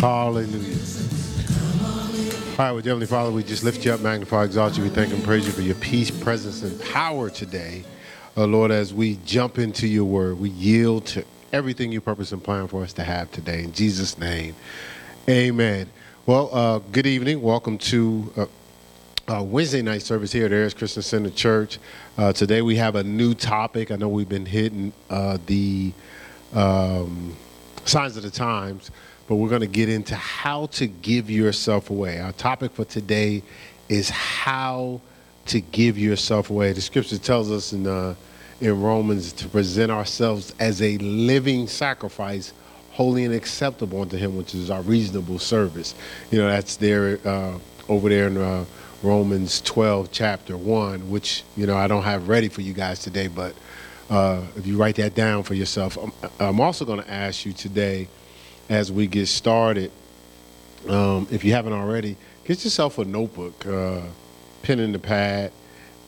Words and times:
Hallelujah. 0.00 0.78
All 1.82 2.56
right, 2.56 2.72
well, 2.72 2.76
Heavenly 2.76 3.04
Father, 3.04 3.30
we 3.30 3.42
just 3.42 3.62
lift 3.62 3.84
you 3.84 3.92
up, 3.92 4.00
magnify, 4.00 4.44
exalt 4.44 4.78
you. 4.78 4.82
We 4.82 4.88
thank 4.88 5.12
and 5.12 5.22
praise 5.22 5.46
you 5.46 5.52
for 5.52 5.60
your 5.60 5.74
peace, 5.74 6.10
presence, 6.10 6.62
and 6.62 6.80
power 6.80 7.28
today. 7.28 7.84
Uh, 8.34 8.46
Lord, 8.46 8.70
as 8.70 8.94
we 8.94 9.16
jump 9.26 9.58
into 9.58 9.86
your 9.86 10.06
word, 10.06 10.40
we 10.40 10.48
yield 10.48 11.04
to 11.08 11.24
everything 11.52 11.92
you 11.92 12.00
purpose 12.00 12.32
and 12.32 12.42
plan 12.42 12.66
for 12.66 12.82
us 12.82 12.94
to 12.94 13.04
have 13.04 13.30
today. 13.30 13.62
In 13.62 13.74
Jesus' 13.74 14.16
name, 14.16 14.54
amen. 15.28 15.86
Well, 16.24 16.48
uh, 16.50 16.78
good 16.78 17.06
evening. 17.06 17.42
Welcome 17.42 17.76
to 17.76 18.32
uh, 18.38 18.46
uh, 19.30 19.42
Wednesday 19.42 19.82
night 19.82 20.00
service 20.00 20.32
here 20.32 20.46
at 20.46 20.52
Ayers 20.52 20.72
Christian 20.72 21.02
Center 21.02 21.28
Church. 21.28 21.78
Uh, 22.16 22.32
today 22.32 22.62
we 22.62 22.76
have 22.76 22.94
a 22.94 23.04
new 23.04 23.34
topic. 23.34 23.90
I 23.90 23.96
know 23.96 24.08
we've 24.08 24.30
been 24.30 24.46
hitting 24.46 24.94
uh, 25.10 25.36
the 25.44 25.92
um, 26.54 27.36
signs 27.84 28.16
of 28.16 28.22
the 28.22 28.30
times, 28.30 28.90
but 29.30 29.36
we're 29.36 29.48
going 29.48 29.60
to 29.60 29.68
get 29.68 29.88
into 29.88 30.16
how 30.16 30.66
to 30.66 30.88
give 30.88 31.30
yourself 31.30 31.88
away. 31.88 32.18
Our 32.18 32.32
topic 32.32 32.72
for 32.72 32.84
today 32.84 33.44
is 33.88 34.10
how 34.10 35.00
to 35.46 35.60
give 35.60 35.96
yourself 35.96 36.50
away. 36.50 36.72
The 36.72 36.80
scripture 36.80 37.16
tells 37.16 37.48
us 37.48 37.72
in 37.72 37.86
uh, 37.86 38.16
in 38.60 38.82
Romans 38.82 39.32
to 39.34 39.48
present 39.48 39.92
ourselves 39.92 40.52
as 40.58 40.82
a 40.82 40.98
living 40.98 41.68
sacrifice, 41.68 42.52
holy 42.90 43.24
and 43.24 43.32
acceptable 43.32 44.02
unto 44.02 44.16
Him, 44.16 44.36
which 44.36 44.52
is 44.52 44.68
our 44.68 44.82
reasonable 44.82 45.38
service. 45.38 45.94
You 46.32 46.38
know, 46.38 46.48
that's 46.48 46.74
there 46.74 47.20
uh, 47.24 47.56
over 47.88 48.08
there 48.08 48.26
in 48.26 48.36
uh, 48.36 48.64
Romans 49.00 49.60
12, 49.60 50.10
chapter 50.10 50.56
1, 50.56 51.08
which, 51.08 51.44
you 51.56 51.68
know, 51.68 51.76
I 51.76 51.86
don't 51.86 52.02
have 52.02 52.28
ready 52.28 52.48
for 52.48 52.62
you 52.62 52.72
guys 52.72 52.98
today, 52.98 53.28
but 53.28 53.54
uh, 54.10 54.42
if 54.56 54.66
you 54.66 54.76
write 54.76 54.96
that 54.96 55.14
down 55.14 55.44
for 55.44 55.54
yourself, 55.54 55.96
I'm, 55.96 56.12
I'm 56.40 56.60
also 56.60 56.84
going 56.84 57.00
to 57.00 57.08
ask 57.08 57.46
you 57.46 57.52
today 57.52 58.08
as 58.70 58.90
we 58.90 59.08
get 59.08 59.26
started, 59.26 59.90
um, 60.88 61.26
if 61.30 61.44
you 61.44 61.52
haven't 61.52 61.72
already, 61.72 62.16
get 62.44 62.64
yourself 62.64 62.98
a 62.98 63.04
notebook, 63.04 63.66
uh, 63.66 64.00
pen 64.62 64.78
and 64.78 64.94
the 64.94 64.98
pad, 64.98 65.52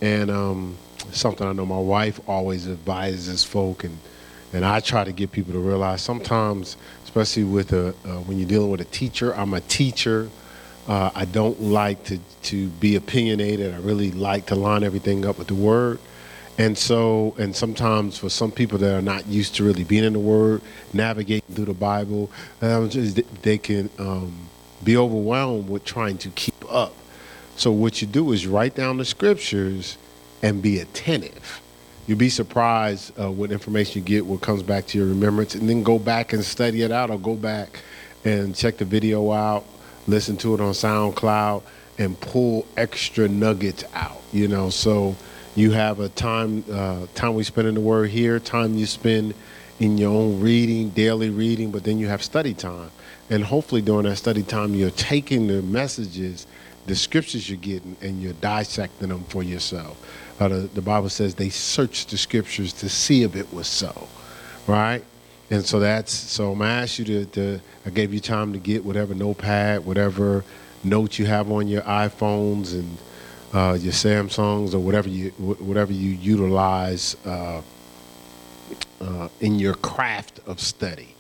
and 0.01 0.31
um, 0.31 0.77
something 1.11 1.47
I 1.47 1.53
know 1.53 1.67
my 1.67 1.79
wife 1.79 2.21
always 2.27 2.69
advises 2.69 3.45
folk, 3.45 3.85
and 3.85 3.99
and 4.55 4.65
I 4.65 4.81
try 4.81 5.03
to 5.03 5.13
get 5.13 5.33
people 5.33 5.53
to 5.55 5.59
realize 5.59 6.03
sometimes, 6.03 6.77
especially 7.05 7.45
with 7.45 7.73
a 7.73 7.89
uh, 7.89 8.21
when 8.21 8.39
you're 8.39 8.49
dealing 8.49 8.71
with 8.71 8.81
a 8.81 8.87
teacher, 8.87 9.35
I'm 9.35 9.53
a 9.55 9.61
teacher. 9.61 10.31
Uh, 10.87 11.11
I 11.15 11.25
don't 11.25 11.61
like 11.61 12.05
to 12.05 12.19
to 12.45 12.69
be 12.69 12.95
opinionated. 12.95 13.75
I 13.75 13.79
really 13.79 14.13
like 14.13 14.47
to 14.47 14.55
line 14.55 14.85
everything 14.85 15.27
up 15.27 15.39
with 15.39 15.49
the 15.49 15.55
word. 15.55 15.99
And 16.59 16.77
so, 16.77 17.35
and 17.39 17.57
sometimes 17.57 18.19
for 18.19 18.29
some 18.29 18.51
people 18.51 18.79
that 18.79 18.95
are 18.95 19.03
not 19.03 19.27
used 19.27 19.55
to 19.57 19.65
really 19.65 19.85
being 19.85 20.05
in 20.05 20.13
the 20.13 20.19
Word, 20.19 20.61
navigating 20.93 21.55
through 21.55 21.65
the 21.65 21.75
Bible, 21.75 22.31
um, 22.61 22.91
they 23.43 23.57
can 23.57 23.89
um, 23.99 24.49
be 24.85 24.97
overwhelmed 24.97 25.69
with 25.69 25.85
trying 25.85 26.19
to 26.19 26.29
keep 26.31 26.55
up. 26.71 26.95
So, 27.57 27.71
what 27.71 28.03
you 28.03 28.09
do 28.09 28.33
is 28.33 28.47
write 28.47 28.75
down 28.75 28.99
the 28.99 29.05
scriptures 29.05 29.97
and 30.43 30.61
be 30.61 30.79
attentive. 30.81 31.61
You'll 32.07 32.19
be 32.19 32.29
surprised 32.29 33.19
uh, 33.19 33.31
what 33.31 33.53
information 33.53 34.03
you 34.03 34.07
get, 34.07 34.27
what 34.27 34.41
comes 34.41 34.63
back 34.63 34.87
to 34.89 34.99
your 34.99 35.07
remembrance, 35.07 35.55
and 35.55 35.69
then 35.69 35.83
go 35.83 35.99
back 35.99 36.33
and 36.33 36.45
study 36.45 36.83
it 36.83 36.91
out, 36.91 37.11
or 37.11 37.19
go 37.19 37.35
back 37.35 37.81
and 38.25 38.55
check 38.55 38.77
the 38.77 38.85
video 38.85 39.33
out, 39.33 39.65
listen 40.07 40.37
to 40.39 40.55
it 40.55 40.61
on 40.61 40.73
SoundCloud, 40.73 41.63
and 41.99 42.21
pull 42.21 42.67
extra 42.77 43.29
nuggets 43.29 43.85
out. 43.95 44.21
You 44.33 44.49
know, 44.49 44.69
so 44.69 45.15
you 45.55 45.73
have 45.73 46.01
a 46.01 46.09
time 46.09 46.65
uh, 46.71 47.07
time 47.15 47.35
we 47.35 47.45
spend 47.45 47.69
in 47.69 47.75
the 47.75 47.81
Word 47.81 48.11
here, 48.11 48.39
time 48.39 48.75
you 48.75 48.87
spend 48.87 49.35
in 49.81 49.99
your 49.99 50.11
own 50.11 50.41
reading, 50.41 50.91
daily 50.91 51.31
reading, 51.31 51.71
but 51.71 51.85
then 51.85 51.99
you 51.99 52.07
have 52.09 52.23
study 52.23 52.55
time, 52.55 52.91
and 53.31 53.45
hopefully 53.45 53.83
during 53.83 54.05
that 54.05 54.17
study 54.17 54.43
time, 54.43 54.75
you're 54.75 54.91
taking 54.91 55.47
the 55.47 55.63
messages, 55.63 56.47
the 56.87 56.95
scriptures 56.95 57.49
you're 57.49 57.59
getting, 57.59 57.97
and 58.01 58.23
you're 58.23 58.33
dissecting 58.35 59.09
them 59.09 59.25
for 59.25 59.43
yourself. 59.43 59.99
Uh, 60.41 60.49
the, 60.49 60.57
the 60.75 60.83
Bible 60.83 61.09
says 61.09 61.35
they 61.35 61.51
searched 61.51 62.11
the 62.11 62.19
scriptures 62.19 62.73
to 62.73 62.89
see 62.89 63.23
if 63.23 63.37
it 63.37 63.53
was 63.53 63.67
so, 63.67 64.09
right? 64.67 65.03
And 65.51 65.65
so 65.65 65.81
that's 65.81 66.13
so 66.13 66.53
I'm 66.53 66.63
ask 66.63 66.99
you 66.99 67.05
to, 67.05 67.25
to 67.27 67.61
I 67.85 67.91
gave 67.91 68.15
you 68.15 68.21
time 68.21 68.53
to 68.55 68.59
get 68.59 68.85
whatever 68.85 69.15
notepad, 69.15 69.85
whatever 69.85 70.45
notes 70.83 71.19
you 71.19 71.27
have 71.27 71.51
on 71.51 71.69
your 71.69 71.83
iPhones 71.83 72.73
and 72.73 72.97
uh, 73.53 73.77
your 73.81 73.93
Samsungs 73.93 74.75
or 74.75 74.79
whatever 74.79 75.09
you 75.09 75.31
whatever 75.31 75.93
you 75.93 76.11
utilize 76.11 77.17
uh, 77.27 77.63
uh, 79.01 79.29
in 79.41 79.59
your 79.59 79.75
craft 79.75 80.41
of 80.47 80.61
study. 80.61 81.15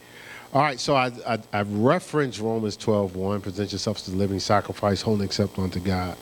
All 0.55 0.61
right, 0.61 0.79
so 0.79 0.95
I, 0.95 1.11
I, 1.27 1.39
I've 1.55 1.73
referenced 1.73 2.39
Romans 2.39 2.77
12, 2.77 3.17
1, 3.17 3.41
present 3.41 3.73
yourself 3.73 3.97
as 3.97 4.09
a 4.09 4.17
living 4.17 4.39
sacrifice, 4.39 5.01
holy 5.01 5.21
and 5.21 5.25
acceptable 5.25 5.65
unto 5.65 5.81
God. 5.81 6.15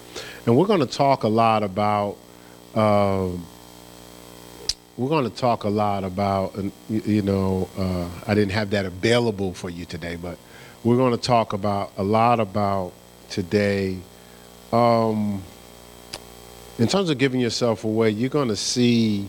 And 0.47 0.57
we're 0.57 0.69
going 0.69 0.79
to 0.79 0.87
talk 0.87 1.25
a 1.25 1.29
lot 1.29 1.65
about, 1.65 2.17
um, 2.77 3.45
we're 4.97 5.09
going 5.09 5.29
to 5.29 5.37
talk 5.37 5.65
a 5.65 5.69
lot 5.69 6.05
about, 6.05 6.55
you 6.89 7.23
know, 7.23 7.69
uh, 7.77 8.09
I 8.25 8.35
didn't 8.35 8.53
have 8.53 8.71
that 8.71 8.87
available 8.87 9.53
for 9.53 9.69
you 9.69 9.85
today, 9.85 10.15
but 10.15 10.39
we're 10.85 10.97
going 10.97 11.11
to 11.11 11.23
talk 11.23 11.53
about 11.53 11.91
a 11.97 12.05
lot 12.05 12.39
about 12.39 12.93
today. 13.31 13.99
Um, 14.73 15.43
in 16.81 16.89
terms 16.89 17.11
of 17.11 17.19
giving 17.19 17.41
yourself 17.41 17.85
away, 17.85 18.09
you're 18.09 18.31
going 18.31 18.49
to 18.49 18.57
see 18.57 19.29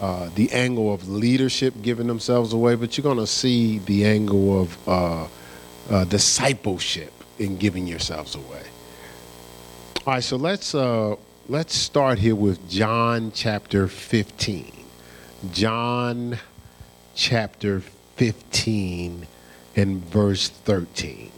uh, 0.00 0.28
the 0.34 0.50
angle 0.50 0.92
of 0.92 1.08
leadership 1.08 1.72
giving 1.82 2.08
themselves 2.08 2.52
away, 2.52 2.74
but 2.74 2.98
you're 2.98 3.04
going 3.04 3.16
to 3.16 3.28
see 3.28 3.78
the 3.78 4.04
angle 4.04 4.60
of 4.60 4.88
uh, 4.88 5.28
uh, 5.88 6.04
discipleship 6.06 7.12
in 7.38 7.56
giving 7.56 7.86
yourselves 7.86 8.34
away. 8.34 8.64
All 10.04 10.14
right, 10.14 10.24
so 10.24 10.36
let's 10.36 10.74
uh, 10.74 11.14
let's 11.48 11.76
start 11.76 12.18
here 12.18 12.34
with 12.34 12.68
John 12.68 13.30
chapter 13.32 13.86
15. 13.86 14.72
John 15.52 16.38
chapter 17.14 17.80
15 18.16 19.28
and 19.76 20.04
verse 20.06 20.48
13. 20.48 21.30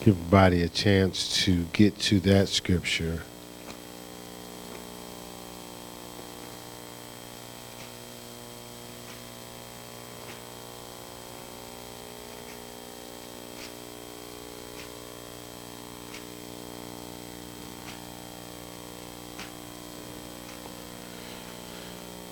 Give 0.00 0.16
everybody 0.16 0.62
a 0.62 0.68
chance 0.68 1.44
to 1.44 1.64
get 1.72 1.98
to 1.98 2.20
that 2.20 2.48
scripture. 2.48 3.20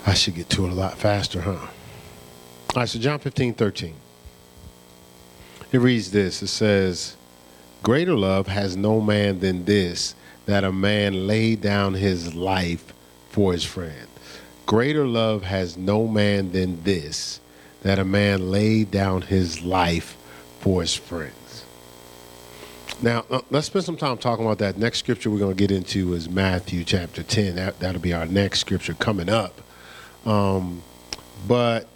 I 0.06 0.14
should 0.14 0.36
get 0.36 0.48
to 0.50 0.64
it 0.64 0.70
a 0.70 0.74
lot 0.74 0.96
faster, 0.96 1.42
huh? 1.42 1.50
All 1.50 1.68
right, 2.74 2.88
so 2.88 2.98
John 2.98 3.18
15, 3.18 3.52
13. 3.52 3.94
It 5.70 5.78
reads 5.78 6.10
this. 6.10 6.40
It 6.42 6.46
says, 6.46 7.14
Greater 7.82 8.16
love 8.16 8.46
has 8.48 8.76
no 8.76 9.00
man 9.00 9.40
than 9.40 9.64
this, 9.64 10.14
that 10.46 10.64
a 10.64 10.72
man 10.72 11.26
lay 11.26 11.54
down 11.54 11.94
his 11.94 12.34
life 12.34 12.92
for 13.30 13.52
his 13.52 13.64
friend. 13.64 14.08
Greater 14.66 15.06
love 15.06 15.44
has 15.44 15.76
no 15.76 16.06
man 16.06 16.52
than 16.52 16.82
this, 16.82 17.40
that 17.82 17.98
a 17.98 18.04
man 18.04 18.50
lay 18.50 18.84
down 18.84 19.22
his 19.22 19.62
life 19.62 20.16
for 20.60 20.80
his 20.80 20.94
friends. 20.94 21.64
Now, 23.00 23.24
uh, 23.30 23.40
let's 23.50 23.68
spend 23.68 23.84
some 23.84 23.96
time 23.96 24.18
talking 24.18 24.44
about 24.44 24.58
that. 24.58 24.76
Next 24.76 24.98
scripture 24.98 25.30
we're 25.30 25.38
going 25.38 25.56
to 25.56 25.58
get 25.58 25.70
into 25.70 26.14
is 26.14 26.28
Matthew 26.28 26.82
chapter 26.82 27.22
10. 27.22 27.54
That, 27.54 27.78
that'll 27.78 28.00
be 28.00 28.12
our 28.12 28.26
next 28.26 28.58
scripture 28.58 28.94
coming 28.94 29.28
up. 29.28 29.60
Um, 30.26 30.82
but 31.46 31.88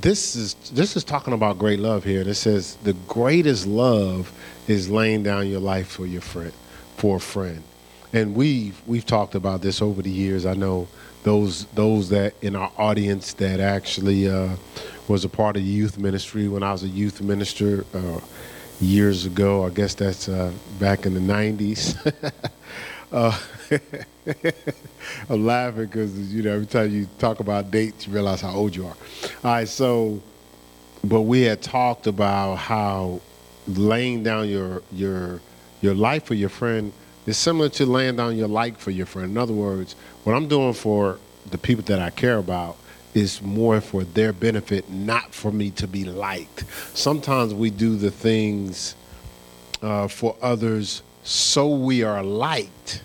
this 0.00 0.34
is 0.34 0.54
this 0.72 0.96
is 0.96 1.04
talking 1.04 1.32
about 1.34 1.58
great 1.58 1.78
love 1.78 2.04
here. 2.04 2.22
It 2.22 2.34
says 2.34 2.76
the 2.82 2.94
greatest 3.06 3.66
love 3.66 4.32
is 4.66 4.90
laying 4.90 5.22
down 5.22 5.48
your 5.48 5.60
life 5.60 5.88
for 5.88 6.06
your 6.06 6.20
friend, 6.20 6.52
for 6.96 7.16
a 7.16 7.20
friend. 7.20 7.62
And 8.12 8.34
we've 8.34 8.80
we've 8.86 9.06
talked 9.06 9.34
about 9.34 9.60
this 9.62 9.80
over 9.80 10.02
the 10.02 10.10
years. 10.10 10.46
I 10.46 10.54
know 10.54 10.88
those 11.22 11.66
those 11.66 12.08
that 12.10 12.34
in 12.42 12.56
our 12.56 12.72
audience 12.76 13.34
that 13.34 13.60
actually 13.60 14.28
uh, 14.28 14.56
was 15.08 15.24
a 15.24 15.28
part 15.28 15.56
of 15.56 15.62
youth 15.62 15.98
ministry 15.98 16.48
when 16.48 16.62
I 16.62 16.72
was 16.72 16.82
a 16.82 16.88
youth 16.88 17.20
minister 17.20 17.84
uh, 17.94 18.20
years 18.80 19.26
ago. 19.26 19.64
I 19.64 19.70
guess 19.70 19.94
that's 19.94 20.28
uh, 20.28 20.52
back 20.80 21.06
in 21.06 21.14
the 21.14 21.20
'90s. 21.20 22.32
Uh, 23.12 23.38
I'm 25.28 25.44
laughing 25.44 25.86
because 25.86 26.34
you 26.34 26.42
know 26.42 26.52
every 26.52 26.66
time 26.66 26.90
you 26.90 27.06
talk 27.18 27.40
about 27.40 27.70
dates, 27.70 28.06
you 28.06 28.12
realize 28.12 28.40
how 28.40 28.54
old 28.54 28.74
you 28.74 28.86
are. 28.86 28.96
All 29.44 29.52
right, 29.52 29.68
so, 29.68 30.20
but 31.02 31.22
we 31.22 31.42
had 31.42 31.62
talked 31.62 32.06
about 32.06 32.56
how 32.56 33.20
laying 33.66 34.22
down 34.22 34.48
your 34.48 34.82
your 34.92 35.40
your 35.80 35.94
life 35.94 36.24
for 36.24 36.34
your 36.34 36.48
friend 36.48 36.92
is 37.26 37.36
similar 37.36 37.68
to 37.70 37.86
laying 37.86 38.16
down 38.16 38.36
your 38.36 38.48
like 38.48 38.78
for 38.78 38.90
your 38.90 39.06
friend. 39.06 39.30
In 39.30 39.38
other 39.38 39.54
words, 39.54 39.94
what 40.24 40.34
I'm 40.34 40.48
doing 40.48 40.72
for 40.74 41.18
the 41.50 41.58
people 41.58 41.84
that 41.84 42.00
I 42.00 42.10
care 42.10 42.38
about 42.38 42.76
is 43.14 43.40
more 43.40 43.80
for 43.80 44.02
their 44.02 44.32
benefit, 44.32 44.90
not 44.90 45.32
for 45.32 45.52
me 45.52 45.70
to 45.70 45.86
be 45.86 46.04
liked. 46.04 46.64
Sometimes 46.94 47.54
we 47.54 47.70
do 47.70 47.96
the 47.96 48.10
things 48.10 48.96
uh, 49.82 50.08
for 50.08 50.36
others 50.42 51.02
so 51.24 51.68
we 51.68 52.02
are 52.02 52.22
liked. 52.22 53.02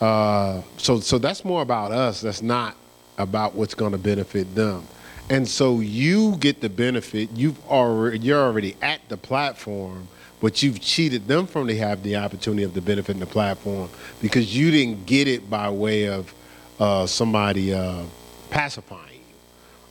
Uh, 0.00 0.62
so, 0.76 1.00
so 1.00 1.18
that's 1.18 1.44
more 1.44 1.62
about 1.62 1.92
us. 1.92 2.20
That's 2.20 2.42
not 2.42 2.76
about 3.18 3.54
what's 3.54 3.74
going 3.74 3.92
to 3.92 3.98
benefit 3.98 4.54
them. 4.54 4.86
And 5.30 5.46
so 5.48 5.80
you 5.80 6.36
get 6.36 6.60
the 6.60 6.68
benefit. 6.68 7.30
You've 7.34 7.62
already 7.66 8.18
you're 8.18 8.40
already 8.40 8.76
at 8.82 9.00
the 9.08 9.16
platform, 9.16 10.06
but 10.40 10.62
you've 10.62 10.80
cheated 10.80 11.26
them 11.26 11.46
from 11.46 11.66
to 11.68 11.76
have 11.78 12.02
the 12.02 12.16
opportunity 12.16 12.62
of 12.62 12.74
the 12.74 12.82
benefit 12.82 13.12
in 13.12 13.20
the 13.20 13.26
platform 13.26 13.88
because 14.20 14.54
you 14.54 14.70
didn't 14.70 15.06
get 15.06 15.26
it 15.26 15.48
by 15.48 15.70
way 15.70 16.08
of 16.08 16.34
uh, 16.78 17.06
somebody 17.06 17.72
uh, 17.72 18.02
pacifying. 18.50 19.13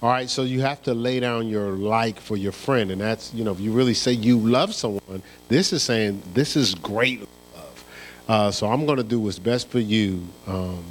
All 0.03 0.09
right, 0.09 0.29
so 0.29 0.43
you 0.43 0.59
have 0.59 0.83
to 0.83 0.93
lay 0.93 1.21
down 1.21 1.47
your 1.47 1.69
like 1.77 2.19
for 2.19 2.35
your 2.35 2.51
friend, 2.51 2.91
and 2.91 2.99
that's 2.99 3.33
you 3.33 3.45
know 3.45 3.53
if 3.53 3.61
you 3.61 3.71
really 3.71 3.93
say 3.93 4.11
you 4.11 4.37
love 4.37 4.75
someone, 4.75 5.23
this 5.47 5.71
is 5.71 5.81
saying 5.81 6.21
this 6.33 6.57
is 6.57 6.75
great 6.75 7.21
love. 7.55 7.85
Uh, 8.27 8.51
so 8.51 8.69
I'm 8.69 8.85
going 8.85 8.97
to 8.97 9.03
do 9.05 9.17
what's 9.17 9.39
best 9.39 9.69
for 9.69 9.79
you 9.79 10.27
um, 10.45 10.83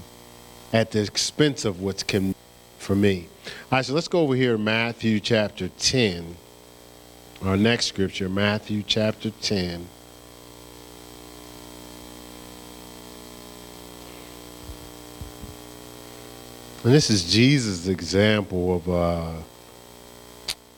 at 0.72 0.92
the 0.92 1.02
expense 1.02 1.66
of 1.66 1.82
what's 1.82 2.02
con- 2.02 2.34
for 2.78 2.96
me. 2.96 3.28
All 3.44 3.52
right, 3.72 3.84
so 3.84 3.92
let's 3.92 4.08
go 4.08 4.20
over 4.20 4.34
here, 4.34 4.56
Matthew 4.56 5.20
chapter 5.20 5.68
10. 5.68 6.34
Our 7.44 7.58
next 7.58 7.86
scripture, 7.88 8.30
Matthew 8.30 8.82
chapter 8.82 9.28
10. 9.28 9.88
And 16.84 16.92
this 16.92 17.10
is 17.10 17.32
Jesus' 17.32 17.86
example 17.86 18.76
of 18.76 18.88
uh, 18.88 19.32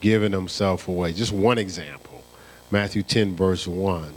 giving 0.00 0.32
himself 0.32 0.86
away. 0.86 1.12
Just 1.14 1.32
one 1.32 1.56
example. 1.56 2.22
Matthew 2.70 3.02
10, 3.02 3.34
verse 3.36 3.66
1. 3.66 4.12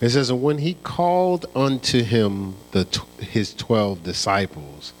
It 0.00 0.10
says, 0.10 0.28
And 0.28 0.42
when 0.42 0.58
he 0.58 0.74
called 0.74 1.46
unto 1.54 2.02
him 2.02 2.56
the, 2.72 2.86
his 3.18 3.54
twelve 3.54 4.02
disciples, 4.02 4.92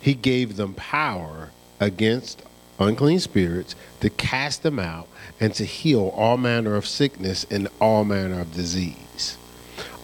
he 0.00 0.14
gave 0.14 0.56
them 0.56 0.74
power 0.74 1.50
against 1.80 2.42
unclean 2.78 3.18
spirits 3.18 3.74
to 4.00 4.10
cast 4.10 4.62
them 4.62 4.78
out 4.78 5.08
and 5.40 5.52
to 5.54 5.64
heal 5.64 6.12
all 6.14 6.36
manner 6.36 6.76
of 6.76 6.86
sickness 6.86 7.44
and 7.50 7.68
all 7.80 8.04
manner 8.04 8.40
of 8.40 8.54
disease. 8.54 9.36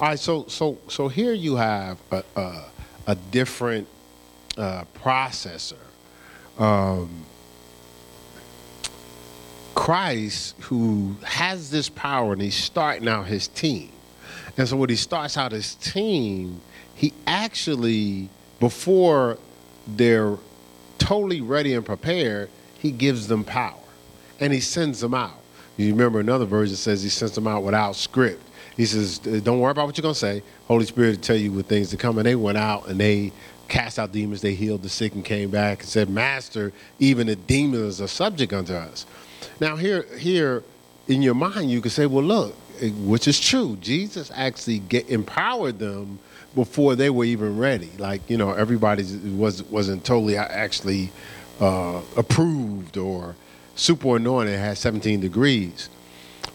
All 0.01 0.09
right, 0.09 0.19
so 0.19 0.47
so 0.49 0.79
so 0.89 1.09
here 1.09 1.33
you 1.33 1.57
have 1.57 1.99
a 2.11 2.25
a, 2.35 2.65
a 3.09 3.15
different 3.15 3.87
uh, 4.61 4.85
processor. 5.03 5.75
Um, 6.59 7.25
Christ, 9.75 10.55
who 10.61 11.17
has 11.25 11.71
this 11.71 11.89
power, 11.89 12.35
and 12.35 12.43
he's 12.43 12.55
starting 12.55 13.09
out 13.09 13.27
his 13.27 13.49
team. 13.49 13.91
And 14.57 14.69
so 14.69 14.77
when 14.77 14.91
he 14.91 14.97
starts 14.97 15.39
out 15.39 15.53
his 15.53 15.75
team, 15.77 16.61
he 16.95 17.15
actually, 17.27 18.29
before 18.59 19.39
they're 19.87 20.37
totally 20.99 21.41
ready 21.41 21.73
and 21.73 21.85
prepared, 21.85 22.51
he 22.79 22.91
gives 22.91 23.27
them 23.27 23.43
power. 23.43 23.75
And 24.39 24.53
he 24.53 24.61
sends 24.61 25.01
them 25.01 25.15
out. 25.15 25.41
You 25.79 25.91
remember 25.93 26.21
another 26.21 26.45
version 26.45 26.77
says 26.77 27.03
he 27.03 27.09
sends 27.09 27.35
them 27.35 27.47
out 27.47 27.63
without 27.63 27.97
script. 27.97 28.43
He 28.77 28.85
says, 28.87 29.19
Don't 29.19 29.61
worry 29.61 29.71
about 29.71 29.87
what 29.87 29.97
you're 29.97 30.03
going 30.03 30.15
to 30.15 30.19
say. 30.19 30.43
Holy 30.67 30.85
Spirit 30.85 31.17
will 31.17 31.23
tell 31.23 31.37
you 31.37 31.53
what 31.53 31.67
things 31.67 31.91
to 31.91 31.97
come. 31.97 32.19
And 32.19 32.27
they 32.27 32.35
went 32.35 32.59
out 32.59 32.89
and 32.89 33.01
they 33.01 33.33
cast 33.71 33.99
out 33.99 34.13
demons, 34.13 34.43
they 34.43 34.55
healed 34.55 34.83
the 34.83 34.89
sick 34.89 35.15
and 35.15 35.25
came 35.25 35.51
back 35.51 35.81
and 35.81 35.89
said, 35.89 36.11
Master, 36.11 36.73
even 36.99 37.29
the 37.29 37.37
demons 37.37 38.01
are 38.01 38.09
subject 38.09 38.53
unto 38.53 38.75
us. 38.75 39.07
Now, 39.61 39.77
here, 39.77 40.05
here 40.19 40.63
in 41.09 41.23
your 41.23 41.35
mind, 41.35 41.71
you 41.71 41.81
could 41.81 41.93
say, 41.93 42.05
well, 42.05 42.25
look, 42.25 42.55
which 42.83 43.27
is 43.29 43.41
true. 43.41 43.79
Jesus 43.81 44.31
actually 44.35 44.81
get, 44.81 45.09
empowered 45.09 45.79
them 45.79 46.19
before 46.55 46.97
they 46.97 47.09
were 47.09 47.25
even 47.25 47.57
ready. 47.57 47.91
Like, 47.99 48.29
you 48.29 48.37
know, 48.37 48.53
everybody 48.53 49.05
was, 49.37 49.63
wasn't 49.65 50.05
totally 50.05 50.37
actually 50.37 51.11
uh, 51.61 52.03
approved 52.17 52.97
or 52.97 53.37
super 53.77 54.17
anointed, 54.17 54.59
had 54.59 54.77
17 54.77 55.21
degrees. 55.21 55.89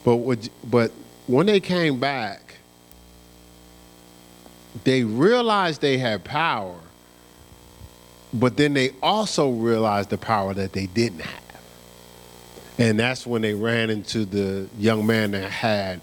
But, 0.04 0.16
what, 0.16 0.48
but 0.64 0.92
when 1.26 1.46
they 1.46 1.60
came 1.60 1.98
back, 1.98 2.56
they 4.84 5.02
realized 5.02 5.80
they 5.80 5.96
had 5.96 6.22
power 6.22 6.76
but 8.32 8.56
then 8.56 8.74
they 8.74 8.90
also 9.02 9.50
realized 9.50 10.10
the 10.10 10.18
power 10.18 10.54
that 10.54 10.72
they 10.72 10.86
didn't 10.86 11.20
have. 11.20 11.42
And 12.78 12.98
that's 12.98 13.26
when 13.26 13.42
they 13.42 13.54
ran 13.54 13.88
into 13.88 14.24
the 14.24 14.68
young 14.78 15.06
man 15.06 15.30
that 15.30 15.50
had 15.50 16.00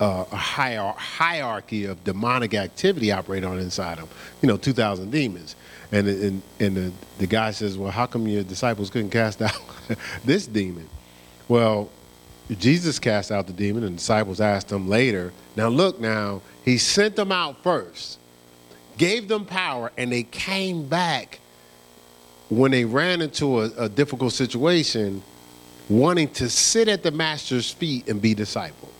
uh, 0.00 0.24
a 0.30 0.36
hierarchy 0.36 1.84
of 1.86 2.02
demonic 2.04 2.54
activity 2.54 3.10
operating 3.10 3.48
on 3.48 3.58
inside 3.58 3.98
him. 3.98 4.08
You 4.42 4.48
know, 4.48 4.56
2,000 4.56 5.10
demons. 5.10 5.56
And, 5.90 6.06
and, 6.06 6.42
and 6.60 6.76
the, 6.76 6.92
the 7.18 7.26
guy 7.26 7.50
says, 7.50 7.76
Well, 7.76 7.90
how 7.90 8.06
come 8.06 8.28
your 8.28 8.44
disciples 8.44 8.90
couldn't 8.90 9.10
cast 9.10 9.42
out 9.42 9.58
this 10.24 10.46
demon? 10.46 10.88
Well, 11.48 11.90
Jesus 12.58 12.98
cast 12.98 13.30
out 13.30 13.46
the 13.46 13.52
demon, 13.52 13.82
and 13.84 13.94
the 13.94 13.98
disciples 13.98 14.40
asked 14.40 14.70
him 14.70 14.88
later. 14.88 15.32
Now, 15.56 15.68
look, 15.68 16.00
now, 16.00 16.42
he 16.64 16.78
sent 16.78 17.16
them 17.16 17.32
out 17.32 17.62
first, 17.62 18.18
gave 18.98 19.28
them 19.28 19.46
power, 19.46 19.90
and 19.96 20.12
they 20.12 20.24
came 20.24 20.86
back 20.86 21.40
when 22.50 22.70
they 22.70 22.84
ran 22.84 23.22
into 23.22 23.60
a, 23.60 23.70
a 23.78 23.88
difficult 23.88 24.32
situation, 24.32 25.22
wanting 25.88 26.28
to 26.30 26.50
sit 26.50 26.88
at 26.88 27.02
the 27.02 27.10
master's 27.10 27.70
feet 27.70 28.08
and 28.08 28.20
be 28.20 28.34
discipled. 28.34 28.92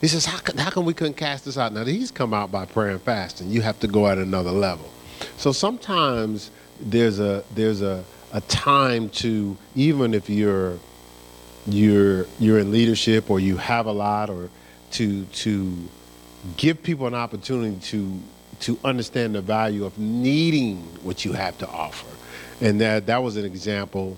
He 0.00 0.08
says, 0.08 0.26
how, 0.26 0.38
can, 0.38 0.58
how 0.58 0.70
come 0.70 0.84
we 0.84 0.92
couldn't 0.92 1.16
cast 1.16 1.44
this 1.46 1.56
out? 1.56 1.72
Now, 1.72 1.84
he's 1.84 2.10
come 2.10 2.34
out 2.34 2.52
by 2.52 2.66
prayer 2.66 2.90
and 2.90 3.00
fasting. 3.00 3.50
You 3.50 3.62
have 3.62 3.80
to 3.80 3.86
go 3.86 4.06
at 4.06 4.18
another 4.18 4.50
level. 4.50 4.90
So 5.38 5.52
sometimes 5.52 6.50
there's 6.80 7.20
a, 7.20 7.44
there's 7.54 7.80
a, 7.80 8.04
a 8.32 8.40
time 8.42 9.08
to, 9.10 9.56
even 9.74 10.12
if 10.12 10.28
you're, 10.28 10.78
you're, 11.66 12.26
you're 12.38 12.58
in 12.58 12.70
leadership 12.70 13.30
or 13.30 13.40
you 13.40 13.56
have 13.56 13.86
a 13.86 13.92
lot 13.92 14.28
or 14.28 14.50
to, 14.92 15.24
to 15.24 15.76
give 16.56 16.82
people 16.82 17.06
an 17.06 17.14
opportunity 17.14 17.76
to, 17.80 18.18
to 18.64 18.78
understand 18.84 19.34
the 19.34 19.40
value 19.40 19.84
of 19.84 19.98
needing 19.98 20.78
what 21.02 21.24
you 21.24 21.32
have 21.32 21.56
to 21.58 21.68
offer 21.68 22.06
and 22.60 22.80
that, 22.80 23.06
that 23.06 23.22
was 23.22 23.36
an 23.36 23.44
example 23.44 24.16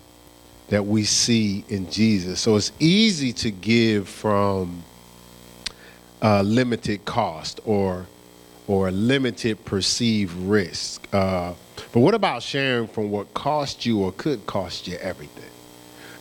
that 0.68 0.84
we 0.84 1.04
see 1.04 1.64
in 1.68 1.90
Jesus. 1.90 2.40
So 2.40 2.56
it's 2.56 2.72
easy 2.78 3.32
to 3.34 3.50
give 3.50 4.08
from 4.08 4.82
uh, 6.22 6.42
limited 6.42 7.04
cost 7.04 7.60
or 7.64 8.06
or 8.68 8.90
limited 8.90 9.64
perceived 9.64 10.36
risk. 10.38 11.06
Uh, 11.12 11.54
but 11.92 12.00
what 12.00 12.14
about 12.14 12.42
sharing 12.42 12.88
from 12.88 13.12
what 13.12 13.32
cost 13.32 13.86
you 13.86 14.02
or 14.02 14.10
could 14.10 14.44
cost 14.44 14.88
you 14.88 14.96
everything? 14.96 15.44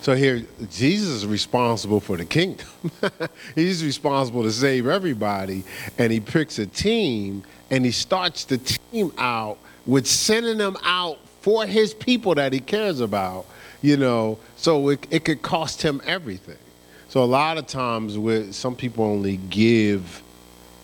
So 0.06 0.14
here, 0.14 0.44
Jesus 0.70 1.10
is 1.10 1.26
responsible 1.26 2.00
for 2.00 2.16
the 2.16 2.26
kingdom. 2.26 2.68
He's 3.56 3.84
responsible 3.84 4.44
to 4.44 4.52
save 4.52 4.86
everybody, 4.86 5.64
and 5.98 6.14
he 6.14 6.20
picks 6.20 6.60
a 6.60 6.68
team 6.68 7.42
and 7.72 7.84
he 7.84 7.90
starts 7.90 8.46
the 8.46 8.60
team 8.60 9.12
out 9.18 9.58
with 9.88 10.06
sending 10.06 10.60
them 10.60 10.78
out 10.84 11.18
for 11.42 11.66
his 11.66 11.96
people 11.96 12.36
that 12.36 12.54
he 12.54 12.60
cares 12.60 13.00
about, 13.00 13.48
you 13.82 13.98
know, 13.98 14.38
so 14.58 14.90
it, 14.90 15.08
it 15.10 15.26
could 15.26 15.42
cost 15.42 15.82
him 15.82 16.00
everything. 16.06 16.60
So 17.08 17.24
a 17.24 17.26
lot 17.26 17.58
of 17.58 17.66
times 17.66 18.16
with 18.16 18.54
some 18.54 18.76
people 18.76 19.06
only 19.06 19.38
give 19.38 20.22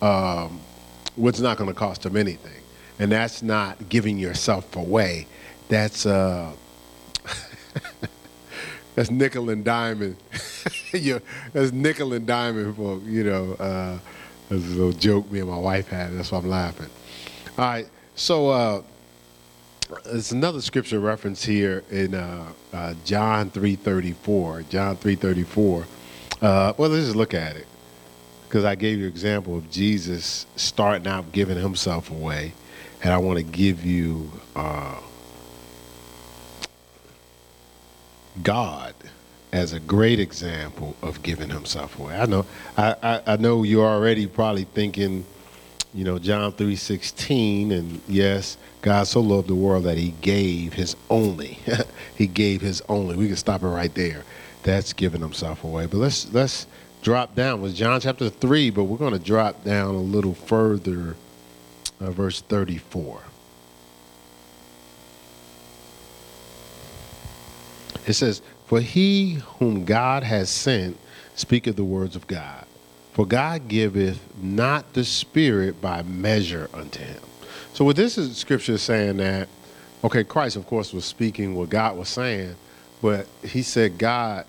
um, 0.02 0.60
what's 1.16 1.40
not 1.40 1.58
going 1.58 1.70
to 1.70 1.76
cost 1.76 2.02
them 2.02 2.18
anything. 2.18 2.64
And 2.98 3.12
that's 3.12 3.44
not 3.44 3.88
giving 3.88 4.18
yourself 4.18 4.76
away. 4.76 5.28
That's 5.70 6.08
uh, 6.08 6.54
that's 8.96 9.12
nickel 9.12 9.50
and 9.50 9.64
diamond. 9.64 10.18
yeah, 10.94 11.20
that's 11.54 11.72
nickel 11.72 12.14
and 12.14 12.26
diamond 12.26 12.76
for 12.76 13.00
you 13.00 13.24
know. 13.24 13.54
Uh, 13.54 14.00
that's 14.50 14.66
a 14.66 14.70
little 14.70 14.92
joke 14.92 15.32
me 15.32 15.40
and 15.40 15.50
my 15.50 15.58
wife 15.58 15.88
had. 15.88 16.18
That's 16.18 16.32
why 16.32 16.40
I'm 16.40 16.50
laughing. 16.50 16.90
All 17.58 17.66
right, 17.66 17.88
so 18.16 18.50
uh, 18.50 18.82
there's 20.06 20.32
another 20.34 20.62
scripture 20.62 21.00
reference 21.00 21.44
here 21.44 21.84
in 21.90 22.14
uh, 22.16 22.52
uh, 22.74 22.94
John 23.06 23.50
3:34. 23.50 24.70
John 24.70 24.98
3:34. 24.98 25.86
Uh, 26.42 26.74
well, 26.78 26.90
let's 26.90 27.06
just 27.06 27.16
look 27.16 27.34
at 27.34 27.56
it 27.56 27.68
because 28.48 28.66
I 28.66 28.76
gave 28.76 28.98
you 28.98 29.06
an 29.06 29.12
example 29.12 29.56
of 29.56 29.70
Jesus 29.72 30.46
starting 30.58 31.08
out 31.08 31.32
giving 31.32 31.58
himself 31.58 32.12
away, 32.12 32.52
and 33.04 33.14
I 33.14 33.18
want 33.18 33.38
to 33.38 33.44
give 33.44 33.86
you 33.86 34.30
uh, 34.56 34.98
God 38.44 38.94
as 39.52 39.74
a 39.74 39.80
great 39.80 40.20
example 40.20 40.96
of 41.02 41.22
giving 41.24 41.50
himself 41.50 42.00
away. 42.00 42.16
I 42.16 42.26
know, 42.26 42.46
I, 42.78 42.96
I, 43.04 43.22
I 43.34 43.38
know 43.38 43.64
you're 43.64 43.86
already 43.86 44.28
probably 44.28 44.64
thinking 44.64 45.26
you 45.94 46.06
know, 46.06 46.20
John 46.20 46.54
3:16 46.54 47.72
and 47.72 48.02
yes, 48.08 48.58
God 48.82 49.08
so 49.08 49.20
loved 49.20 49.48
the 49.48 49.56
world 49.56 49.84
that 49.84 49.98
he 49.98 50.12
gave 50.22 50.74
his 50.74 50.96
only. 51.10 51.60
he 52.16 52.28
gave 52.28 52.62
his 52.62 52.82
only. 52.88 53.16
We 53.16 53.28
can 53.28 53.36
stop 53.36 53.64
it 53.64 53.68
right 53.68 53.94
there. 53.94 54.24
That's 54.64 54.94
giving 54.94 55.22
himself 55.22 55.64
away. 55.64 55.88
But 55.88 55.98
let's 55.98 56.32
let's 56.34 56.68
drop 57.02 57.36
down 57.36 57.62
with 57.62 57.76
John 57.76 58.00
chapter 58.00 58.30
3, 58.30 58.70
but 58.70 58.84
we're 58.84 58.98
going 58.98 59.14
to 59.14 59.20
drop 59.20 59.64
down 59.64 59.96
a 59.96 60.02
little 60.02 60.36
further 60.36 61.16
uh, 62.00 62.12
verse 62.12 62.42
34. 62.42 63.22
It 68.08 68.14
says, 68.14 68.42
"For 68.68 68.82
he 68.82 69.40
whom 69.60 69.86
God 69.86 70.24
has 70.24 70.50
sent 70.50 70.98
speaketh 71.36 71.76
the 71.76 71.84
words 71.84 72.16
of 72.16 72.28
God." 72.28 72.66
For 73.14 73.26
God 73.26 73.68
giveth 73.68 74.20
not 74.42 74.94
the 74.94 75.04
Spirit 75.04 75.82
by 75.82 76.02
measure 76.04 76.70
unto 76.74 77.00
him. 77.00 77.20
So, 77.74 77.84
what 77.84 77.96
this 77.96 78.18
is 78.18 78.38
scripture 78.38 78.74
is 78.74 78.82
saying 78.82 79.18
that, 79.18 79.50
okay, 80.04 80.24
Christ, 80.24 80.56
of 80.56 80.66
course, 80.66 80.94
was 80.94 81.06
speaking 81.06 81.56
what 81.56 81.70
God 81.70 81.98
was 81.98 82.10
saying, 82.10 82.56
but 83.02 83.28
he 83.44 83.64
said 83.64 83.98
God, 83.98 84.46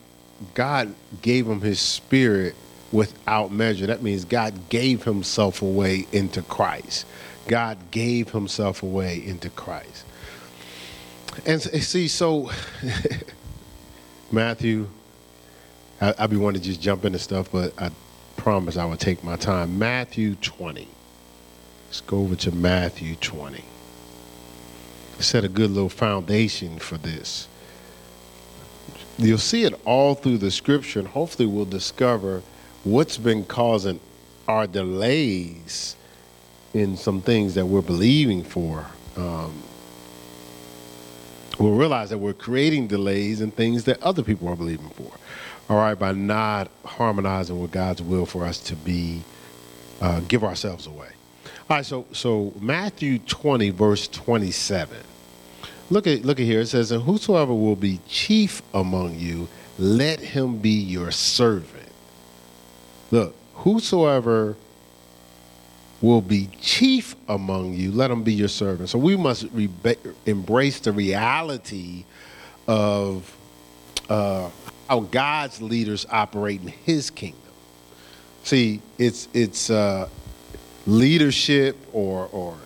God 0.54 0.94
gave 1.22 1.46
him 1.46 1.60
his 1.60 1.80
spirit 1.80 2.54
without 2.92 3.50
measure. 3.50 3.86
That 3.86 4.02
means 4.02 4.24
God 4.24 4.68
gave 4.68 5.04
himself 5.04 5.62
away 5.62 6.06
into 6.12 6.42
Christ. 6.42 7.06
God 7.48 7.78
gave 7.90 8.30
himself 8.30 8.82
away 8.82 9.24
into 9.24 9.50
Christ. 9.50 10.04
And 11.46 11.60
see, 11.60 12.08
so 12.08 12.50
Matthew, 14.32 14.88
I, 16.00 16.14
would 16.18 16.30
be 16.30 16.36
wanting 16.36 16.62
to 16.62 16.66
just 16.66 16.80
jump 16.80 17.04
into 17.04 17.18
stuff, 17.18 17.52
but 17.52 17.74
I 17.80 17.90
promise 18.38 18.78
I 18.78 18.86
will 18.86 18.96
take 18.96 19.22
my 19.22 19.36
time. 19.36 19.78
Matthew 19.78 20.36
20. 20.36 20.88
Let's 21.86 22.00
go 22.00 22.20
over 22.20 22.34
to 22.36 22.50
Matthew 22.50 23.14
20. 23.16 23.62
Set 25.18 25.44
a 25.44 25.48
good 25.48 25.70
little 25.70 25.90
foundation 25.90 26.78
for 26.78 26.96
this. 26.96 27.46
You'll 29.18 29.36
see 29.36 29.64
it 29.64 29.78
all 29.84 30.14
through 30.14 30.38
the 30.38 30.50
scripture, 30.50 31.00
and 31.00 31.08
hopefully, 31.08 31.46
we'll 31.46 31.66
discover 31.66 32.42
what's 32.84 33.18
been 33.18 33.44
causing 33.44 34.00
our 34.48 34.66
delays 34.66 35.94
in 36.72 36.96
some 36.96 37.20
things 37.20 37.54
that 37.54 37.66
we're 37.66 37.82
believing 37.82 38.42
for. 38.42 38.86
Um, 39.16 39.52
we'll 41.58 41.74
realize 41.74 42.10
that 42.10 42.18
we're 42.18 42.32
creating 42.32 42.86
delays 42.86 43.40
in 43.40 43.50
things 43.50 43.84
that 43.84 44.02
other 44.02 44.22
people 44.22 44.48
are 44.48 44.56
believing 44.56 44.90
for 44.90 45.12
all 45.72 45.78
right, 45.78 45.98
by 45.98 46.12
not 46.12 46.68
harmonizing 46.84 47.60
with 47.60 47.70
God's 47.70 48.02
will 48.02 48.26
for 48.26 48.44
us 48.44 48.58
to 48.64 48.76
be, 48.76 49.22
uh, 50.00 50.20
give 50.28 50.44
ourselves 50.44 50.86
away. 50.86 51.08
All 51.70 51.76
right, 51.76 51.86
so 51.86 52.06
so 52.12 52.52
Matthew 52.60 53.18
20, 53.20 53.70
verse 53.70 54.08
27. 54.08 54.98
Look 55.90 56.06
at 56.06 56.24
look 56.24 56.38
at 56.38 56.44
here. 56.44 56.60
It 56.60 56.66
says, 56.66 56.90
And 56.90 57.02
whosoever 57.02 57.54
will 57.54 57.76
be 57.76 58.00
chief 58.08 58.62
among 58.74 59.18
you, 59.18 59.48
let 59.78 60.20
him 60.20 60.58
be 60.58 60.70
your 60.70 61.10
servant. 61.10 61.88
Look, 63.10 63.34
whosoever 63.54 64.56
will 66.02 66.20
be 66.20 66.48
chief 66.60 67.14
among 67.28 67.74
you, 67.74 67.92
let 67.92 68.10
him 68.10 68.22
be 68.22 68.34
your 68.34 68.48
servant. 68.48 68.88
So 68.88 68.98
we 68.98 69.16
must 69.16 69.46
re- 69.52 69.70
embrace 70.26 70.80
the 70.80 70.92
reality 70.92 72.04
of 72.66 73.34
uh, 74.10 74.50
how 74.88 75.00
God's 75.00 75.62
leaders 75.62 76.06
operate 76.10 76.60
in 76.60 76.68
His 76.68 77.10
kingdom. 77.10 77.38
See, 78.44 78.82
it's 78.98 79.28
it's 79.32 79.70
uh, 79.70 80.08
leadership 80.86 81.76
or 81.92 82.28
or 82.32 82.56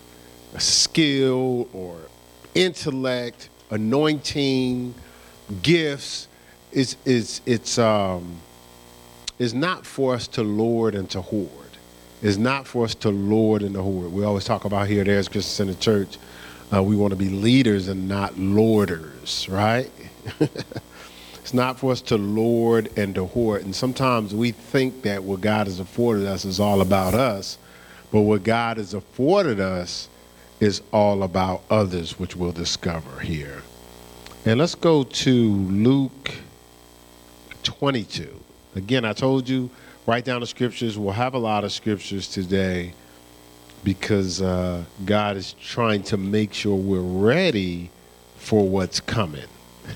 skill 0.59 1.69
or 1.73 1.99
intellect, 2.55 3.49
anointing, 3.71 4.95
gifts. 5.63 6.29
Is 6.73 6.97
is 7.05 7.43
it's 7.47 7.79
um, 7.79 8.39
is 9.39 9.55
not 9.55 9.87
for 9.87 10.15
us 10.15 10.27
to 10.29 10.43
lord 10.43 10.95
and 10.95 11.09
to 11.11 11.21
hoard. 11.21 11.66
It's 12.23 12.39
not 12.39 12.67
for 12.67 12.85
us 12.85 12.95
to 12.97 13.11
lord 13.11 13.63
and 13.63 13.75
to 13.75 13.83
hoard. 13.83 14.13
We 14.13 14.25
always 14.25 14.45
talk 14.45 14.65
about 14.65 14.89
here, 14.89 15.05
there's 15.05 15.29
Christians 15.29 15.61
in 15.61 15.67
the 15.69 15.75
church. 15.75 16.19
Uh, 16.73 16.83
we 16.83 16.97
want 16.97 17.13
to 17.13 17.17
be 17.17 17.29
leaders 17.29 17.89
and 17.89 18.09
not 18.09 18.39
lorders, 18.39 19.49
right? 19.49 19.91
It's 21.47 21.55
not 21.55 21.79
for 21.79 21.93
us 21.93 22.01
to 22.01 22.17
lord 22.17 22.91
and 22.97 23.15
to 23.15 23.27
hoard. 23.27 23.63
And 23.63 23.73
sometimes 23.73 24.35
we 24.35 24.51
think 24.51 25.03
that 25.03 25.23
what 25.23 25.41
God 25.41 25.69
has 25.69 25.79
afforded 25.79 26.27
us 26.27 26.45
is 26.45 26.59
all 26.59 26.81
about 26.81 27.15
us, 27.15 27.57
but 28.11 28.23
what 28.23 28.43
God 28.43 28.79
has 28.79 28.95
afforded 28.95 29.61
us 29.61 30.09
is 30.59 30.83
all 30.93 31.23
about 31.23 31.63
others, 31.71 32.19
which 32.19 32.35
we'll 32.35 32.51
discover 32.51 33.21
here. 33.21 33.63
And 34.45 34.59
let's 34.59 34.75
go 34.75 35.05
to 35.05 35.53
Luke 35.55 36.33
22. 37.63 38.29
Again, 38.75 39.05
I 39.05 39.13
told 39.13 39.49
you, 39.49 39.71
write 40.07 40.25
down 40.25 40.41
the 40.41 40.47
scriptures. 40.47 40.99
We'll 40.99 41.13
have 41.13 41.35
a 41.35 41.39
lot 41.39 41.65
of 41.65 41.73
scriptures 41.73 42.29
today 42.29 42.93
because 43.85 44.41
uh, 44.43 44.85
God 45.05 45.37
is 45.37 45.55
trying 45.55 46.03
to 46.05 46.17
make 46.17 46.53
sure 46.53 46.77
we're 46.77 47.01
ready 47.01 47.91
for 48.37 48.69
what's 48.69 49.01
coming. 49.01 49.47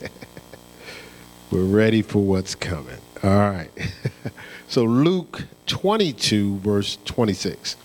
We're 1.50 1.62
ready 1.64 2.02
for 2.02 2.18
what's 2.18 2.54
coming. 2.56 2.98
All 3.22 3.30
right. 3.30 3.70
so 4.68 4.82
Luke 4.82 5.44
22, 5.66 6.58
verse 6.58 6.98
26. 7.04 7.76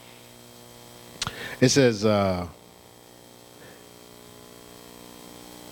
It 1.62 1.70
says, 1.70 2.04
uh, 2.04 2.48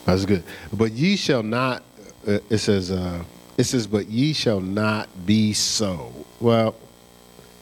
that's 0.06 0.26
good. 0.26 0.44
But 0.72 0.92
ye 0.92 1.16
shall 1.16 1.42
not, 1.42 1.84
uh, 2.28 2.40
it 2.50 2.60
says, 2.60 2.92
uh, 2.92 3.24
it 3.58 3.64
says, 3.64 3.88
but 3.88 4.08
ye 4.08 4.34
shall 4.34 4.62
not 4.62 5.26
be 5.26 5.54
so. 5.54 6.14
Well, 6.40 6.76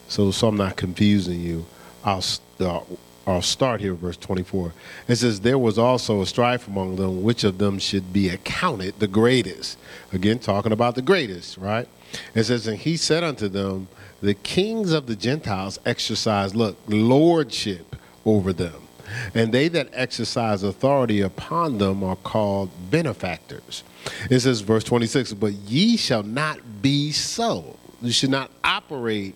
so, 0.07 0.31
so 0.31 0.47
I'm 0.47 0.57
not 0.57 0.77
confusing 0.77 1.41
you. 1.41 1.65
I'll, 2.03 2.23
uh, 2.59 2.81
I'll 3.25 3.41
start 3.41 3.81
here, 3.81 3.93
verse 3.93 4.17
24. 4.17 4.73
It 5.07 5.15
says, 5.17 5.41
There 5.41 5.57
was 5.57 5.77
also 5.77 6.21
a 6.21 6.25
strife 6.25 6.67
among 6.67 6.95
them, 6.95 7.23
which 7.23 7.43
of 7.43 7.57
them 7.57 7.79
should 7.79 8.13
be 8.13 8.29
accounted 8.29 8.99
the 8.99 9.07
greatest. 9.07 9.77
Again, 10.13 10.39
talking 10.39 10.71
about 10.71 10.95
the 10.95 11.01
greatest, 11.01 11.57
right? 11.57 11.87
It 12.35 12.43
says, 12.45 12.67
And 12.67 12.77
he 12.77 12.97
said 12.97 13.23
unto 13.23 13.47
them, 13.47 13.87
The 14.21 14.35
kings 14.35 14.91
of 14.91 15.07
the 15.07 15.15
Gentiles 15.15 15.79
exercise, 15.85 16.55
look, 16.55 16.77
lordship 16.87 17.95
over 18.25 18.53
them. 18.53 18.87
And 19.33 19.53
they 19.53 19.69
that 19.69 19.89
exercise 19.93 20.63
authority 20.63 21.21
upon 21.21 21.77
them 21.77 22.03
are 22.03 22.17
called 22.17 22.69
benefactors. 22.91 23.83
It 24.29 24.41
says, 24.41 24.61
verse 24.61 24.83
26, 24.83 25.33
But 25.33 25.53
ye 25.53 25.97
shall 25.97 26.23
not 26.23 26.81
be 26.81 27.11
so. 27.11 27.77
You 28.01 28.11
should 28.11 28.29
not 28.29 28.51
operate 28.63 29.35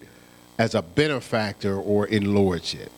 as 0.57 0.75
a 0.75 0.81
benefactor 0.81 1.75
or 1.75 2.05
in 2.05 2.33
lordship. 2.33 2.91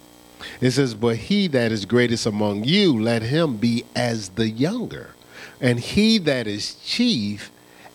It 0.59 0.71
says, 0.71 0.93
But 0.93 1.15
he 1.15 1.47
that 1.47 1.71
is 1.71 1.85
greatest 1.85 2.25
among 2.25 2.65
you, 2.65 2.99
let 2.99 3.21
him 3.21 3.57
be 3.57 3.85
as 3.95 4.29
the 4.29 4.49
younger, 4.49 5.11
and 5.61 5.79
he 5.79 6.17
that 6.19 6.47
is 6.47 6.75
chief, 6.75 7.51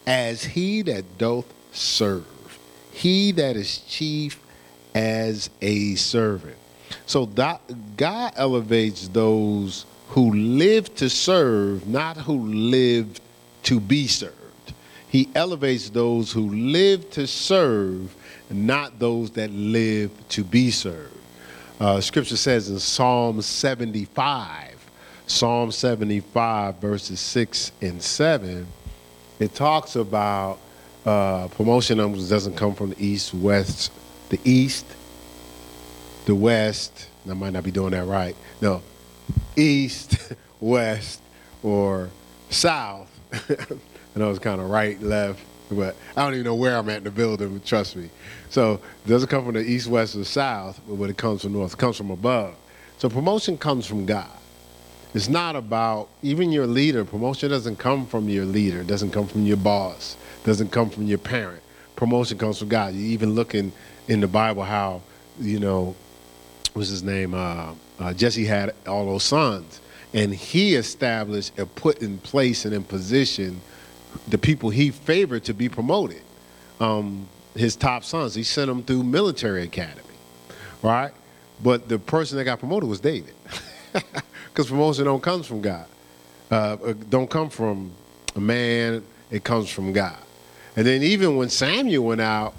as 0.06 0.42
he 0.42 0.82
that 0.82 1.18
doth 1.18 1.46
serve. 1.72 2.24
He 2.92 3.32
that 3.32 3.56
is 3.56 3.78
chief 3.78 4.40
as 4.94 5.50
a 5.60 5.94
servant. 5.96 6.56
So 7.06 7.26
that, 7.26 7.60
God 7.96 8.32
elevates 8.36 9.08
those 9.08 9.84
who 10.08 10.32
live 10.32 10.94
to 10.96 11.10
serve, 11.10 11.86
not 11.86 12.16
who 12.16 12.46
live 12.48 13.20
to 13.64 13.78
be 13.78 14.06
served. 14.06 14.37
He 15.08 15.28
elevates 15.34 15.90
those 15.90 16.32
who 16.32 16.50
live 16.50 17.10
to 17.12 17.26
serve, 17.26 18.14
not 18.50 18.98
those 18.98 19.30
that 19.32 19.50
live 19.50 20.10
to 20.30 20.44
be 20.44 20.70
served. 20.70 21.14
Uh, 21.80 22.00
scripture 22.00 22.36
says 22.36 22.68
in 22.68 22.78
Psalm 22.78 23.40
75, 23.40 24.74
Psalm 25.26 25.70
75, 25.70 26.76
verses 26.76 27.20
6 27.20 27.72
and 27.80 28.02
7, 28.02 28.66
it 29.38 29.54
talks 29.54 29.96
about 29.96 30.58
uh, 31.06 31.48
promotion 31.48 31.98
doesn't 31.98 32.56
come 32.56 32.74
from 32.74 32.90
the 32.90 33.02
east, 33.04 33.32
west, 33.32 33.92
the 34.28 34.40
east, 34.44 34.84
the 36.26 36.34
west. 36.34 37.08
I 37.28 37.34
might 37.34 37.52
not 37.52 37.64
be 37.64 37.70
doing 37.70 37.92
that 37.92 38.04
right. 38.04 38.36
No, 38.60 38.82
east, 39.56 40.32
west, 40.60 41.22
or 41.62 42.10
south. 42.50 43.08
I 44.18 44.20
know 44.20 44.30
it's 44.30 44.40
kind 44.40 44.60
of 44.60 44.68
right, 44.68 45.00
left, 45.00 45.38
but 45.70 45.94
I 46.16 46.24
don't 46.24 46.34
even 46.34 46.46
know 46.46 46.56
where 46.56 46.76
I'm 46.76 46.88
at 46.90 46.96
in 46.96 47.04
the 47.04 47.10
building, 47.12 47.60
trust 47.64 47.94
me. 47.94 48.10
So 48.50 48.80
it 49.04 49.08
doesn't 49.08 49.28
come 49.28 49.44
from 49.44 49.54
the 49.54 49.60
east, 49.60 49.86
west, 49.86 50.16
or 50.16 50.24
south, 50.24 50.80
but 50.88 51.08
it 51.08 51.16
comes 51.16 51.42
from 51.42 51.52
north, 51.52 51.74
it 51.74 51.78
comes 51.78 51.96
from 51.96 52.10
above. 52.10 52.56
So 52.96 53.08
promotion 53.08 53.56
comes 53.56 53.86
from 53.86 54.06
God. 54.06 54.28
It's 55.14 55.28
not 55.28 55.54
about 55.54 56.08
even 56.20 56.50
your 56.50 56.66
leader. 56.66 57.04
Promotion 57.04 57.48
doesn't 57.48 57.76
come 57.76 58.06
from 58.06 58.28
your 58.28 58.44
leader, 58.44 58.80
it 58.80 58.88
doesn't 58.88 59.12
come 59.12 59.28
from 59.28 59.46
your 59.46 59.56
boss, 59.56 60.16
it 60.42 60.46
doesn't 60.46 60.72
come 60.72 60.90
from 60.90 61.04
your 61.04 61.18
parent. 61.18 61.62
Promotion 61.94 62.38
comes 62.38 62.58
from 62.58 62.70
God. 62.70 62.94
You 62.94 63.06
even 63.10 63.36
look 63.36 63.54
in, 63.54 63.70
in 64.08 64.20
the 64.20 64.26
Bible 64.26 64.64
how, 64.64 65.00
you 65.38 65.60
know, 65.60 65.94
what's 66.72 66.88
his 66.88 67.04
name? 67.04 67.34
Uh, 67.34 67.74
uh, 68.00 68.12
Jesse 68.14 68.46
had 68.46 68.74
all 68.84 69.06
those 69.06 69.22
sons, 69.22 69.80
and 70.12 70.34
he 70.34 70.74
established 70.74 71.56
and 71.56 71.72
put 71.76 72.02
in 72.02 72.18
place 72.18 72.64
and 72.64 72.74
in 72.74 72.82
position 72.82 73.60
the 74.30 74.38
people 74.38 74.70
he 74.70 74.90
favored 74.90 75.44
to 75.44 75.54
be 75.54 75.68
promoted. 75.68 76.22
Um, 76.80 77.28
his 77.54 77.76
top 77.76 78.04
sons, 78.04 78.34
he 78.34 78.42
sent 78.42 78.68
them 78.68 78.82
through 78.82 79.02
military 79.02 79.64
academy, 79.64 80.02
right? 80.82 81.12
But 81.62 81.88
the 81.88 81.98
person 81.98 82.38
that 82.38 82.44
got 82.44 82.60
promoted 82.60 82.88
was 82.88 83.00
David, 83.00 83.34
because 83.92 84.68
promotion 84.68 85.06
don't 85.06 85.22
comes 85.22 85.46
from 85.46 85.60
God, 85.60 85.86
uh, 86.50 86.54
uh, 86.54 86.94
don't 87.08 87.28
come 87.28 87.50
from 87.50 87.90
a 88.36 88.40
man. 88.40 89.04
It 89.30 89.44
comes 89.44 89.68
from 89.70 89.92
God. 89.92 90.16
And 90.76 90.86
then 90.86 91.02
even 91.02 91.36
when 91.36 91.48
Samuel 91.48 92.04
went 92.04 92.20
out, 92.20 92.54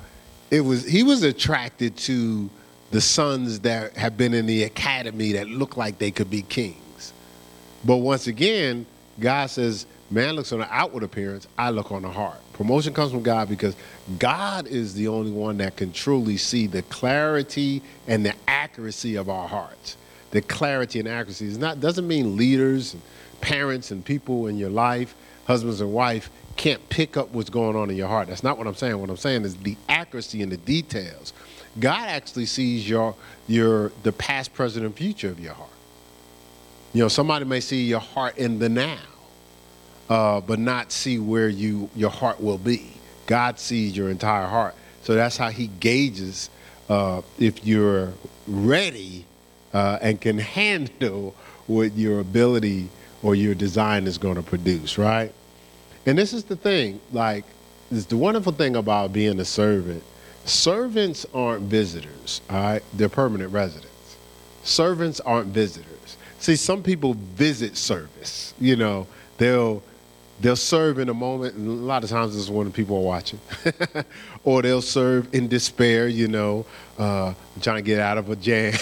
it 0.52 0.62
was 0.62 0.86
he 0.86 1.04
was 1.04 1.24
attracted 1.24 1.96
to 1.98 2.50
the 2.92 3.00
sons 3.00 3.60
that 3.62 3.96
have 3.96 4.18
been 4.18 4.34
in 4.34 4.46
the 4.46 4.64
academy 4.64 5.34
that 5.34 5.48
look 5.48 5.78
like 5.78 6.00
they 6.00 6.12
could 6.12 6.30
be 6.30 6.42
kings. 6.42 7.14
But 7.86 7.98
once 7.98 8.28
again, 8.28 8.86
God 9.20 9.50
says, 9.50 9.86
man 10.12 10.36
looks 10.36 10.52
on 10.52 10.60
the 10.60 10.74
outward 10.74 11.04
appearance, 11.04 11.48
I 11.58 11.70
look 11.70 11.92
on 11.92 12.02
the 12.02 12.10
heart. 12.10 12.40
Promotion 12.54 12.94
comes 12.94 13.12
from 13.12 13.24
God 13.24 13.50
because 13.50 13.76
God 14.18 14.68
is 14.68 14.94
the 14.94 15.08
only 15.08 15.32
one 15.32 15.58
that 15.58 15.76
can 15.78 15.92
truly 15.92 16.38
see 16.38 16.68
the 16.68 16.82
clarity 16.84 17.82
and 18.08 18.26
the 18.26 18.34
accuracy 18.48 19.16
of 19.16 19.30
our 19.30 19.48
hearts. 19.48 19.98
The 20.32 20.42
clarity 20.42 21.00
and 21.00 21.08
accuracy 21.08 21.48
is 21.48 21.58
not 21.58 21.80
doesn't 21.80 22.08
mean 22.08 22.38
leaders 22.38 22.94
and 22.94 23.02
parents 23.42 23.92
and 23.92 24.04
people 24.04 24.48
in 24.48 24.58
your 24.58 24.70
life, 24.70 25.16
husbands 25.46 25.82
and 25.82 25.92
wife, 25.92 26.30
can't 26.56 26.88
pick 26.90 27.16
up 27.16 27.30
what's 27.32 27.50
going 27.50 27.76
on 27.76 27.90
in 27.90 27.96
your 27.96 28.08
heart. 28.08 28.28
That's 28.28 28.44
not 28.44 28.58
what 28.58 28.68
I'm 28.68 28.76
saying. 28.76 29.00
What 29.00 29.10
I'm 29.10 29.18
saying 29.18 29.46
is 29.46 29.56
the 29.56 29.78
accuracy 29.88 30.42
and 30.42 30.52
the 30.52 30.58
details. 30.58 31.34
God 31.80 32.08
actually 32.10 32.46
sees 32.46 32.88
your 32.88 33.16
your 33.48 33.92
the 34.04 34.12
past, 34.12 34.54
present, 34.54 34.86
and 34.86 34.94
future 34.94 35.30
of 35.30 35.40
your 35.40 35.54
heart. 35.54 35.70
You 36.94 37.04
know, 37.04 37.08
somebody 37.08 37.46
may 37.46 37.60
see 37.60 37.86
your 37.86 38.00
heart 38.00 38.38
in 38.38 38.60
the 38.60 38.68
now, 38.68 38.98
uh, 40.10 40.42
but 40.42 40.60
not 40.60 40.92
see 40.92 41.20
where 41.20 41.50
you 41.50 41.90
your 41.96 42.10
heart 42.10 42.42
will 42.42 42.58
be. 42.58 42.92
God 43.28 43.60
sees 43.60 43.96
your 43.96 44.10
entire 44.10 44.48
heart, 44.48 44.76
so 45.04 45.16
that's 45.16 45.38
how 45.38 45.50
He 45.50 45.68
gauges 45.68 46.50
uh, 46.90 47.22
if 47.38 47.66
you're 47.66 48.12
ready 48.48 49.26
uh, 49.74 50.00
and 50.02 50.20
can 50.20 50.38
handle 50.38 51.36
what 51.68 51.96
your 51.96 52.20
ability 52.20 52.90
or 53.22 53.36
your 53.36 53.54
design 53.54 54.08
is 54.08 54.18
going 54.18 54.36
to 54.36 54.42
produce, 54.42 54.98
right? 54.98 55.32
And 56.06 56.18
this 56.18 56.34
is 56.34 56.44
the 56.46 56.56
thing, 56.56 57.00
like, 57.12 57.46
it's 57.92 58.06
the 58.06 58.18
wonderful 58.18 58.52
thing 58.52 58.76
about 58.76 59.14
being 59.14 59.40
a 59.40 59.46
servant. 59.46 60.04
Servants 60.46 61.26
aren't 61.34 61.64
visitors, 61.64 62.42
all 62.50 62.62
right? 62.62 62.84
They're 62.94 63.10
permanent 63.10 63.52
residents. 63.52 64.18
Servants 64.64 65.20
aren't 65.20 65.48
visitors. 65.48 66.18
See, 66.40 66.56
some 66.56 66.82
people 66.82 67.14
visit 67.14 67.76
service. 67.78 68.54
You 68.60 68.76
know, 68.76 69.08
they'll 69.38 69.84
they'll 70.40 70.56
serve 70.56 71.00
in 71.00 71.10
a 71.10 71.14
moment, 71.14 71.56
and 71.56 71.68
a 71.68 71.72
lot 71.72 72.04
of 72.04 72.10
times 72.10 72.34
this 72.34 72.44
is 72.44 72.52
when 72.52 72.72
people 72.72 72.98
are 72.98 73.02
watching, 73.02 73.40
or 74.44 74.62
they'll 74.62 74.82
serve 74.82 75.34
in 75.34 75.48
despair. 75.48 76.08
You 76.08 76.28
know, 76.28 76.66
uh, 76.98 77.34
trying 77.62 77.78
to 77.78 77.82
get 77.82 78.00
out 78.00 78.18
of 78.18 78.30
a 78.30 78.36
jam. 78.36 78.74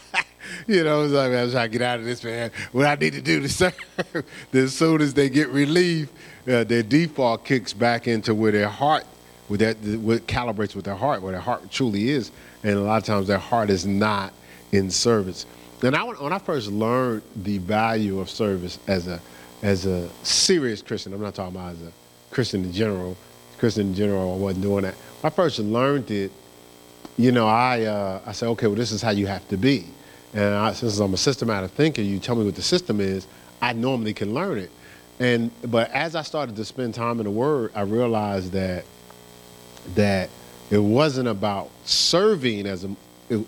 you 0.66 0.84
know, 0.84 1.04
it's 1.04 1.12
like 1.12 1.32
I'm 1.32 1.50
trying 1.50 1.70
to 1.70 1.78
get 1.78 1.82
out 1.82 1.98
of 1.98 2.04
this, 2.04 2.22
man. 2.22 2.50
What 2.72 2.86
I 2.86 2.94
need 2.94 3.14
to 3.14 3.22
do 3.22 3.40
to 3.40 3.48
serve. 3.48 3.74
as 4.52 4.74
soon 4.74 5.00
as 5.00 5.14
they 5.14 5.28
get 5.28 5.48
relief, 5.48 6.10
uh, 6.48 6.64
their 6.64 6.82
default 6.82 7.44
kicks 7.44 7.72
back 7.72 8.06
into 8.08 8.34
where 8.34 8.52
their 8.52 8.68
heart, 8.68 9.04
with 9.48 9.60
that, 9.60 9.76
what 10.00 10.26
calibrates 10.26 10.74
with 10.74 10.84
their 10.84 10.94
heart, 10.94 11.22
where 11.22 11.32
their 11.32 11.40
heart 11.40 11.70
truly 11.70 12.10
is, 12.10 12.30
and 12.62 12.74
a 12.74 12.80
lot 12.80 12.98
of 12.98 13.04
times 13.04 13.26
their 13.26 13.38
heart 13.38 13.70
is 13.70 13.86
not 13.86 14.32
in 14.72 14.90
service. 14.90 15.46
And 15.82 15.94
I, 15.94 16.02
when 16.04 16.32
I 16.32 16.38
first 16.38 16.70
learned 16.70 17.22
the 17.36 17.58
value 17.58 18.18
of 18.18 18.30
service 18.30 18.78
as 18.86 19.06
a 19.08 19.20
as 19.62 19.86
a 19.86 20.08
serious 20.22 20.82
Christian, 20.82 21.12
I'm 21.12 21.20
not 21.20 21.34
talking 21.34 21.56
about 21.56 21.72
as 21.72 21.82
a 21.82 21.92
Christian 22.30 22.64
in 22.64 22.72
general. 22.72 23.16
Christian 23.58 23.88
in 23.88 23.94
general, 23.94 24.34
I 24.34 24.36
wasn't 24.36 24.62
doing 24.62 24.82
that. 24.82 24.94
When 24.94 25.32
I 25.32 25.34
first 25.34 25.58
learned 25.58 26.10
it, 26.10 26.30
you 27.16 27.32
know, 27.32 27.46
I 27.46 27.84
uh, 27.84 28.20
I 28.26 28.32
said, 28.32 28.48
okay, 28.50 28.66
well, 28.66 28.76
this 28.76 28.92
is 28.92 29.00
how 29.00 29.10
you 29.10 29.26
have 29.26 29.46
to 29.48 29.56
be. 29.56 29.86
And 30.34 30.54
I, 30.54 30.72
since 30.72 30.98
I'm 30.98 31.14
a 31.14 31.16
systematic 31.16 31.70
thinker, 31.70 32.02
you 32.02 32.18
tell 32.18 32.34
me 32.34 32.44
what 32.44 32.54
the 32.54 32.62
system 32.62 33.00
is, 33.00 33.26
I 33.62 33.72
normally 33.72 34.12
can 34.12 34.34
learn 34.34 34.58
it. 34.58 34.70
And 35.18 35.50
but 35.62 35.90
as 35.92 36.14
I 36.14 36.22
started 36.22 36.56
to 36.56 36.64
spend 36.64 36.94
time 36.94 37.18
in 37.20 37.24
the 37.24 37.30
Word, 37.30 37.72
I 37.74 37.82
realized 37.82 38.52
that 38.52 38.84
that 39.94 40.28
it 40.70 40.78
wasn't 40.78 41.28
about 41.28 41.70
serving 41.84 42.66
as 42.66 42.84
a, 42.84 42.94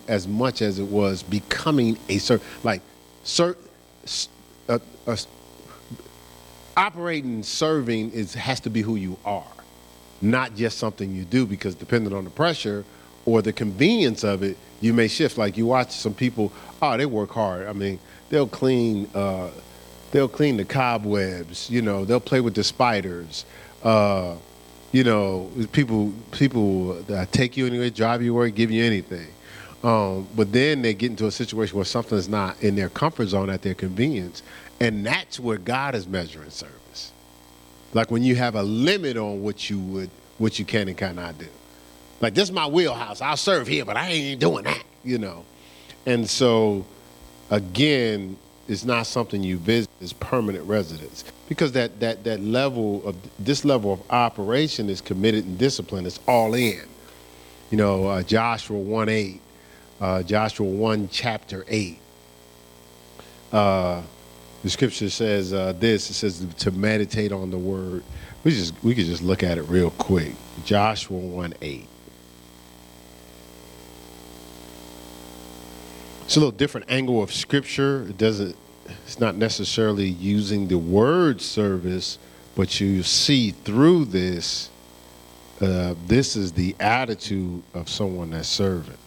as 0.07 0.27
much 0.27 0.61
as 0.61 0.79
it 0.79 0.87
was 0.87 1.21
becoming 1.21 1.97
a 2.07 2.17
servant. 2.17 2.49
Like, 2.63 2.81
ser, 3.23 3.55
uh, 4.67 4.79
uh, 5.05 5.15
operating 6.79 7.43
serving 7.43 8.11
is 8.11 8.33
has 8.33 8.61
to 8.61 8.69
be 8.69 8.81
who 8.81 8.95
you 8.95 9.17
are, 9.25 9.43
not 10.21 10.55
just 10.55 10.77
something 10.77 11.13
you 11.13 11.25
do. 11.25 11.45
Because 11.45 11.75
depending 11.75 12.13
on 12.13 12.23
the 12.23 12.29
pressure 12.29 12.85
or 13.25 13.41
the 13.41 13.51
convenience 13.51 14.23
of 14.23 14.43
it, 14.43 14.57
you 14.79 14.93
may 14.93 15.07
shift. 15.07 15.37
Like 15.37 15.57
you 15.57 15.65
watch 15.65 15.91
some 15.91 16.13
people, 16.13 16.53
oh, 16.81 16.97
they 16.97 17.05
work 17.05 17.31
hard. 17.31 17.67
I 17.67 17.73
mean, 17.73 17.99
they'll 18.29 18.47
clean. 18.47 19.09
Uh, 19.13 19.49
they'll 20.11 20.29
clean 20.29 20.57
the 20.57 20.65
cobwebs. 20.65 21.69
You 21.69 21.81
know, 21.81 22.05
they'll 22.05 22.19
play 22.19 22.39
with 22.39 22.55
the 22.55 22.63
spiders. 22.63 23.45
Uh, 23.83 24.35
you 24.93 25.03
know, 25.03 25.51
people 25.73 26.13
people 26.31 27.03
take 27.31 27.57
you 27.57 27.67
anywhere, 27.67 27.89
drive 27.89 28.23
you 28.23 28.33
work, 28.33 28.55
give 28.55 28.71
you 28.71 28.83
anything. 28.83 29.27
Um, 29.83 30.27
but 30.35 30.51
then 30.51 30.81
they 30.81 30.93
get 30.93 31.11
into 31.11 31.27
a 31.27 31.31
situation 31.31 31.75
where 31.75 31.85
something's 31.85 32.27
not 32.27 32.61
in 32.61 32.75
their 32.75 32.89
comfort 32.89 33.27
zone 33.27 33.49
at 33.49 33.61
their 33.61 33.75
convenience, 33.75 34.43
and 34.79 35.05
that's 35.05 35.39
where 35.39 35.57
God 35.57 35.95
is 35.95 36.07
measuring 36.07 36.49
service. 36.49 37.11
Like 37.93 38.11
when 38.11 38.23
you 38.23 38.35
have 38.35 38.55
a 38.55 38.63
limit 38.63 39.17
on 39.17 39.41
what 39.41 39.69
you 39.69 39.79
would, 39.79 40.09
what 40.37 40.59
you 40.59 40.65
can 40.65 40.87
and 40.87 40.97
cannot 40.97 41.37
do. 41.37 41.47
Like 42.21 42.33
this 42.33 42.45
is 42.45 42.51
my 42.51 42.67
wheelhouse. 42.67 43.21
I'll 43.21 43.37
serve 43.37 43.67
here, 43.67 43.85
but 43.85 43.97
I 43.97 44.09
ain't 44.09 44.39
doing 44.39 44.65
that. 44.65 44.83
You 45.03 45.17
know, 45.17 45.45
and 46.05 46.29
so 46.29 46.85
again, 47.49 48.37
it's 48.67 48.83
not 48.83 49.07
something 49.07 49.41
you 49.41 49.57
visit 49.57 49.89
as 50.01 50.13
permanent 50.13 50.65
residence 50.65 51.23
because 51.47 51.71
that, 51.71 51.99
that, 52.01 52.23
that 52.25 52.41
level 52.41 53.01
of 53.07 53.15
this 53.39 53.65
level 53.65 53.93
of 53.93 54.01
operation 54.11 54.89
is 54.89 55.01
committed 55.01 55.45
and 55.45 55.57
disciplined, 55.57 56.05
it's 56.05 56.19
all 56.27 56.53
in 56.53 56.81
you 57.69 57.77
know 57.77 58.07
uh, 58.07 58.23
joshua 58.23 58.77
1 58.77 59.09
8 59.09 59.41
uh, 60.01 60.23
joshua 60.23 60.65
1 60.65 61.09
chapter 61.11 61.65
8 61.67 61.99
uh, 63.51 64.01
the 64.63 64.69
scripture 64.69 65.09
says 65.09 65.53
uh, 65.53 65.73
this 65.79 66.09
it 66.09 66.13
says 66.13 66.45
to 66.57 66.71
meditate 66.71 67.31
on 67.31 67.51
the 67.51 67.57
word 67.57 68.03
we 68.43 68.51
just 68.51 68.73
we 68.83 68.93
could 68.93 69.05
just 69.05 69.21
look 69.21 69.43
at 69.43 69.57
it 69.57 69.63
real 69.63 69.91
quick 69.91 70.33
joshua 70.65 71.17
1 71.17 71.53
8 71.61 71.87
it's 76.29 76.35
a 76.35 76.39
little 76.39 76.51
different 76.51 76.85
angle 76.91 77.23
of 77.23 77.33
scripture. 77.33 78.03
It 78.03 78.19
doesn't. 78.19 78.55
It's 78.85 79.19
not 79.19 79.35
necessarily 79.35 80.05
using 80.07 80.67
the 80.67 80.77
word 80.77 81.41
service, 81.41 82.19
but 82.53 82.79
you 82.79 83.01
see 83.01 83.49
through 83.49 84.05
this. 84.05 84.69
Uh, 85.59 85.95
this 86.05 86.35
is 86.35 86.51
the 86.51 86.75
attitude 86.79 87.63
of 87.73 87.89
someone 87.89 88.29
that's 88.29 88.47
serving. 88.47 88.98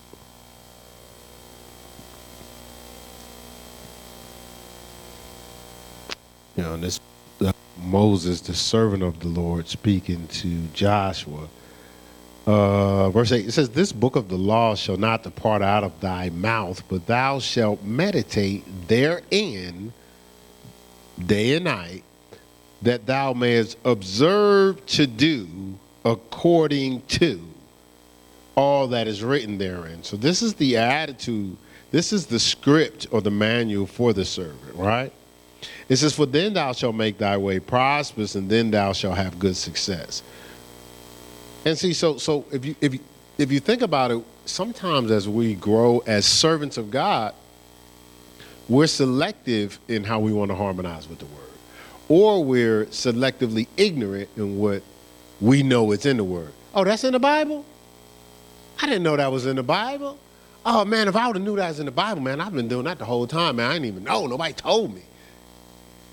You 6.57 6.65
know, 6.65 6.77
this 6.77 7.01
uh, 7.41 7.53
Moses, 7.83 8.41
the 8.41 8.55
servant 8.55 9.03
of 9.03 9.21
the 9.21 9.29
Lord, 9.29 9.69
speaking 9.69 10.27
to 10.29 10.61
Joshua. 10.75 11.49
Uh, 12.45 13.09
verse 13.11 13.31
8 13.31 13.47
it 13.47 13.53
says 13.53 13.69
this 13.69 13.93
book 13.93 14.17
of 14.17 14.29
the 14.29 14.37
law 14.37 14.75
shall 14.75 14.97
not 14.97 15.23
depart 15.23 15.63
out 15.63 15.85
of 15.85 16.01
thy 16.01 16.29
mouth 16.31 16.83
but 16.89 17.07
thou 17.07 17.39
shalt 17.39 17.85
meditate 17.85 18.65
therein 18.89 19.93
day 21.25 21.55
and 21.55 21.67
night 21.67 22.03
that 22.83 23.07
thou 23.07 23.33
mayest 23.33 23.79
observe 23.85 24.85
to 24.87 25.07
do 25.07 25.47
according 26.05 27.01
to 27.03 27.41
all 28.57 28.89
that 28.89 29.07
is 29.07 29.23
written 29.23 29.57
therein. 29.59 30.03
So 30.03 30.17
this 30.17 30.43
is 30.43 30.55
the 30.55 30.79
attitude 30.79 31.57
this 31.93 32.13
is 32.13 32.27
the 32.27 32.41
script 32.41 33.07
or 33.13 33.21
the 33.21 33.31
manual 33.31 33.87
for 33.87 34.13
the 34.13 34.25
servant 34.25 34.75
right 34.75 35.13
it 35.89 35.97
says 35.97 36.15
for 36.15 36.27
then 36.27 36.55
thou 36.55 36.73
shalt 36.73 36.95
make 36.95 37.19
thy 37.19 37.37
way 37.37 37.59
prosperous 37.61 38.35
and 38.35 38.49
then 38.49 38.71
thou 38.71 38.93
shalt 38.93 39.17
have 39.17 39.39
good 39.39 39.57
success 39.57 40.23
and 41.65 41.79
see, 41.79 41.93
so 41.93 42.19
so 42.19 42.45
if 42.51 42.65
you 42.65 42.75
if 42.81 42.95
you 42.95 43.01
if 43.39 43.53
you 43.53 43.61
think 43.61 43.83
about 43.83 44.11
it, 44.11 44.23
sometimes 44.45 45.11
as 45.11 45.29
we 45.29 45.55
grow 45.55 46.01
as 46.01 46.27
servants 46.27 46.77
of 46.77 46.91
God, 46.91 47.35
we're 48.69 48.87
selective 48.87 49.79
in 49.89 50.05
how 50.05 50.19
we 50.21 50.33
want 50.33 50.51
to 50.51 50.55
harmonize 50.57 51.09
with 51.09 51.21
the 51.21 51.27
word. 51.27 51.39
Or 52.09 52.45
we're 52.45 52.87
selectively 52.87 53.69
ignorant 53.77 54.29
in 54.37 54.59
what 54.59 54.83
we 55.41 55.63
know 55.63 55.93
is 55.93 56.05
in 56.05 56.17
the 56.17 56.25
word. 56.25 56.53
Oh, 56.75 56.85
that's 56.85 57.05
in 57.05 57.13
the 57.13 57.21
Bible? 57.21 57.65
I 58.81 58.87
didn't 58.87 59.03
know 59.05 59.17
that 59.17 59.31
was 59.31 59.47
in 59.47 59.57
the 59.57 59.63
Bible. 59.63 60.19
Oh 60.67 60.85
man, 60.85 61.07
if 61.07 61.15
I 61.15 61.29
would 61.29 61.37
have 61.37 61.45
knew 61.45 61.57
that 61.57 61.69
was 61.69 61.81
in 61.81 61.87
the 61.87 61.93
Bible, 61.93 62.23
man, 62.23 62.41
I've 62.41 62.53
been 62.53 62.69
doing 62.69 62.85
that 62.85 62.99
the 62.99 63.05
whole 63.05 63.27
time, 63.27 63.57
man. 63.57 63.71
I 63.71 63.75
didn't 63.75 63.87
even 63.87 64.05
know. 64.05 64.27
Nobody 64.27 64.53
told 64.53 64.95
me. 64.95 65.03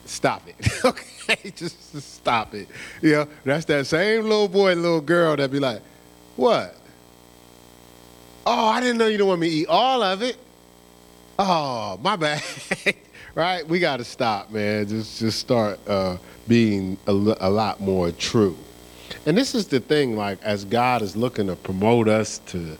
Stop 0.05 0.47
it. 0.47 0.85
okay, 0.85 1.51
just, 1.55 1.95
stop 2.01 2.53
it. 2.53 2.67
Know, 3.01 3.27
that's 3.43 3.65
that 3.65 3.85
same 3.87 4.23
little 4.23 4.47
boy, 4.47 4.73
little 4.73 5.01
girl 5.01 5.35
that 5.35 5.51
be 5.51 5.59
like, 5.59 5.81
what? 6.35 6.75
Oh, 8.45 8.67
I 8.67 8.79
didn't 8.81 8.97
know 8.97 9.07
you 9.07 9.17
don't 9.17 9.27
want 9.27 9.41
me 9.41 9.49
to 9.49 9.55
eat 9.55 9.67
all 9.67 10.01
of 10.01 10.21
it. 10.21 10.37
Oh, 11.37 11.99
my 12.01 12.15
bad. 12.15 12.43
right? 13.35 13.67
We 13.67 13.79
got 13.79 13.97
to 13.97 14.03
stop, 14.03 14.51
man. 14.51 14.87
Just 14.87 15.19
just 15.19 15.39
start 15.39 15.79
uh, 15.87 16.17
being 16.47 16.97
a, 17.07 17.11
a 17.11 17.49
lot 17.49 17.79
more 17.79 18.11
true. 18.11 18.57
And 19.25 19.37
this 19.37 19.55
is 19.55 19.67
the 19.67 19.79
thing, 19.79 20.15
like 20.15 20.41
as 20.43 20.65
God 20.65 21.01
is 21.01 21.15
looking 21.15 21.47
to 21.47 21.55
promote 21.55 22.07
us 22.07 22.39
to 22.47 22.77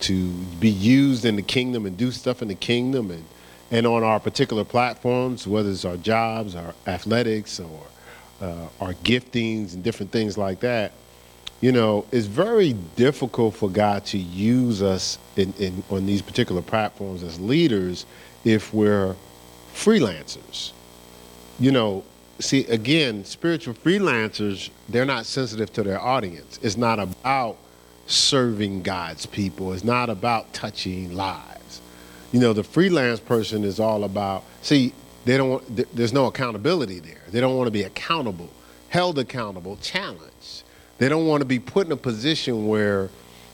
to 0.00 0.28
be 0.60 0.68
used 0.68 1.24
in 1.24 1.36
the 1.36 1.42
kingdom 1.42 1.86
and 1.86 1.96
do 1.96 2.10
stuff 2.10 2.42
in 2.42 2.48
the 2.48 2.54
kingdom 2.54 3.10
and 3.10 3.24
and 3.74 3.88
on 3.88 4.04
our 4.04 4.20
particular 4.20 4.62
platforms, 4.62 5.48
whether 5.48 5.68
it's 5.68 5.84
our 5.84 5.96
jobs, 5.96 6.54
our 6.54 6.72
athletics, 6.86 7.58
or 7.58 7.82
uh, 8.40 8.68
our 8.80 8.92
giftings 9.02 9.74
and 9.74 9.82
different 9.82 10.12
things 10.12 10.38
like 10.38 10.60
that, 10.60 10.92
you 11.60 11.72
know, 11.72 12.06
it's 12.12 12.26
very 12.26 12.74
difficult 12.94 13.56
for 13.56 13.68
God 13.68 14.04
to 14.06 14.18
use 14.18 14.80
us 14.80 15.18
in, 15.34 15.52
in 15.58 15.82
on 15.90 16.06
these 16.06 16.22
particular 16.22 16.62
platforms 16.62 17.24
as 17.24 17.40
leaders 17.40 18.06
if 18.44 18.72
we're 18.72 19.16
freelancers. 19.74 20.70
You 21.58 21.72
know, 21.72 22.04
see, 22.38 22.66
again, 22.66 23.24
spiritual 23.24 23.74
freelancers, 23.74 24.70
they're 24.88 25.04
not 25.04 25.26
sensitive 25.26 25.72
to 25.72 25.82
their 25.82 26.00
audience. 26.00 26.60
It's 26.62 26.76
not 26.76 27.00
about 27.00 27.56
serving 28.06 28.82
God's 28.82 29.26
people, 29.26 29.72
it's 29.72 29.82
not 29.82 30.10
about 30.10 30.52
touching 30.52 31.16
lives. 31.16 31.53
You 32.34 32.40
know, 32.40 32.52
the 32.52 32.64
freelance 32.64 33.20
person 33.20 33.62
is 33.62 33.78
all 33.78 34.02
about, 34.02 34.42
see, 34.60 34.92
they 35.24 35.36
don't 35.36 35.50
want, 35.50 35.94
there's 35.94 36.12
no 36.12 36.26
accountability 36.26 36.98
there. 36.98 37.22
They 37.30 37.40
don't 37.40 37.56
want 37.56 37.68
to 37.68 37.70
be 37.70 37.84
accountable, 37.84 38.50
held 38.88 39.20
accountable, 39.20 39.76
challenged. 39.76 40.64
They 40.98 41.08
don't 41.08 41.28
want 41.28 41.42
to 41.42 41.44
be 41.44 41.60
put 41.60 41.86
in 41.86 41.92
a 41.92 41.96
position 41.96 42.66
where 42.66 43.08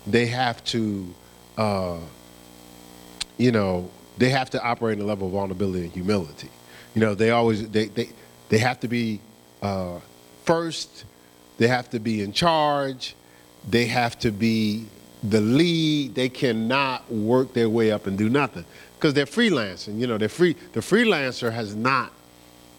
they 0.06 0.24
have 0.28 0.64
to, 0.64 1.14
uh, 1.58 1.98
you 3.36 3.52
know, 3.52 3.90
they 4.16 4.30
have 4.30 4.48
to 4.48 4.62
operate 4.62 4.96
in 4.96 5.04
a 5.04 5.06
level 5.06 5.26
of 5.26 5.34
vulnerability 5.34 5.84
and 5.84 5.92
humility. 5.92 6.48
You 6.94 7.02
know, 7.02 7.14
they 7.14 7.32
always 7.32 7.68
they 7.68 7.84
they, 7.88 8.08
they 8.48 8.58
have 8.58 8.80
to 8.80 8.88
be 8.88 9.20
uh, 9.60 10.00
first. 10.44 11.04
They 11.58 11.68
have 11.68 11.90
to 11.90 11.98
be 11.98 12.22
in 12.22 12.32
charge. 12.32 13.14
They 13.68 13.84
have 13.88 14.18
to 14.20 14.30
be 14.30 14.86
the 15.22 15.40
lead. 15.40 16.14
They 16.14 16.28
cannot 16.28 17.10
work 17.10 17.52
their 17.52 17.68
way 17.68 17.90
up 17.90 18.06
and 18.06 18.16
do 18.16 18.28
nothing 18.28 18.64
because 18.96 19.14
they're 19.14 19.26
freelancing. 19.26 19.98
You 19.98 20.06
know, 20.06 20.18
they're 20.18 20.28
free. 20.28 20.56
The 20.72 20.80
freelancer 20.80 21.52
has 21.52 21.74
not. 21.74 22.12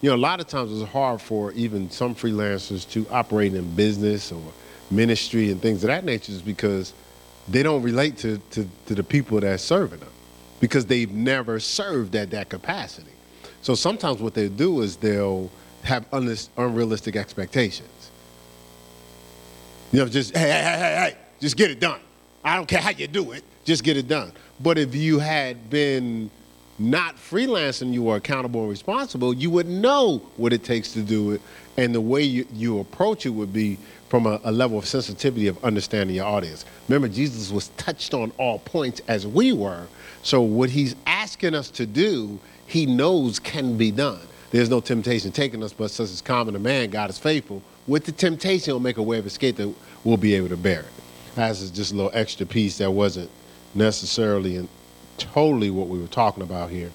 You 0.01 0.09
know, 0.09 0.15
a 0.15 0.17
lot 0.17 0.39
of 0.39 0.47
times 0.47 0.71
it's 0.71 0.91
hard 0.91 1.21
for 1.21 1.51
even 1.51 1.91
some 1.91 2.15
freelancers 2.15 2.89
to 2.91 3.05
operate 3.11 3.53
in 3.53 3.75
business 3.75 4.31
or 4.31 4.41
ministry 4.89 5.51
and 5.51 5.61
things 5.61 5.83
of 5.83 5.87
that 5.87 6.03
nature, 6.03 6.31
is 6.31 6.41
because 6.41 6.93
they 7.47 7.63
don't 7.63 7.83
relate 7.83 8.17
to, 8.17 8.37
to, 8.51 8.67
to 8.87 8.95
the 8.95 9.03
people 9.03 9.39
that's 9.39 9.63
serving 9.63 9.99
them 9.99 10.09
because 10.59 10.85
they've 10.85 11.11
never 11.11 11.59
served 11.59 12.15
at 12.15 12.31
that 12.31 12.49
capacity. 12.49 13.11
So 13.61 13.75
sometimes 13.75 14.21
what 14.21 14.33
they 14.33 14.49
do 14.49 14.81
is 14.81 14.95
they'll 14.95 15.51
have 15.83 16.05
unrealistic 16.11 17.15
expectations. 17.15 18.11
You 19.91 19.99
know, 19.99 20.07
just, 20.07 20.35
hey, 20.35 20.49
hey, 20.49 20.61
hey, 20.61 20.77
hey, 20.77 20.95
hey, 21.11 21.17
just 21.39 21.57
get 21.57 21.71
it 21.71 21.79
done. 21.79 21.99
I 22.43 22.55
don't 22.55 22.67
care 22.67 22.81
how 22.81 22.91
you 22.91 23.07
do 23.07 23.31
it, 23.31 23.43
just 23.65 23.83
get 23.83 23.97
it 23.97 24.07
done. 24.07 24.31
But 24.59 24.77
if 24.77 24.95
you 24.95 25.19
had 25.19 25.69
been 25.69 26.29
not 26.79 27.15
freelancing, 27.15 27.93
you 27.93 28.03
were 28.03 28.15
accountable 28.15 28.61
and 28.61 28.69
responsible, 28.69 29.33
you 29.33 29.49
would 29.51 29.67
know 29.67 30.19
what 30.37 30.53
it 30.53 30.63
takes 30.63 30.93
to 30.93 31.01
do 31.01 31.31
it. 31.31 31.41
And 31.77 31.93
the 31.95 32.01
way 32.01 32.23
you, 32.23 32.47
you 32.53 32.79
approach 32.79 33.25
it 33.25 33.29
would 33.29 33.53
be 33.53 33.77
from 34.09 34.25
a, 34.25 34.41
a, 34.43 34.51
level 34.51 34.77
of 34.77 34.85
sensitivity 34.85 35.47
of 35.47 35.63
understanding 35.63 36.15
your 36.15 36.25
audience. 36.25 36.65
Remember, 36.89 37.07
Jesus 37.07 37.49
was 37.51 37.69
touched 37.77 38.13
on 38.13 38.31
all 38.37 38.59
points 38.59 39.01
as 39.07 39.25
we 39.25 39.53
were. 39.53 39.87
So 40.21 40.41
what 40.41 40.69
he's 40.69 40.95
asking 41.05 41.55
us 41.55 41.69
to 41.71 41.85
do, 41.85 42.39
he 42.67 42.85
knows 42.85 43.39
can 43.39 43.77
be 43.77 43.89
done. 43.91 44.19
There's 44.51 44.69
no 44.69 44.81
temptation 44.81 45.31
taking 45.31 45.63
us, 45.63 45.71
but 45.71 45.91
such 45.91 46.09
as 46.09 46.21
common 46.21 46.55
to 46.55 46.59
man, 46.59 46.89
God 46.89 47.09
is 47.09 47.17
faithful. 47.17 47.61
With 47.87 48.05
the 48.05 48.11
temptation, 48.11 48.65
he'll 48.65 48.79
make 48.81 48.97
a 48.97 49.03
way 49.03 49.17
of 49.17 49.25
escape 49.25 49.55
that 49.57 49.73
we'll 50.03 50.17
be 50.17 50.35
able 50.35 50.49
to 50.49 50.57
bear 50.57 50.81
it. 50.81 50.87
That's 51.35 51.69
just 51.69 51.91
a 51.91 51.95
little 51.95 52.11
extra 52.13 52.45
piece 52.45 52.77
that 52.79 52.91
wasn't 52.91 53.29
necessarily 53.73 54.57
and 54.57 54.67
totally 55.17 55.69
what 55.69 55.87
we 55.87 55.99
were 55.99 56.07
talking 56.07 56.43
about 56.43 56.69
here. 56.69 56.91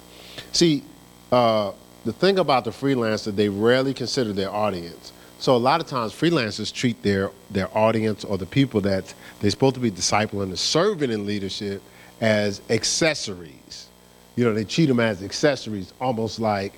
See, 0.51 0.83
uh, 1.31 1.71
the 2.05 2.13
thing 2.13 2.39
about 2.39 2.63
the 2.63 2.71
freelancer, 2.71 3.35
they 3.35 3.49
rarely 3.49 3.93
consider 3.93 4.33
their 4.33 4.51
audience. 4.51 5.11
So 5.39 5.55
a 5.55 5.57
lot 5.57 5.81
of 5.81 5.87
times 5.87 6.13
freelancers 6.13 6.73
treat 6.73 7.01
their, 7.03 7.31
their 7.51 7.75
audience 7.77 8.23
or 8.23 8.37
the 8.37 8.45
people 8.45 8.81
that 8.81 9.13
they're 9.39 9.51
supposed 9.51 9.75
to 9.75 9.81
be 9.81 9.91
discipling 9.91 10.43
and 10.43 10.59
serving 10.59 11.11
in 11.11 11.25
leadership 11.25 11.81
as 12.21 12.61
accessories. 12.69 13.87
You 14.35 14.45
know, 14.45 14.53
they 14.53 14.63
treat 14.63 14.87
them 14.87 14.99
as 14.99 15.23
accessories, 15.23 15.93
almost 15.99 16.39
like, 16.39 16.73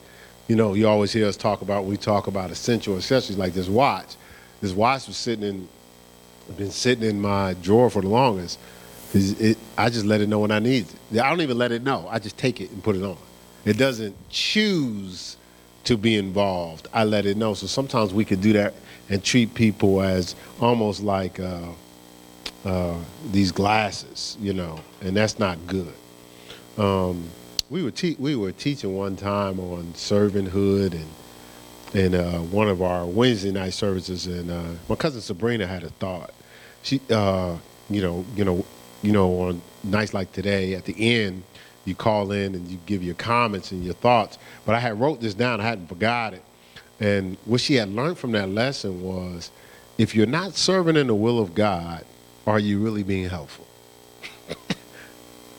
you 0.48 0.56
know, 0.56 0.74
you 0.74 0.88
always 0.88 1.13
hear 1.13 1.28
us 1.28 1.38
talk 1.38 1.62
about, 1.62 1.86
we 1.86 1.95
talk 1.95 2.28
about 2.28 2.52
essential 2.52 2.98
accessories 2.98 3.38
like 3.38 3.54
this 3.54 3.69
watch. 3.69 4.15
This 4.62 4.74
watch 4.74 5.08
was 5.08 5.15
sitting 5.15 5.48
in, 5.48 5.69
been 6.58 6.72
sitting 6.72 7.08
in 7.10 7.22
my 7.22 7.56
drawer 7.56 7.90
for 7.90 8.02
the 8.02 8.08
longest. 8.08 8.60
It, 9.14 9.58
I 9.78 9.90
just 9.90 10.06
let 10.06 10.22
it 10.22 10.30
know 10.30 10.40
when 10.40 10.52
I 10.52 10.60
need 10.60 10.86
it. 11.12 11.20
I 11.20 11.30
don't 11.30 11.42
even 11.42 11.58
let 11.58 11.72
it 11.72 11.84
know. 11.84 12.08
I 12.10 12.20
just 12.20 12.38
take 12.38 12.62
it 12.62 12.70
and 12.72 12.84
put 12.84 12.96
it 12.96 13.04
on. 13.04 13.18
It 13.66 13.78
doesn't 13.78 14.16
choose 14.30 15.38
to 15.86 15.98
be 15.98 16.16
involved. 16.16 16.88
I 16.94 17.04
let 17.04 17.26
it 17.26 17.38
know. 17.38 17.54
So 17.56 17.66
sometimes 17.68 18.14
we 18.14 18.24
could 18.24 18.42
do 18.42 18.54
that 18.54 18.74
and 19.10 19.24
treat 19.24 19.56
people 19.56 20.02
as 20.02 20.36
almost 20.62 21.02
like 21.02 21.40
uh, 21.40 21.70
uh, 22.64 22.98
these 23.32 23.52
glasses, 23.52 24.38
you 24.40 24.54
know, 24.54 24.80
and 25.02 25.16
that's 25.16 25.40
not 25.40 25.58
good. 25.66 25.94
Um, 26.78 27.24
we 27.70 27.84
were 27.84 27.92
te- 27.92 28.18
we 28.20 28.36
were 28.36 28.52
teaching 28.52 28.96
one 28.96 29.16
time 29.16 29.60
on 29.60 29.86
servanthood 29.94 30.94
and 30.94 31.08
and 31.94 32.16
uh, 32.16 32.40
one 32.40 32.68
of 32.68 32.82
our 32.82 33.06
Wednesday 33.06 33.52
night 33.52 33.74
services, 33.74 34.28
and 34.28 34.52
uh, 34.52 34.64
my 34.88 34.96
cousin 34.96 35.22
Sabrina 35.22 35.66
had 35.66 35.84
a 35.84 35.90
thought. 35.90 36.32
She, 36.84 37.02
uh, 37.10 37.58
you 37.89 38.02
know, 38.02 38.26
you 38.36 38.46
know, 38.46 38.65
you 39.02 39.12
know, 39.12 39.42
on 39.42 39.62
nights 39.84 40.13
like 40.13 40.32
today, 40.32 40.76
at 40.76 40.86
the 40.86 40.96
end, 40.98 41.44
you 41.86 41.96
call 41.96 42.32
in 42.32 42.56
and 42.56 42.68
you 42.68 42.78
give 42.86 43.04
your 43.04 43.15
comments 43.15 43.72
and 43.72 43.84
your 43.84 43.94
thoughts. 43.94 44.38
But 44.65 44.76
I 44.76 44.80
had 44.80 45.00
wrote 45.00 45.22
this 45.22 45.34
down, 45.34 45.60
I 45.62 45.63
hadn't 45.63 45.88
forgot 45.88 46.34
it. 46.34 46.44
And 47.00 47.38
what 47.46 47.62
she 47.62 47.76
had 47.76 47.89
learned 47.89 48.18
from 48.18 48.34
that 48.34 48.50
lesson 48.50 49.02
was 49.02 49.52
if 49.98 50.15
you're 50.15 50.26
not 50.26 50.56
serving 50.56 50.96
in 50.96 51.08
the 51.08 51.15
will 51.15 51.39
of 51.39 51.56
God, 51.56 52.06
are 52.46 52.60
you 52.60 52.80
really 52.80 53.04
being 53.04 53.30
helpful? 53.30 53.65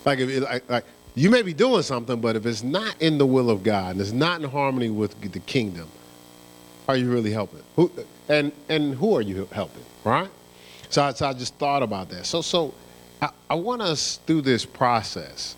like, 0.04 0.18
if 0.18 0.42
like, 0.42 0.68
like, 0.68 0.85
you 1.14 1.30
may 1.30 1.42
be 1.42 1.52
doing 1.52 1.83
something, 1.83 2.20
but 2.20 2.37
if 2.37 2.46
it's 2.46 2.62
not 2.62 3.00
in 3.00 3.18
the 3.18 3.26
will 3.26 3.50
of 3.50 3.62
God 3.62 3.92
and 3.92 4.00
it's 4.00 4.12
not 4.12 4.40
in 4.40 4.48
harmony 4.48 4.90
with 4.90 5.20
the 5.20 5.40
kingdom, 5.40 5.88
are 6.88 6.96
you 6.96 7.11
really 7.11 7.30
helping? 7.30 7.62
Who, 7.76 7.90
and, 8.28 8.52
and 8.68 8.94
who 8.94 9.16
are 9.16 9.20
you 9.20 9.48
helping, 9.52 9.85
right? 10.04 10.30
So 10.90 11.03
I, 11.03 11.12
so 11.12 11.26
I 11.26 11.33
just 11.33 11.55
thought 11.55 11.83
about 11.83 12.11
that. 12.11 12.26
So, 12.26 12.42
so 12.42 12.74
I, 13.22 13.31
I 13.48 13.55
want 13.55 13.83
us 13.83 14.20
through 14.26 14.42
this 14.42 14.66
process 14.66 15.57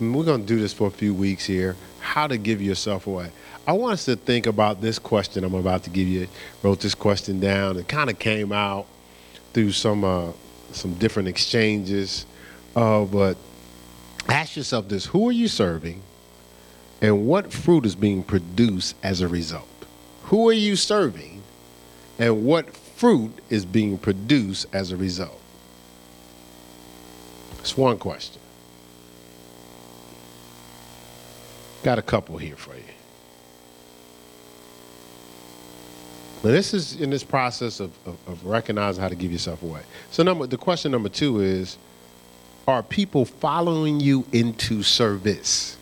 we're 0.00 0.24
going 0.24 0.40
to 0.40 0.46
do 0.46 0.58
this 0.58 0.72
for 0.72 0.88
a 0.88 0.90
few 0.90 1.14
weeks 1.14 1.44
here, 1.44 1.76
how 2.00 2.26
to 2.26 2.36
give 2.36 2.60
yourself 2.60 3.06
away. 3.06 3.30
I 3.66 3.72
want 3.72 3.94
us 3.94 4.04
to 4.06 4.16
think 4.16 4.46
about 4.46 4.80
this 4.80 4.98
question 4.98 5.44
I'm 5.44 5.54
about 5.54 5.84
to 5.84 5.90
give 5.90 6.08
you. 6.08 6.28
Wrote 6.62 6.80
this 6.80 6.94
question 6.94 7.40
down. 7.40 7.78
It 7.78 7.88
kind 7.88 8.10
of 8.10 8.18
came 8.18 8.52
out 8.52 8.86
through 9.52 9.72
some 9.72 10.04
uh, 10.04 10.32
some 10.72 10.94
different 10.94 11.28
exchanges, 11.28 12.26
uh, 12.74 13.04
but 13.04 13.36
ask 14.28 14.56
yourself 14.56 14.88
this: 14.88 15.06
Who 15.06 15.28
are 15.28 15.32
you 15.32 15.48
serving, 15.48 16.02
and 17.00 17.26
what 17.26 17.52
fruit 17.52 17.86
is 17.86 17.94
being 17.94 18.22
produced 18.22 18.96
as 19.02 19.20
a 19.20 19.28
result? 19.28 19.68
Who 20.24 20.48
are 20.48 20.54
you 20.54 20.76
serving, 20.76 21.42
and 22.18 22.44
what 22.44 22.66
fruit 22.96 23.32
is 23.50 23.64
being 23.64 23.98
produced 23.98 24.66
as 24.72 24.92
a 24.92 24.96
result? 24.96 25.40
It's 27.60 27.76
one 27.76 27.98
question. 27.98 28.40
Got 31.82 31.98
a 31.98 32.02
couple 32.02 32.38
here 32.38 32.56
for 32.56 32.74
you. 32.74 32.82
But 36.42 36.50
this 36.50 36.74
is 36.74 37.00
in 37.00 37.08
this 37.08 37.24
process 37.24 37.80
of, 37.80 37.90
of, 38.04 38.18
of, 38.26 38.44
recognizing 38.44 39.00
how 39.00 39.08
to 39.08 39.14
give 39.14 39.32
yourself 39.32 39.62
away. 39.62 39.80
So 40.10 40.22
number 40.22 40.46
the 40.46 40.58
question 40.58 40.92
number 40.92 41.08
two 41.08 41.40
is, 41.40 41.78
are 42.68 42.82
people 42.82 43.24
following 43.24 43.98
you 43.98 44.26
into 44.32 44.82
service? 44.82 45.78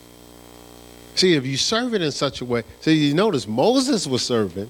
See, 1.15 1.35
if 1.35 1.45
you 1.45 1.57
serve 1.57 1.93
it 1.93 2.01
in 2.01 2.13
such 2.13 2.39
a 2.39 2.45
way, 2.45 2.63
so 2.79 2.91
you 2.91 3.13
notice 3.13 3.45
Moses 3.45 4.07
was 4.07 4.25
serving 4.25 4.69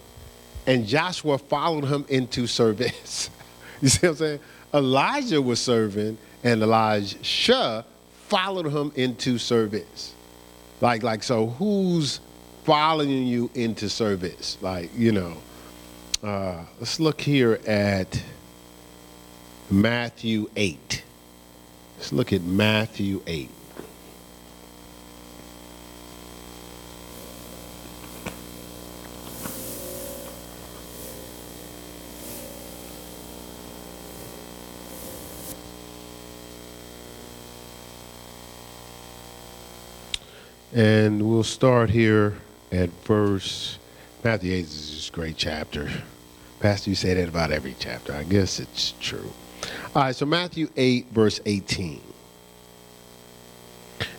and 0.65 0.85
Joshua 0.85 1.37
followed 1.37 1.85
him 1.85 2.05
into 2.09 2.47
service. 2.47 3.29
you 3.81 3.89
see 3.89 4.07
what 4.07 4.11
I'm 4.11 4.17
saying? 4.17 4.39
Elijah 4.73 5.41
was 5.41 5.59
serving 5.59 6.17
and 6.43 6.61
Elisha 6.61 7.85
followed 8.27 8.71
him 8.71 8.91
into 8.95 9.37
service. 9.37 10.13
Like, 10.81 11.03
like, 11.03 11.23
so 11.23 11.47
who's 11.47 12.19
following 12.63 13.27
you 13.27 13.49
into 13.53 13.89
service? 13.89 14.57
Like, 14.61 14.89
you 14.97 15.11
know, 15.11 15.37
uh, 16.23 16.63
let's 16.79 16.99
look 16.99 17.21
here 17.21 17.59
at 17.67 18.21
Matthew 19.69 20.49
8. 20.55 21.03
Let's 21.97 22.11
look 22.11 22.33
at 22.33 22.41
Matthew 22.41 23.21
8. 23.27 23.49
And 40.73 41.29
we'll 41.29 41.43
start 41.43 41.91
here 41.91 42.35
at 42.71 42.89
verse 43.05 43.77
Matthew 44.23 44.53
8 44.53 44.59
is 44.59 44.89
just 44.89 45.09
a 45.09 45.11
great 45.11 45.35
chapter. 45.35 45.89
Pastor, 46.61 46.89
you 46.89 46.95
say 46.95 47.13
that 47.13 47.27
about 47.27 47.51
every 47.51 47.75
chapter. 47.77 48.13
I 48.13 48.23
guess 48.23 48.59
it's 48.59 48.93
true. 49.01 49.31
All 49.93 50.03
right, 50.03 50.15
so 50.15 50.25
Matthew 50.25 50.69
8, 50.77 51.07
verse 51.11 51.41
18. 51.45 52.01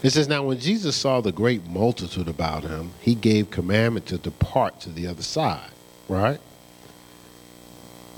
It 0.02 0.10
says, 0.10 0.28
Now 0.28 0.44
when 0.44 0.60
Jesus 0.60 0.94
saw 0.94 1.22
the 1.22 1.32
great 1.32 1.66
multitude 1.66 2.28
about 2.28 2.64
him, 2.64 2.90
he 3.00 3.14
gave 3.14 3.50
commandment 3.50 4.06
to 4.06 4.18
depart 4.18 4.80
to 4.82 4.90
the 4.90 5.06
other 5.06 5.22
side. 5.22 5.70
Right? 6.08 6.38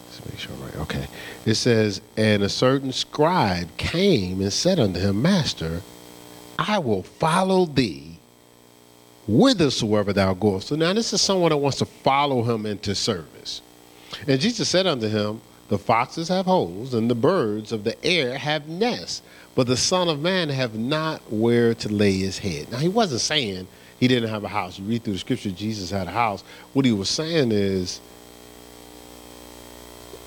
Let's 0.07 0.27
make 0.27 0.39
sure, 0.39 0.53
I'm 0.55 0.63
right? 0.63 0.77
Okay. 0.79 1.07
It 1.47 1.55
says, 1.55 2.01
And 2.17 2.43
a 2.43 2.49
certain 2.49 2.93
scribe 2.93 3.77
came 3.77 4.41
and 4.43 4.53
said 4.53 4.81
unto 4.81 4.99
him, 4.99 5.23
Master, 5.23 5.83
I 6.59 6.79
will 6.81 7.05
follow 7.05 7.65
thee 7.65 8.06
whithersoever 9.27 10.13
thou 10.13 10.35
goest. 10.35 10.69
So 10.69 10.77
now 10.77 10.93
this 10.93 11.13
is 11.13 11.21
someone 11.21 11.51
that 11.51 11.57
wants 11.57 11.79
to 11.79 11.87
follow 11.87 12.43
him 12.43 12.67
into 12.67 12.95
service. 12.95 13.63
And 14.27 14.41
Jesus 14.41 14.69
said 14.69 14.87
unto 14.87 15.09
him, 15.09 15.41
The 15.69 15.79
foxes 15.79 16.29
have 16.29 16.47
holes, 16.47 16.95
and 16.95 17.11
the 17.11 17.15
birds 17.15 17.73
of 17.73 17.85
the 17.85 18.03
air 18.05 18.39
have 18.39 18.69
nests, 18.69 19.23
but 19.55 19.67
the 19.67 19.77
Son 19.77 20.09
of 20.09 20.21
Man 20.21 20.49
have 20.49 20.79
not 20.79 21.21
where 21.33 21.75
to 21.75 21.89
lay 21.89 22.13
his 22.13 22.39
head. 22.39 22.71
Now 22.71 22.79
he 22.79 22.89
wasn't 22.89 23.21
saying 23.21 23.67
he 23.99 24.09
didn't 24.09 24.31
have 24.31 24.45
a 24.45 24.49
house. 24.49 24.79
You 24.79 24.85
read 24.85 25.03
through 25.03 25.15
the 25.15 25.19
scripture, 25.19 25.51
Jesus 25.51 25.91
had 25.91 26.07
a 26.07 26.13
house. 26.13 26.43
What 26.73 26.85
he 26.85 26.93
was 26.93 27.09
saying 27.09 27.51
is, 27.53 28.01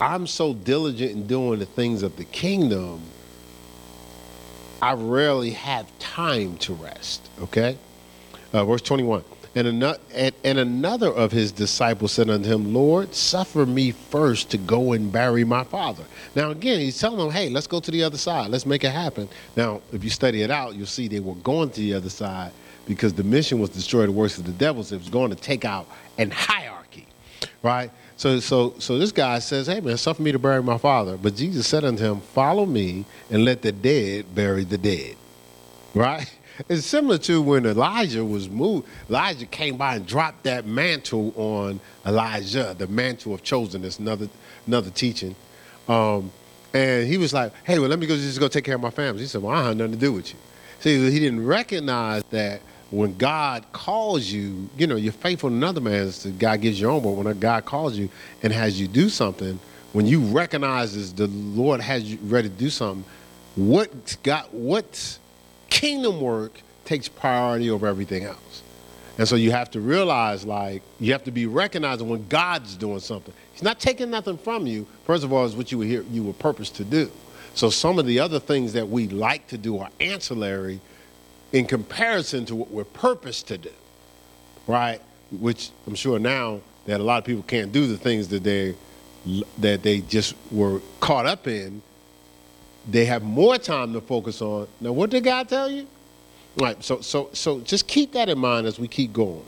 I'm 0.02 0.28
so 0.28 0.54
diligent 0.54 1.12
in 1.12 1.28
doing 1.28 1.60
the 1.60 1.66
things 1.66 2.04
of 2.04 2.16
the 2.18 2.24
kingdom, 2.24 3.02
I 4.82 4.94
rarely 4.94 5.52
have 5.52 5.88
time 6.00 6.58
to 6.60 6.74
rest. 6.74 7.30
Okay? 7.42 7.78
Uh, 8.54 8.66
verse 8.66 8.82
21. 8.82 9.24
And 9.56 9.68
another, 9.68 10.00
and, 10.14 10.34
and 10.44 10.60
another 10.60 11.08
of 11.08 11.32
his 11.32 11.52
disciples 11.52 12.12
said 12.12 12.30
unto 12.30 12.48
him, 12.48 12.74
Lord, 12.74 13.16
suffer 13.16 13.66
me 13.66 13.92
first 13.92 14.52
to 14.52 14.58
go 14.58 14.94
and 14.94 15.12
bury 15.12 15.44
my 15.44 15.64
father. 15.64 16.04
Now, 16.36 16.52
again, 16.52 16.80
he's 16.80 17.00
telling 17.00 17.18
them, 17.18 17.32
hey, 17.32 17.50
let's 17.50 17.66
go 17.66 17.80
to 17.80 17.92
the 17.92 18.04
other 18.04 18.18
side. 18.18 18.52
Let's 18.52 18.66
make 18.66 18.84
it 18.84 18.92
happen. 18.92 19.28
Now, 19.56 19.82
if 19.92 20.04
you 20.04 20.12
study 20.12 20.44
it 20.44 20.52
out, 20.52 20.76
you'll 20.76 20.86
see 20.86 21.08
they 21.08 21.20
were 21.20 21.36
going 21.36 21.72
to 21.72 21.82
the 21.82 21.96
other 21.96 22.10
side 22.10 22.52
because 22.86 23.14
the 23.14 23.24
mission 23.24 23.60
was 23.60 23.72
to 23.72 23.78
destroy 23.78 24.06
the 24.06 24.12
works 24.12 24.38
of 24.38 24.46
the 24.46 24.52
devils. 24.52 24.92
It 24.92 25.00
was 25.00 25.10
going 25.10 25.32
to 25.32 25.36
take 25.36 25.66
out 25.66 25.88
an 26.20 26.30
hierarchy, 26.30 27.08
right? 27.64 27.92
So, 28.18 28.40
so, 28.40 28.76
so 28.78 29.00
this 29.00 29.12
guy 29.12 29.40
says, 29.40 29.66
hey, 29.66 29.80
man, 29.80 29.98
suffer 29.98 30.22
me 30.22 30.32
to 30.32 30.40
bury 30.40 30.62
my 30.62 30.78
father. 30.78 31.18
But 31.18 31.36
Jesus 31.36 31.68
said 31.68 31.84
unto 31.84 32.04
him, 32.04 32.22
follow 32.22 32.66
me 32.66 33.06
and 33.32 33.46
let 33.46 33.64
the 33.64 33.72
dead 33.72 34.36
bury 34.36 34.64
the 34.64 34.78
dead, 34.78 35.16
right? 35.96 36.32
It's 36.68 36.86
similar 36.86 37.18
to 37.20 37.42
when 37.42 37.66
Elijah 37.66 38.26
was 38.26 38.50
moved. 38.50 38.88
Elijah 39.10 39.46
came 39.46 39.78
by 39.78 39.96
and 39.96 40.06
dropped 40.06 40.44
that 40.44 40.66
mantle 40.66 41.34
on 41.38 41.80
Elisha, 42.06 42.76
the 42.78 42.88
mantle 42.88 43.34
of 43.34 43.44
chosen. 43.44 43.86
Another 44.00 44.28
another 44.68 44.90
teaching. 44.90 45.36
Um, 45.88 46.32
and 46.74 47.08
he 47.08 47.18
was 47.18 47.34
like, 47.34 47.54
"Hey, 47.64 47.80
well, 47.80 47.90
let 47.90 48.00
me 48.00 48.08
go 48.08 48.16
just 48.16 48.40
go 48.40 48.48
take 48.48 48.66
care 48.66 48.76
of 48.76 48.82
my 48.82 48.90
family." 48.90 49.22
He 49.22 49.28
said, 49.28 49.42
"Well, 49.42 49.56
I 49.56 49.64
have 49.64 49.78
nothing 49.78 49.94
to 49.94 50.00
do 50.00 50.12
with 50.12 50.34
you." 50.34 50.40
See, 50.82 51.10
he 51.10 51.20
didn't 51.20 51.46
recognize 51.46 52.24
that 52.32 52.62
when 52.92 53.18
God 53.18 53.66
calls 53.72 54.26
you, 54.26 54.70
you 54.78 54.88
know, 54.88 54.96
you're 54.96 55.14
faithful 55.14 55.50
to 55.50 55.56
another 55.56 55.82
man. 55.82 56.12
God 56.38 56.62
gives 56.62 56.80
you 56.80 56.88
your 56.88 56.96
own, 56.96 57.04
but 57.04 57.12
when 57.12 57.40
God 57.40 57.66
calls 57.66 57.96
you 57.98 58.10
and 58.44 58.52
has 58.52 58.80
you 58.80 58.88
do 58.88 59.10
something, 59.10 59.60
when 59.94 60.06
you 60.06 60.22
recognize 60.22 61.14
the 61.14 61.28
Lord 61.28 61.82
has 61.82 62.04
you 62.04 62.18
ready 62.24 62.50
to 62.50 62.56
do 62.56 62.70
something, 62.70 63.04
what 63.56 64.18
God, 64.24 64.46
what's 64.52 65.20
kingdom 65.70 66.22
work 66.22 66.62
takes 66.86 67.08
priority 67.08 67.70
over 67.70 67.88
everything 67.88 68.24
else. 68.24 68.64
And 69.18 69.28
so 69.28 69.36
you 69.36 69.52
have 69.52 69.70
to 69.72 69.82
realize, 69.82 70.46
like, 70.46 70.82
you 71.00 71.12
have 71.12 71.26
to 71.26 71.32
be 71.32 71.46
recognizing 71.46 72.08
when 72.08 72.28
God's 72.30 72.76
doing 72.78 73.02
something. 73.02 73.34
He's 73.52 73.64
not 73.64 73.80
taking 73.80 74.10
nothing 74.10 74.38
from 74.38 74.66
you. 74.66 74.88
First 75.06 75.26
of 75.26 75.34
all, 75.34 75.44
is 75.46 75.56
what 75.56 75.72
you 75.72 75.78
were 75.78 75.86
here, 75.86 76.06
you 76.10 76.24
were 76.24 76.34
purposed 76.34 76.76
to 76.78 76.86
do. 76.86 77.12
So 77.54 77.70
some 77.70 78.00
of 78.00 78.06
the 78.06 78.20
other 78.20 78.40
things 78.40 78.74
that 78.74 78.88
we 78.88 79.10
like 79.10 79.48
to 79.48 79.58
do 79.58 79.80
are 79.80 79.90
ancillary 80.00 80.80
in 81.52 81.66
comparison 81.66 82.46
to 82.46 82.56
what 82.56 82.72
we're 82.72 82.86
purposed 82.86 83.48
to 83.50 83.58
do, 83.58 83.72
right? 84.68 85.02
Which 85.32 85.72
I'm 85.86 85.96
sure 85.96 86.20
now 86.20 86.62
that 86.86 87.02
a 87.02 87.04
lot 87.04 87.18
of 87.18 87.26
people 87.26 87.44
can't 87.44 87.72
do 87.72 87.88
the 87.88 87.98
things 87.98 88.30
that 88.30 88.44
they 88.44 88.76
that 89.58 89.84
they 89.84 90.00
just 90.00 90.34
were 90.50 90.82
caught 91.02 91.26
up 91.26 91.46
in 91.46 91.82
they 92.92 93.06
have 93.06 93.24
more 93.24 93.58
time 93.58 93.94
to 93.94 94.02
focus 94.02 94.42
on. 94.42 94.68
Now, 94.82 94.92
what 94.92 95.10
did 95.10 95.24
God 95.24 95.48
tell 95.50 95.70
you? 95.70 95.88
Right. 96.58 96.82
So, 96.84 97.02
so, 97.02 97.30
so 97.34 97.60
just 97.62 97.88
keep 97.88 98.14
that 98.14 98.30
in 98.30 98.38
mind 98.38 98.68
as 98.68 98.80
we 98.80 98.88
keep 98.88 99.14
going. 99.14 99.46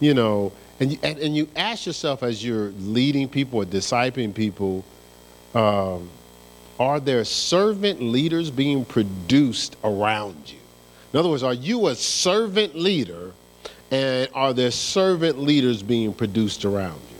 You 0.00 0.14
know, 0.14 0.52
and 0.80 0.92
you, 0.92 0.98
and, 1.02 1.18
and 1.18 1.36
you 1.36 1.48
ask 1.56 1.86
yourself 1.86 2.22
as 2.22 2.44
you're 2.44 2.70
leading 2.78 3.28
people 3.28 3.62
or 3.62 3.64
discipling 3.64 4.34
people, 4.34 4.84
um, 5.54 6.10
are 6.78 7.00
there 7.00 7.24
servant 7.24 8.02
leaders 8.02 8.50
being 8.50 8.84
produced 8.84 9.76
around 9.82 10.52
you? 10.52 10.58
In 11.12 11.18
other 11.18 11.30
words, 11.30 11.42
are 11.42 11.54
you 11.54 11.86
a 11.88 11.94
servant 11.94 12.74
leader, 12.74 13.32
and 13.90 14.28
are 14.34 14.52
there 14.52 14.70
servant 14.70 15.38
leaders 15.38 15.82
being 15.82 16.12
produced 16.12 16.66
around 16.66 17.00
you? 17.10 17.16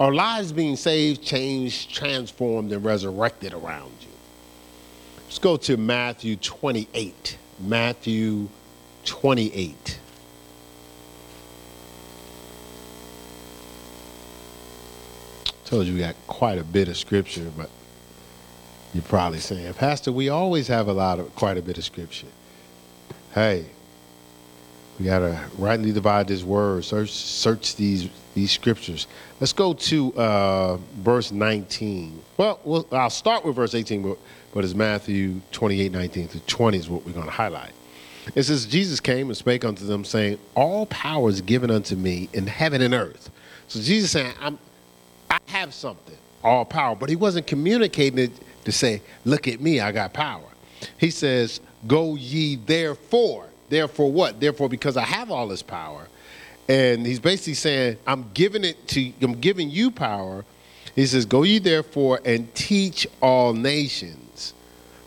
Are 0.00 0.12
lives 0.12 0.50
being 0.50 0.74
saved, 0.74 1.22
changed, 1.22 1.94
transformed, 1.94 2.72
and 2.72 2.84
resurrected 2.84 3.52
around 3.52 3.92
you? 4.00 4.07
Let's 5.28 5.38
go 5.40 5.58
to 5.58 5.76
Matthew 5.76 6.36
28. 6.36 7.36
Matthew 7.60 8.48
28. 9.04 9.98
Told 15.66 15.86
you 15.86 15.92
we 15.92 16.00
got 16.00 16.14
quite 16.26 16.56
a 16.56 16.64
bit 16.64 16.88
of 16.88 16.96
scripture, 16.96 17.52
but 17.54 17.68
you're 18.94 19.02
probably 19.02 19.38
saying, 19.40 19.74
Pastor, 19.74 20.12
we 20.12 20.30
always 20.30 20.66
have 20.68 20.88
a 20.88 20.94
lot 20.94 21.20
of 21.20 21.36
quite 21.36 21.58
a 21.58 21.62
bit 21.62 21.76
of 21.76 21.84
scripture. 21.84 22.28
Hey, 23.34 23.66
we 24.98 25.04
gotta 25.04 25.44
rightly 25.58 25.92
divide 25.92 26.26
this 26.26 26.42
word, 26.42 26.86
search 26.86 27.10
search 27.10 27.76
these 27.76 28.08
these 28.34 28.50
scriptures. 28.50 29.06
Let's 29.40 29.52
go 29.52 29.74
to 29.74 30.14
uh, 30.14 30.76
verse 31.00 31.32
19. 31.32 32.22
Well, 32.38 32.60
well, 32.64 32.86
I'll 32.92 33.10
start 33.10 33.44
with 33.44 33.56
verse 33.56 33.74
18, 33.74 34.02
but 34.02 34.18
but 34.52 34.64
it's 34.64 34.74
Matthew 34.74 35.40
28, 35.52 35.92
19 35.92 36.28
to 36.28 36.40
20 36.40 36.78
is 36.78 36.88
what 36.88 37.04
we're 37.04 37.12
going 37.12 37.26
to 37.26 37.30
highlight. 37.30 37.72
It 38.34 38.42
says, 38.42 38.66
Jesus 38.66 39.00
came 39.00 39.28
and 39.28 39.36
spake 39.36 39.64
unto 39.64 39.84
them, 39.84 40.04
saying, 40.04 40.38
All 40.54 40.86
power 40.86 41.28
is 41.28 41.40
given 41.40 41.70
unto 41.70 41.96
me 41.96 42.28
in 42.32 42.46
heaven 42.46 42.82
and 42.82 42.94
earth. 42.94 43.30
So 43.68 43.80
Jesus 43.80 44.10
saying, 44.10 44.32
I'm, 44.40 44.58
I 45.30 45.38
have 45.46 45.72
something, 45.72 46.16
all 46.42 46.64
power. 46.64 46.94
But 46.94 47.08
he 47.08 47.16
wasn't 47.16 47.46
communicating 47.46 48.18
it 48.18 48.32
to 48.64 48.72
say, 48.72 49.02
Look 49.24 49.48
at 49.48 49.60
me, 49.60 49.80
I 49.80 49.92
got 49.92 50.12
power. 50.12 50.44
He 50.98 51.10
says, 51.10 51.60
Go 51.86 52.16
ye 52.16 52.56
therefore. 52.56 53.46
Therefore 53.68 54.10
what? 54.10 54.40
Therefore, 54.40 54.68
because 54.68 54.96
I 54.96 55.04
have 55.04 55.30
all 55.30 55.48
this 55.48 55.62
power. 55.62 56.08
And 56.68 57.06
he's 57.06 57.20
basically 57.20 57.54
saying, 57.54 57.96
I'm 58.06 58.30
giving 58.34 58.64
it 58.64 58.88
to 58.88 59.12
I'm 59.22 59.40
giving 59.40 59.70
you 59.70 59.90
power. 59.90 60.44
He 60.94 61.06
says, 61.06 61.24
Go 61.24 61.44
ye 61.44 61.58
therefore 61.58 62.20
and 62.24 62.52
teach 62.54 63.06
all 63.22 63.54
nations 63.54 64.27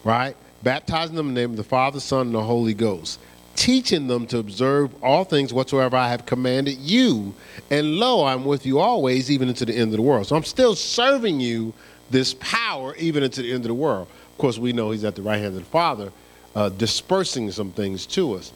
right? 0.03 0.35
Baptizing 0.63 1.15
them 1.15 1.29
in 1.29 1.33
the 1.33 1.41
name 1.41 1.51
of 1.51 1.57
the 1.57 1.63
Father, 1.63 1.99
Son, 1.99 2.27
and 2.27 2.35
the 2.35 2.41
Holy 2.41 2.73
Ghost, 2.73 3.19
teaching 3.55 4.07
them 4.07 4.27
to 4.27 4.37
observe 4.37 4.91
all 5.03 5.23
things 5.23 5.53
whatsoever 5.53 5.97
I 5.97 6.09
have 6.09 6.25
commanded 6.25 6.77
you. 6.77 7.33
And 7.69 7.95
lo, 7.95 8.25
I'm 8.25 8.45
with 8.45 8.65
you 8.65 8.79
always, 8.79 9.31
even 9.31 9.49
into 9.49 9.65
the 9.65 9.73
end 9.73 9.91
of 9.91 9.97
the 9.97 10.03
world. 10.03 10.27
So 10.27 10.35
I'm 10.35 10.43
still 10.43 10.75
serving 10.75 11.39
you 11.39 11.73
this 12.09 12.35
power, 12.39 12.95
even 12.95 13.23
into 13.23 13.41
the 13.41 13.51
end 13.51 13.63
of 13.63 13.69
the 13.69 13.73
world. 13.73 14.07
Of 14.31 14.37
course, 14.37 14.57
we 14.57 14.73
know 14.73 14.91
He's 14.91 15.03
at 15.03 15.15
the 15.15 15.21
right 15.21 15.37
hand 15.37 15.55
of 15.55 15.63
the 15.63 15.69
Father, 15.69 16.11
uh, 16.55 16.69
dispersing 16.69 17.51
some 17.51 17.71
things 17.71 18.05
to 18.07 18.33
us. 18.33 18.51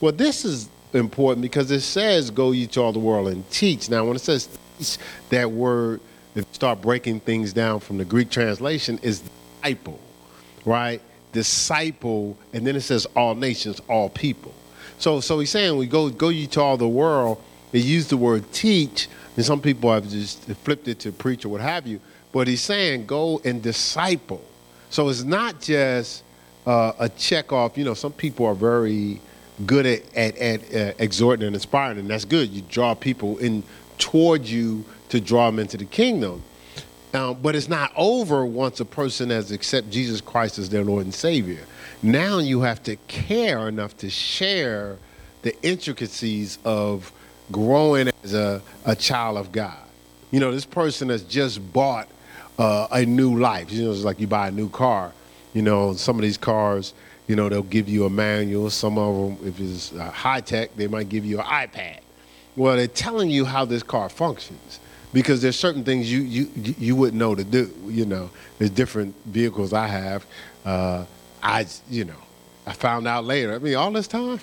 Well, 0.00 0.12
this 0.12 0.44
is 0.44 0.68
important 0.94 1.42
because 1.42 1.70
it 1.70 1.80
says, 1.80 2.30
Go 2.30 2.52
ye 2.52 2.66
to 2.68 2.80
all 2.80 2.92
the 2.92 2.98
world 2.98 3.28
and 3.28 3.48
teach. 3.50 3.90
Now, 3.90 4.04
when 4.04 4.16
it 4.16 4.20
says 4.20 4.48
teach, 4.78 4.98
that 5.28 5.50
word, 5.50 6.00
if 6.34 6.46
you 6.46 6.54
start 6.54 6.80
breaking 6.80 7.20
things 7.20 7.52
down 7.52 7.80
from 7.80 7.98
the 7.98 8.04
Greek 8.04 8.30
translation, 8.30 8.98
is 9.02 9.22
disciple 9.60 9.98
right? 10.64 11.00
disciple, 11.32 12.36
and 12.52 12.66
then 12.66 12.76
it 12.76 12.80
says 12.80 13.06
all 13.16 13.34
nations, 13.34 13.80
all 13.88 14.08
people. 14.08 14.54
So, 14.98 15.20
so 15.20 15.38
he's 15.38 15.50
saying 15.50 15.76
we 15.76 15.86
go 15.86 16.10
go 16.10 16.28
ye 16.28 16.46
to 16.48 16.60
all 16.60 16.76
the 16.76 16.88
world. 16.88 17.42
He 17.72 17.78
used 17.78 18.10
the 18.10 18.16
word 18.16 18.50
teach, 18.52 19.08
and 19.36 19.44
some 19.44 19.60
people 19.60 19.92
have 19.92 20.08
just 20.08 20.44
flipped 20.64 20.88
it 20.88 20.98
to 21.00 21.12
preach 21.12 21.44
or 21.44 21.50
what 21.50 21.60
have 21.60 21.86
you. 21.86 22.00
But 22.32 22.48
he's 22.48 22.60
saying 22.60 23.06
go 23.06 23.40
and 23.44 23.62
disciple. 23.62 24.44
So 24.90 25.08
it's 25.08 25.22
not 25.22 25.60
just 25.60 26.24
uh, 26.66 26.92
a 26.98 27.08
check 27.08 27.52
off. 27.52 27.78
You 27.78 27.84
know, 27.84 27.94
some 27.94 28.12
people 28.12 28.46
are 28.46 28.54
very 28.54 29.20
good 29.66 29.86
at, 29.86 30.16
at, 30.16 30.36
at 30.38 30.74
uh, 30.74 30.94
exhorting 30.98 31.46
and 31.46 31.54
inspiring, 31.54 31.98
and 31.98 32.10
that's 32.10 32.24
good. 32.24 32.50
You 32.50 32.62
draw 32.62 32.94
people 32.94 33.38
in 33.38 33.62
towards 33.98 34.52
you 34.52 34.84
to 35.10 35.20
draw 35.20 35.46
them 35.46 35.58
into 35.58 35.76
the 35.76 35.84
kingdom. 35.84 36.42
Um, 37.12 37.38
but 37.42 37.56
it's 37.56 37.68
not 37.68 37.92
over 37.96 38.46
once 38.46 38.78
a 38.78 38.84
person 38.84 39.30
has 39.30 39.50
accepted 39.50 39.92
Jesus 39.92 40.20
Christ 40.20 40.58
as 40.58 40.68
their 40.68 40.84
Lord 40.84 41.04
and 41.04 41.14
Savior. 41.14 41.64
Now 42.02 42.38
you 42.38 42.60
have 42.60 42.82
to 42.84 42.96
care 43.08 43.68
enough 43.68 43.96
to 43.98 44.08
share 44.08 44.96
the 45.42 45.60
intricacies 45.62 46.58
of 46.64 47.12
growing 47.50 48.10
as 48.22 48.34
a, 48.34 48.62
a 48.86 48.94
child 48.94 49.38
of 49.38 49.50
God. 49.50 49.76
You 50.30 50.38
know, 50.38 50.52
this 50.52 50.64
person 50.64 51.08
has 51.08 51.22
just 51.24 51.72
bought 51.72 52.08
uh, 52.58 52.86
a 52.92 53.04
new 53.04 53.38
life. 53.38 53.72
You 53.72 53.84
know, 53.84 53.90
it's 53.90 54.04
like 54.04 54.20
you 54.20 54.28
buy 54.28 54.48
a 54.48 54.52
new 54.52 54.68
car. 54.68 55.12
You 55.52 55.62
know, 55.62 55.94
some 55.94 56.16
of 56.16 56.22
these 56.22 56.38
cars, 56.38 56.94
you 57.26 57.34
know, 57.34 57.48
they'll 57.48 57.62
give 57.64 57.88
you 57.88 58.04
a 58.04 58.10
manual. 58.10 58.70
Some 58.70 58.98
of 58.98 59.38
them, 59.38 59.48
if 59.48 59.58
it's 59.58 59.92
uh, 59.92 60.10
high 60.10 60.42
tech, 60.42 60.76
they 60.76 60.86
might 60.86 61.08
give 61.08 61.24
you 61.24 61.40
an 61.40 61.46
iPad. 61.46 61.98
Well, 62.54 62.76
they're 62.76 62.86
telling 62.86 63.30
you 63.30 63.44
how 63.44 63.64
this 63.64 63.82
car 63.82 64.08
functions 64.08 64.78
because 65.12 65.42
there's 65.42 65.58
certain 65.58 65.84
things 65.84 66.10
you, 66.10 66.20
you, 66.20 66.48
you 66.78 66.96
wouldn't 66.96 67.18
know 67.18 67.34
to 67.34 67.44
do. 67.44 67.72
You 67.86 68.06
know, 68.06 68.30
there's 68.58 68.70
different 68.70 69.14
vehicles 69.26 69.72
I 69.72 69.86
have. 69.86 70.26
Uh, 70.64 71.04
I, 71.42 71.66
you 71.88 72.04
know, 72.04 72.20
I 72.66 72.72
found 72.72 73.08
out 73.08 73.24
later. 73.24 73.54
I 73.54 73.58
mean, 73.58 73.76
all 73.76 73.90
this 73.90 74.06
time, 74.06 74.40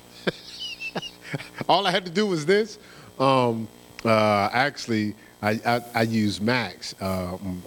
all 1.70 1.88
I 1.88 1.92
had 1.92 2.06
to 2.06 2.12
do 2.12 2.26
was 2.26 2.46
this. 2.46 2.80
Um, 3.20 3.68
uh, 4.04 4.50
actually, 4.52 5.16
I, 5.42 5.60
I, 5.66 5.82
I, 5.94 6.02
use 6.04 6.40
Macs. 6.40 6.96
Um, 7.02 7.62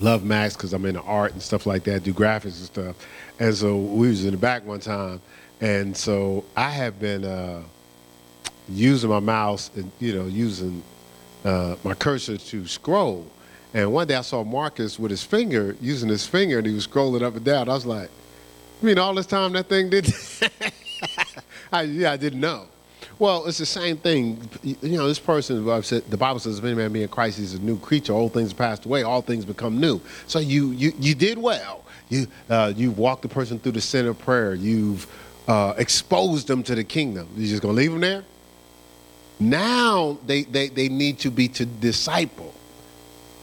love 0.00 0.24
Macs 0.24 0.54
because 0.56 0.72
I'm 0.72 0.84
into 0.86 1.02
art 1.02 1.32
and 1.32 1.42
stuff 1.42 1.66
like 1.66 1.84
that, 1.84 2.02
do 2.02 2.12
graphics 2.12 2.44
and 2.44 2.66
stuff. 2.66 2.96
And 3.38 3.54
so 3.54 3.76
we 3.76 4.08
was 4.08 4.24
in 4.24 4.32
the 4.32 4.36
back 4.36 4.64
one 4.66 4.80
time, 4.80 5.20
and 5.60 5.96
so 5.96 6.44
I 6.56 6.70
have 6.70 6.98
been 6.98 7.24
uh, 7.24 7.62
using 8.68 9.10
my 9.10 9.20
mouse 9.20 9.70
and 9.76 9.90
you 10.00 10.14
know 10.14 10.26
using 10.26 10.82
uh, 11.44 11.76
my 11.84 11.94
cursor 11.94 12.36
to 12.36 12.66
scroll. 12.66 13.26
And 13.74 13.92
one 13.92 14.06
day 14.06 14.16
I 14.16 14.20
saw 14.20 14.44
Marcus 14.44 14.98
with 14.98 15.10
his 15.10 15.24
finger, 15.24 15.76
using 15.80 16.08
his 16.08 16.26
finger, 16.26 16.58
and 16.58 16.66
he 16.66 16.74
was 16.74 16.86
scrolling 16.86 17.22
up 17.22 17.36
and 17.36 17.44
down. 17.44 17.68
I 17.68 17.74
was 17.74 17.86
like, 17.86 18.10
I 18.82 18.84
mean, 18.84 18.98
all 18.98 19.14
this 19.14 19.26
time 19.26 19.52
that 19.52 19.68
thing 19.68 19.90
did? 19.90 20.12
I, 21.72 21.82
yeah, 21.82 22.12
I 22.12 22.16
didn't 22.16 22.40
know. 22.40 22.66
Well, 23.18 23.46
it's 23.46 23.58
the 23.58 23.66
same 23.66 23.96
thing. 23.96 24.48
You 24.62 24.96
know, 24.96 25.06
this 25.06 25.18
person, 25.18 25.64
the 25.64 26.16
Bible 26.18 26.40
says, 26.40 26.58
if 26.58 26.64
any 26.64 26.74
man 26.74 26.92
be 26.92 27.02
in 27.02 27.08
Christ, 27.08 27.38
he's 27.38 27.54
a 27.54 27.60
new 27.60 27.78
creature. 27.78 28.12
Old 28.12 28.32
things 28.32 28.52
passed 28.52 28.84
away, 28.84 29.04
all 29.04 29.22
things 29.22 29.44
become 29.44 29.80
new. 29.80 30.00
So 30.26 30.38
you 30.38 30.70
you, 30.72 30.92
you 30.98 31.14
did 31.14 31.38
well. 31.38 31.84
You, 32.08 32.26
uh, 32.50 32.72
you've 32.76 32.98
walked 32.98 33.22
the 33.22 33.28
person 33.28 33.58
through 33.58 33.72
the 33.72 33.80
center 33.80 34.10
of 34.10 34.18
prayer. 34.18 34.54
You've 34.54 35.06
uh, 35.48 35.74
exposed 35.78 36.46
them 36.46 36.62
to 36.64 36.74
the 36.74 36.84
kingdom. 36.84 37.28
You 37.36 37.46
just 37.46 37.62
going 37.62 37.74
to 37.74 37.80
leave 37.80 37.92
them 37.92 38.00
there? 38.00 38.24
Now 39.40 40.18
they, 40.26 40.42
they, 40.42 40.68
they 40.68 40.88
need 40.88 41.18
to 41.20 41.30
be 41.30 41.48
to 41.48 41.66
disciple. 41.66 42.54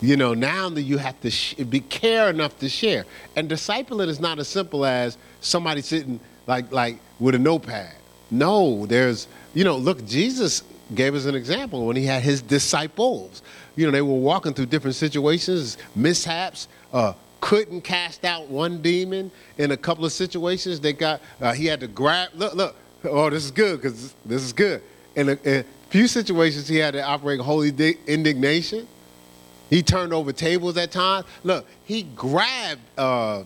You 0.02 0.15
know, 0.15 0.34
now 0.34 0.69
that 0.69 0.84
you 0.84 0.97
have 0.97 1.19
to 1.21 1.30
sh- 1.30 1.56
be 1.56 1.82
care 1.82 2.30
enough 2.30 2.58
to 2.60 2.69
share. 2.69 3.06
And 3.36 3.49
discipling 3.49 4.08
is 4.08 4.19
not 4.19 4.39
as 4.39 4.47
simple 4.47 4.86
as 4.86 5.17
somebody 5.41 5.82
sitting 5.82 6.19
like 6.47 6.71
like 6.71 6.99
with 7.19 7.36
a 7.36 7.39
notepad. 7.39 7.93
No, 8.32 8.86
there's 8.86 9.28
you 9.54 9.63
know, 9.63 9.75
look, 9.75 10.06
Jesus 10.06 10.63
gave 10.95 11.15
us 11.15 11.25
an 11.25 11.36
example 11.36 11.86
when 11.86 11.95
he 11.95 12.06
had 12.06 12.23
his 12.23 12.41
disciples. 12.41 13.41
You 13.75 13.86
know, 13.86 13.91
they 13.91 14.02
were 14.02 14.13
walking 14.13 14.54
through 14.54 14.67
different 14.67 14.95
situations, 14.95 15.78
mishaps, 15.95 16.67
uh, 16.93 17.13
couldn't 17.41 17.82
cast 17.82 18.25
out 18.25 18.47
one 18.47 18.82
demon 18.82 19.32
in 19.58 19.71
a 19.71 19.78
couple 19.78 20.06
of 20.06 20.12
situations. 20.12 20.80
They 20.80 20.93
got 20.93 21.21
uh, 21.41 21.54
he 21.54 21.65
had 21.65 21.80
to 21.82 21.88
grab. 21.88 22.30
Look, 22.36 22.54
look. 22.54 22.75
Oh, 23.04 23.30
this 23.30 23.45
is 23.45 23.52
good 23.52 23.82
because 23.82 24.13
this 24.25 24.43
is 24.43 24.54
good. 24.54 24.82
And, 25.15 25.30
a, 25.30 25.49
in 25.49 25.65
a, 25.65 25.65
few 25.89 26.08
situations, 26.08 26.67
he 26.67 26.78
had 26.78 26.93
to 26.93 27.04
operate 27.04 27.39
holy 27.39 27.69
indignation. 28.08 28.88
He 29.69 29.84
turned 29.84 30.13
over 30.13 30.32
tables 30.34 30.78
at 30.78 30.91
times. 30.91 31.25
Look, 31.43 31.67
he 31.86 32.04
grabbed 32.04 32.82
uh, 32.97 33.43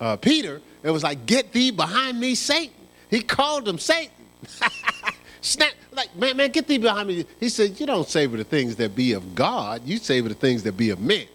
uh, 0.00 0.16
Peter 0.16 0.60
and 0.82 0.92
was 0.92 1.04
like, 1.04 1.24
"Get 1.26 1.52
thee 1.52 1.70
behind 1.70 2.18
me, 2.18 2.34
Satan." 2.34 2.74
He 3.12 3.20
called 3.20 3.68
him 3.68 3.78
Satan. 3.78 4.10
Snap, 5.42 5.72
like, 5.90 6.16
man, 6.16 6.36
man, 6.36 6.50
get 6.50 6.66
thee 6.66 6.78
behind 6.78 7.08
me. 7.08 7.26
He 7.38 7.48
said, 7.50 7.78
You 7.78 7.84
don't 7.84 8.08
savor 8.08 8.36
the 8.36 8.44
things 8.44 8.76
that 8.76 8.96
be 8.96 9.12
of 9.12 9.34
God, 9.34 9.82
you 9.84 9.98
savor 9.98 10.28
the 10.28 10.34
things 10.34 10.62
that 10.62 10.76
be 10.76 10.90
of 10.90 10.98
men. 11.00 11.26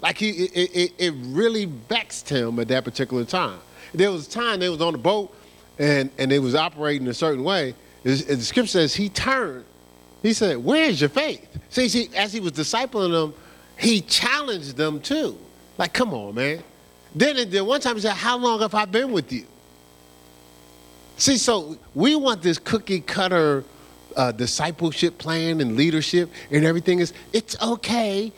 Like, 0.00 0.18
he, 0.18 0.30
it, 0.30 0.70
it, 0.74 0.92
it 0.98 1.14
really 1.18 1.64
vexed 1.64 2.28
him 2.28 2.60
at 2.60 2.68
that 2.68 2.84
particular 2.84 3.24
time. 3.24 3.58
There 3.94 4.12
was 4.12 4.28
a 4.28 4.30
time 4.30 4.60
they 4.60 4.68
was 4.68 4.80
on 4.80 4.92
the 4.92 4.98
boat 4.98 5.34
and, 5.78 6.10
and 6.18 6.30
they 6.30 6.38
was 6.38 6.54
operating 6.54 7.08
a 7.08 7.14
certain 7.14 7.42
way. 7.42 7.74
The 8.04 8.16
scripture 8.16 8.68
says 8.68 8.94
he 8.94 9.08
turned. 9.08 9.64
He 10.24 10.32
said, 10.32 10.56
Where's 10.56 11.02
your 11.02 11.10
faith? 11.10 11.46
See, 11.68 11.88
see, 11.90 12.08
as 12.16 12.32
he 12.32 12.40
was 12.40 12.52
discipling 12.52 13.12
them, 13.12 13.34
he 13.76 14.00
challenged 14.00 14.74
them 14.74 14.98
too. 15.00 15.36
Like, 15.76 15.92
come 15.92 16.14
on, 16.14 16.34
man. 16.34 16.64
Then, 17.14 17.50
then 17.50 17.66
one 17.66 17.82
time 17.82 17.96
he 17.96 18.00
said, 18.00 18.14
How 18.14 18.38
long 18.38 18.60
have 18.60 18.74
I 18.74 18.86
been 18.86 19.12
with 19.12 19.30
you? 19.30 19.46
See, 21.18 21.36
so 21.36 21.76
we 21.94 22.16
want 22.16 22.40
this 22.40 22.58
cookie 22.58 23.00
cutter 23.00 23.64
uh, 24.16 24.32
discipleship 24.32 25.18
plan 25.18 25.60
and 25.60 25.76
leadership 25.76 26.30
and 26.50 26.64
everything 26.64 27.00
is, 27.00 27.12
it's 27.34 27.60
okay. 27.60 28.32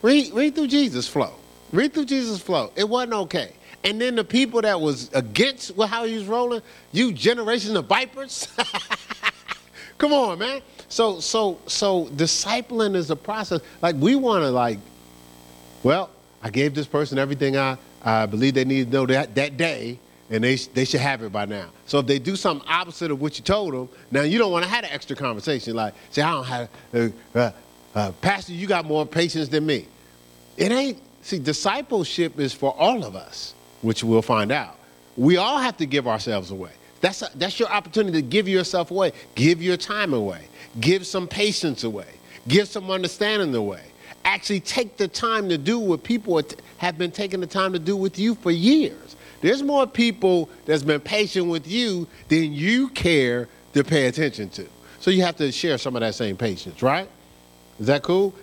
Read, 0.00 0.32
read 0.32 0.54
through 0.54 0.68
Jesus' 0.68 1.06
flow. 1.06 1.34
Read 1.72 1.92
through 1.92 2.06
Jesus' 2.06 2.40
flow. 2.40 2.72
It 2.74 2.88
wasn't 2.88 3.12
okay. 3.12 3.52
And 3.84 4.00
then 4.00 4.14
the 4.14 4.24
people 4.24 4.62
that 4.62 4.80
was 4.80 5.10
against 5.12 5.78
how 5.78 6.04
he 6.04 6.14
was 6.14 6.24
rolling, 6.24 6.62
you 6.92 7.12
generation 7.12 7.76
of 7.76 7.84
vipers. 7.84 8.48
Come 9.98 10.12
on, 10.12 10.38
man. 10.38 10.62
So, 10.88 11.20
so, 11.20 11.58
so 11.66 12.06
discipling 12.06 12.94
is 12.94 13.10
a 13.10 13.16
process. 13.16 13.60
Like 13.82 13.96
we 13.96 14.14
want 14.14 14.42
to 14.42 14.50
like, 14.50 14.78
well, 15.82 16.10
I 16.42 16.50
gave 16.50 16.74
this 16.74 16.86
person 16.86 17.18
everything 17.18 17.56
I, 17.56 17.76
I 18.02 18.26
believe 18.26 18.54
they 18.54 18.64
need 18.64 18.86
to 18.86 18.92
know 18.92 19.06
that, 19.06 19.34
that 19.34 19.56
day 19.56 19.98
and 20.30 20.44
they, 20.44 20.56
they 20.56 20.84
should 20.84 21.00
have 21.00 21.22
it 21.22 21.32
by 21.32 21.46
now. 21.46 21.70
So 21.86 21.98
if 21.98 22.06
they 22.06 22.18
do 22.18 22.36
something 22.36 22.66
opposite 22.68 23.10
of 23.10 23.20
what 23.20 23.38
you 23.38 23.44
told 23.44 23.74
them, 23.74 23.88
now 24.10 24.22
you 24.22 24.38
don't 24.38 24.52
want 24.52 24.64
to 24.64 24.70
have 24.70 24.84
an 24.84 24.90
extra 24.90 25.16
conversation 25.16 25.74
like, 25.74 25.94
say, 26.10 26.22
I 26.22 26.30
don't 26.32 26.44
have, 26.44 26.68
uh, 26.94 27.08
uh, 27.34 27.50
uh, 27.94 28.12
Pastor, 28.20 28.52
you 28.52 28.66
got 28.66 28.84
more 28.84 29.04
patience 29.06 29.48
than 29.48 29.66
me. 29.66 29.86
It 30.56 30.70
ain't, 30.70 31.00
see, 31.22 31.38
discipleship 31.38 32.38
is 32.38 32.52
for 32.52 32.74
all 32.78 33.04
of 33.04 33.16
us, 33.16 33.54
which 33.82 34.04
we'll 34.04 34.22
find 34.22 34.52
out. 34.52 34.78
We 35.16 35.38
all 35.38 35.58
have 35.58 35.76
to 35.78 35.86
give 35.86 36.06
ourselves 36.06 36.50
away. 36.50 36.72
That's, 37.00 37.22
a, 37.22 37.30
that's 37.34 37.58
your 37.60 37.68
opportunity 37.68 38.20
to 38.20 38.26
give 38.26 38.48
yourself 38.48 38.90
away. 38.90 39.12
Give 39.34 39.62
your 39.62 39.76
time 39.76 40.12
away. 40.12 40.48
Give 40.80 41.06
some 41.06 41.28
patience 41.28 41.84
away. 41.84 42.06
Give 42.46 42.66
some 42.66 42.90
understanding 42.90 43.54
away. 43.54 43.82
Actually, 44.24 44.60
take 44.60 44.96
the 44.96 45.08
time 45.08 45.48
to 45.48 45.56
do 45.56 45.78
what 45.78 46.02
people 46.02 46.40
have 46.78 46.98
been 46.98 47.10
taking 47.10 47.40
the 47.40 47.46
time 47.46 47.72
to 47.72 47.78
do 47.78 47.96
with 47.96 48.18
you 48.18 48.34
for 48.34 48.50
years. 48.50 49.16
There's 49.40 49.62
more 49.62 49.86
people 49.86 50.50
that's 50.66 50.82
been 50.82 51.00
patient 51.00 51.46
with 51.48 51.66
you 51.66 52.08
than 52.28 52.52
you 52.52 52.88
care 52.88 53.48
to 53.74 53.84
pay 53.84 54.06
attention 54.06 54.48
to. 54.50 54.66
So 55.00 55.10
you 55.10 55.22
have 55.22 55.36
to 55.36 55.52
share 55.52 55.78
some 55.78 55.94
of 55.94 56.00
that 56.00 56.14
same 56.14 56.36
patience, 56.36 56.82
right? 56.82 57.08
Is 57.78 57.86
that 57.86 58.02
cool? 58.02 58.34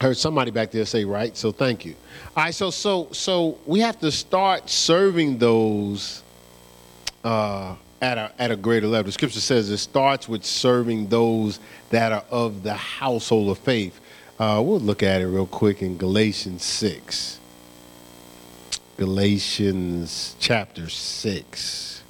Heard 0.00 0.16
somebody 0.16 0.52
back 0.52 0.70
there 0.70 0.84
say 0.84 1.04
right, 1.04 1.36
so 1.36 1.50
thank 1.50 1.84
you. 1.84 1.96
All 2.36 2.44
right, 2.44 2.54
so 2.54 2.70
so 2.70 3.08
so 3.10 3.58
we 3.66 3.80
have 3.80 3.98
to 3.98 4.12
start 4.12 4.70
serving 4.70 5.38
those 5.38 6.22
uh, 7.28 7.76
at 8.00 8.16
a 8.16 8.32
at 8.38 8.50
a 8.50 8.56
greater 8.56 8.86
level. 8.86 9.04
The 9.04 9.12
scripture 9.12 9.40
says 9.40 9.68
it 9.70 9.78
starts 9.78 10.28
with 10.28 10.44
serving 10.44 11.08
those 11.08 11.60
that 11.90 12.12
are 12.12 12.24
of 12.30 12.62
the 12.62 12.74
household 12.74 13.50
of 13.50 13.58
faith. 13.58 14.00
Uh, 14.38 14.62
we'll 14.64 14.80
look 14.80 15.02
at 15.02 15.20
it 15.20 15.26
real 15.26 15.46
quick 15.46 15.82
in 15.82 15.98
Galatians 15.98 16.62
six. 16.62 17.38
Galatians 18.96 20.34
chapter 20.40 20.88
6. 20.88 22.02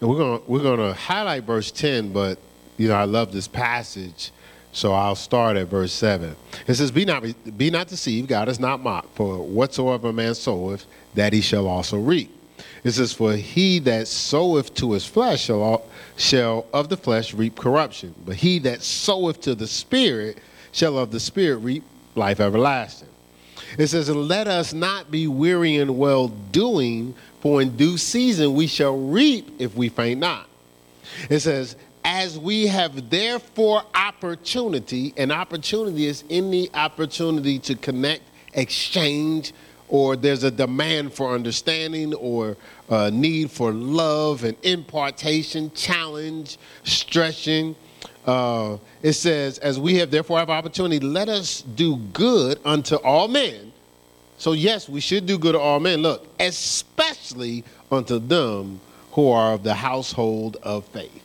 And 0.00 0.08
we're 0.08 0.16
going 0.16 0.42
we're 0.46 0.76
to 0.76 0.94
highlight 0.94 1.42
verse 1.42 1.72
10, 1.72 2.12
but 2.12 2.38
you 2.76 2.86
know, 2.86 2.94
I 2.94 3.04
love 3.04 3.32
this 3.32 3.48
passage, 3.48 4.30
so 4.72 4.92
I'll 4.92 5.16
start 5.16 5.56
at 5.56 5.66
verse 5.66 5.92
7. 5.92 6.34
It 6.66 6.74
says, 6.74 6.90
Be 6.90 7.04
not, 7.04 7.24
be 7.56 7.70
not 7.70 7.88
deceived, 7.88 8.28
God 8.28 8.48
is 8.48 8.60
not 8.60 8.80
mocked, 8.80 9.16
for 9.16 9.38
whatsoever 9.38 10.08
a 10.08 10.12
man 10.12 10.34
soweth, 10.34 10.86
that 11.14 11.32
he 11.32 11.40
shall 11.40 11.66
also 11.66 11.98
reap. 11.98 12.36
It 12.84 12.92
says, 12.92 13.12
For 13.12 13.34
he 13.34 13.78
that 13.80 14.06
soweth 14.06 14.74
to 14.74 14.92
his 14.92 15.04
flesh 15.04 15.44
shall, 15.44 15.84
shall 16.16 16.66
of 16.72 16.88
the 16.88 16.96
flesh 16.96 17.34
reap 17.34 17.56
corruption, 17.56 18.14
but 18.24 18.36
he 18.36 18.58
that 18.60 18.82
soweth 18.82 19.40
to 19.42 19.54
the 19.54 19.66
Spirit 19.66 20.38
shall 20.72 20.98
of 20.98 21.10
the 21.10 21.20
Spirit 21.20 21.58
reap 21.58 21.84
life 22.14 22.40
everlasting. 22.40 23.08
It 23.78 23.88
says, 23.88 24.08
And 24.08 24.28
let 24.28 24.46
us 24.48 24.72
not 24.72 25.10
be 25.10 25.26
weary 25.26 25.76
in 25.76 25.98
well 25.98 26.28
doing, 26.28 27.14
for 27.40 27.60
in 27.60 27.76
due 27.76 27.98
season 27.98 28.54
we 28.54 28.66
shall 28.66 28.96
reap 28.96 29.48
if 29.58 29.74
we 29.74 29.88
faint 29.88 30.20
not. 30.20 30.46
It 31.28 31.40
says, 31.40 31.76
As 32.04 32.38
we 32.38 32.66
have 32.66 33.10
therefore 33.10 33.82
opportunity, 33.94 35.12
and 35.16 35.30
opportunity 35.30 36.06
is 36.06 36.24
any 36.30 36.72
opportunity 36.74 37.58
to 37.60 37.74
connect, 37.74 38.22
exchange, 38.54 39.52
or 39.88 40.16
there's 40.16 40.44
a 40.44 40.50
demand 40.50 41.12
for 41.12 41.34
understanding 41.34 42.14
or 42.14 42.56
a 42.88 43.10
need 43.10 43.50
for 43.50 43.72
love 43.72 44.44
and 44.44 44.56
impartation, 44.62 45.70
challenge, 45.74 46.58
stretching. 46.84 47.76
Uh, 48.24 48.78
it 49.02 49.14
says, 49.14 49.58
as 49.58 49.78
we 49.78 49.96
have 49.96 50.10
therefore 50.10 50.38
have 50.38 50.50
opportunity, 50.50 51.04
let 51.04 51.28
us 51.28 51.62
do 51.62 51.96
good 52.12 52.58
unto 52.64 52.96
all 52.96 53.28
men. 53.28 53.72
So, 54.38 54.52
yes, 54.52 54.88
we 54.88 55.00
should 55.00 55.26
do 55.26 55.38
good 55.38 55.52
to 55.52 55.58
all 55.60 55.80
men. 55.80 56.00
Look, 56.00 56.26
especially 56.38 57.64
unto 57.90 58.18
them 58.18 58.80
who 59.12 59.30
are 59.30 59.54
of 59.54 59.64
the 59.64 59.74
household 59.74 60.56
of 60.62 60.86
faith, 60.86 61.22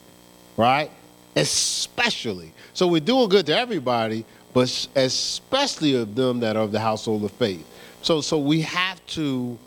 right? 0.58 0.91
Especially. 1.36 2.53
So, 2.74 2.88
we're 2.88 3.01
doing 3.01 3.30
good 3.30 3.45
to 3.47 3.58
everybody, 3.58 4.26
but 4.53 4.88
especially 4.95 5.95
of 5.95 6.16
them 6.16 6.39
that 6.41 6.56
are 6.56 6.64
of 6.64 6.72
the 6.72 6.80
household 6.80 7.24
of 7.24 7.32
faith. 7.32 7.68
So, 8.01 8.22
so 8.22 8.38
we 8.38 8.62
have 8.62 9.06
to 9.08 9.58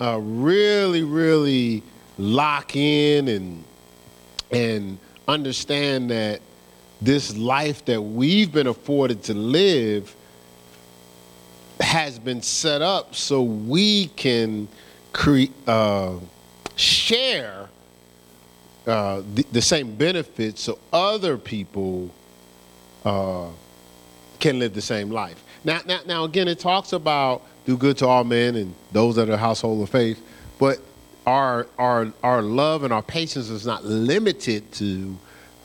uh, 0.00 0.18
really, 0.20 1.02
really 1.02 1.82
lock 2.18 2.76
in 2.76 3.28
and 3.28 3.64
and 4.50 4.98
understand 5.26 6.10
that 6.10 6.40
this 7.00 7.36
life 7.36 7.84
that 7.86 8.00
we've 8.00 8.52
been 8.52 8.66
afforded 8.66 9.22
to 9.24 9.34
live 9.34 10.14
has 11.80 12.18
been 12.18 12.40
set 12.40 12.82
up 12.82 13.14
so 13.14 13.42
we 13.42 14.06
can 14.08 14.68
cre- 15.12 15.44
uh, 15.66 16.14
share 16.76 17.63
uh, 18.86 19.22
the, 19.34 19.46
the, 19.52 19.62
same 19.62 19.94
benefits 19.94 20.62
so 20.62 20.78
other 20.92 21.38
people 21.38 22.10
uh, 23.04 23.48
can 24.38 24.58
live 24.58 24.74
the 24.74 24.82
same 24.82 25.10
life. 25.10 25.42
Now, 25.64 25.80
now, 25.86 26.00
now, 26.06 26.24
again, 26.24 26.48
it 26.48 26.58
talks 26.58 26.92
about 26.92 27.42
do 27.64 27.76
good 27.76 27.96
to 27.98 28.06
all 28.06 28.24
men 28.24 28.56
and 28.56 28.74
those 28.92 29.16
that 29.16 29.30
are 29.30 29.36
household 29.36 29.82
of 29.82 29.90
faith. 29.90 30.20
But 30.58 30.80
our 31.26 31.66
our 31.78 32.12
our 32.22 32.42
love 32.42 32.84
and 32.84 32.92
our 32.92 33.02
patience 33.02 33.48
is 33.48 33.64
not 33.66 33.84
limited 33.84 34.70
to 34.72 35.16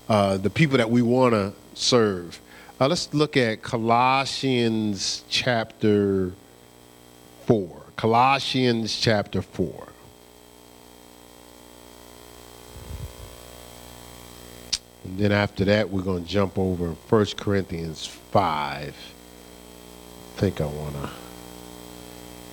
uh, 0.08 0.38
the 0.38 0.50
people 0.50 0.78
that 0.78 0.90
we 0.90 1.02
want 1.02 1.34
to 1.34 1.54
serve. 1.74 2.40
Uh, 2.80 2.88
let's 2.88 3.14
look 3.14 3.36
at 3.36 3.62
Colossians 3.62 5.24
chapter 5.30 6.32
four. 7.46 7.82
Colossians 7.98 8.98
chapter 8.98 9.42
four. 9.42 9.90
And 15.04 15.18
then 15.18 15.32
after 15.32 15.66
that, 15.66 15.90
we're 15.90 16.02
going 16.02 16.24
to 16.24 16.30
jump 16.30 16.58
over 16.58 16.90
1 16.90 17.26
Corinthians 17.38 18.06
5. 18.06 18.88
I 18.88 20.40
think 20.40 20.62
I 20.62 20.66
want 20.66 20.96
to 20.96 21.10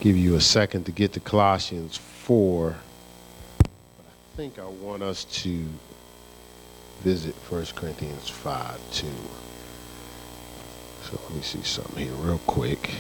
give 0.01 0.17
you 0.17 0.37
a 0.37 0.41
second 0.41 0.85
to 0.85 0.93
get 0.93 1.13
to 1.15 1.21
Colossians 1.21 1.97
4. 1.97 2.77
But 3.59 3.69
I 4.07 4.37
think 4.37 4.59
I 4.59 4.67
want 4.67 5.03
us 5.03 5.25
to 5.43 5.65
visit 7.01 7.35
1 7.35 7.67
Corinthians 7.75 8.29
5 8.29 8.93
too. 8.93 9.07
So 11.05 11.21
let 11.25 11.35
me 11.35 11.43
see 11.43 11.63
something 11.63 12.05
here 12.05 12.13
real 12.15 12.39
quick. 12.47 12.91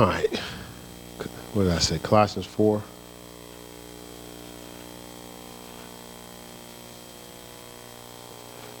All 0.00 0.06
right. 0.06 0.38
What 1.52 1.64
did 1.64 1.72
I 1.72 1.78
say? 1.78 1.98
Colossians 1.98 2.46
4. 2.46 2.76
All 2.76 2.82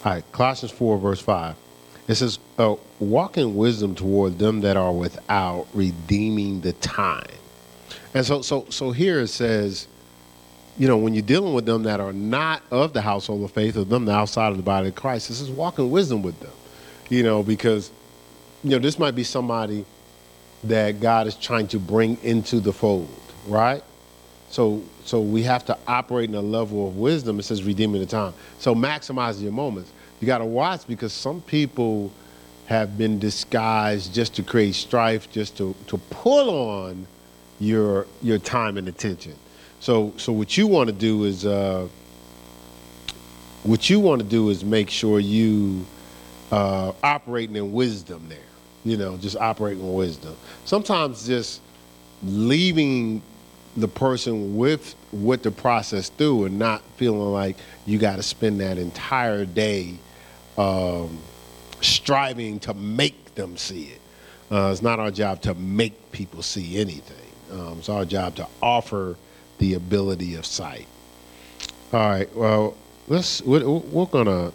right, 0.06 0.24
Colossians 0.32 0.72
4, 0.72 0.96
verse 0.96 1.20
5. 1.20 1.56
It 2.08 2.14
says, 2.14 2.38
uh, 2.56 2.76
Walk 3.00 3.36
in 3.36 3.54
wisdom 3.54 3.94
toward 3.94 4.38
them 4.38 4.62
that 4.62 4.78
are 4.78 4.94
without, 4.94 5.66
redeeming 5.74 6.62
the 6.62 6.72
time. 6.72 7.28
And 8.14 8.24
so, 8.24 8.40
so, 8.40 8.64
so 8.70 8.90
here 8.90 9.20
it 9.20 9.28
says, 9.28 9.88
you 10.78 10.88
know, 10.88 10.96
when 10.96 11.12
you're 11.12 11.20
dealing 11.20 11.52
with 11.52 11.66
them 11.66 11.82
that 11.82 12.00
are 12.00 12.14
not 12.14 12.62
of 12.70 12.94
the 12.94 13.02
household 13.02 13.44
of 13.44 13.50
faith 13.50 13.76
or 13.76 13.84
them 13.84 14.06
the 14.06 14.12
outside 14.12 14.52
of 14.52 14.56
the 14.56 14.62
body 14.62 14.88
of 14.88 14.94
Christ, 14.94 15.28
this 15.28 15.42
is 15.42 15.50
walking 15.50 15.90
wisdom 15.90 16.22
with 16.22 16.40
them. 16.40 16.52
You 17.10 17.22
know, 17.22 17.42
because, 17.42 17.90
you 18.64 18.70
know, 18.70 18.78
this 18.78 18.98
might 18.98 19.14
be 19.14 19.24
somebody 19.24 19.84
that 20.64 21.00
God 21.00 21.26
is 21.26 21.34
trying 21.34 21.68
to 21.68 21.78
bring 21.78 22.18
into 22.22 22.60
the 22.60 22.72
fold, 22.72 23.08
right? 23.46 23.82
So, 24.50 24.82
so 25.04 25.20
we 25.20 25.42
have 25.44 25.64
to 25.66 25.78
operate 25.86 26.28
in 26.28 26.34
a 26.34 26.40
level 26.40 26.88
of 26.88 26.96
wisdom. 26.96 27.38
It 27.38 27.44
says 27.44 27.62
redeeming 27.62 28.00
the 28.00 28.06
time. 28.06 28.34
So 28.58 28.74
maximize 28.74 29.40
your 29.40 29.52
moments. 29.52 29.92
You 30.20 30.26
got 30.26 30.38
to 30.38 30.44
watch 30.44 30.86
because 30.86 31.12
some 31.12 31.40
people 31.40 32.12
have 32.66 32.98
been 32.98 33.18
disguised 33.18 34.12
just 34.14 34.34
to 34.36 34.42
create 34.42 34.74
strife, 34.74 35.30
just 35.30 35.56
to, 35.58 35.74
to 35.86 35.98
pull 35.98 36.50
on 36.50 37.06
your 37.58 38.06
your 38.22 38.38
time 38.38 38.76
and 38.78 38.88
attention. 38.88 39.34
So, 39.80 40.12
so 40.16 40.32
what 40.32 40.56
you 40.56 40.66
want 40.66 40.88
to 40.88 40.94
do 40.94 41.24
is 41.24 41.46
uh, 41.46 41.88
what 43.62 43.88
you 43.88 44.00
want 44.00 44.20
to 44.22 44.26
do 44.26 44.48
is 44.50 44.64
make 44.64 44.90
sure 44.90 45.20
you 45.20 45.84
uh, 46.50 46.92
operating 47.02 47.56
in 47.56 47.72
wisdom 47.72 48.26
there. 48.28 48.38
You 48.84 48.96
know, 48.96 49.16
just 49.16 49.36
operating 49.36 49.82
in 49.82 49.92
wisdom. 49.92 50.36
Sometimes 50.64 51.26
just 51.26 51.60
leaving 52.22 53.22
the 53.76 53.88
person 53.88 54.56
with 54.56 54.94
what 55.10 55.42
the 55.42 55.50
process 55.50 56.08
through 56.08 56.46
and 56.46 56.58
not 56.58 56.82
feeling 56.96 57.32
like 57.32 57.56
you 57.86 57.98
got 57.98 58.16
to 58.16 58.22
spend 58.22 58.60
that 58.60 58.78
entire 58.78 59.44
day 59.44 59.94
um, 60.58 61.18
striving 61.80 62.58
to 62.60 62.74
make 62.74 63.34
them 63.34 63.56
see 63.56 63.84
it. 63.84 64.00
Uh, 64.50 64.70
it's 64.72 64.82
not 64.82 64.98
our 64.98 65.10
job 65.10 65.40
to 65.42 65.54
make 65.54 66.10
people 66.10 66.42
see 66.42 66.78
anything. 66.78 67.16
Um, 67.52 67.78
it's 67.78 67.88
our 67.88 68.04
job 68.04 68.34
to 68.36 68.46
offer 68.62 69.16
the 69.58 69.74
ability 69.74 70.34
of 70.34 70.44
sight. 70.44 70.86
All 71.92 72.00
right. 72.00 72.36
Well, 72.36 72.76
let's. 73.08 73.42
We're, 73.42 73.68
we're 73.68 74.06
gonna. 74.06 74.52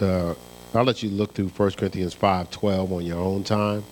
Uh, 0.00 0.34
I'll 0.76 0.82
let 0.82 1.04
you 1.04 1.10
look 1.10 1.34
through 1.34 1.50
1 1.50 1.70
Corinthians 1.76 2.14
5:12 2.14 2.92
on 2.92 3.06
your 3.06 3.20
own 3.20 3.44
time. 3.44 3.84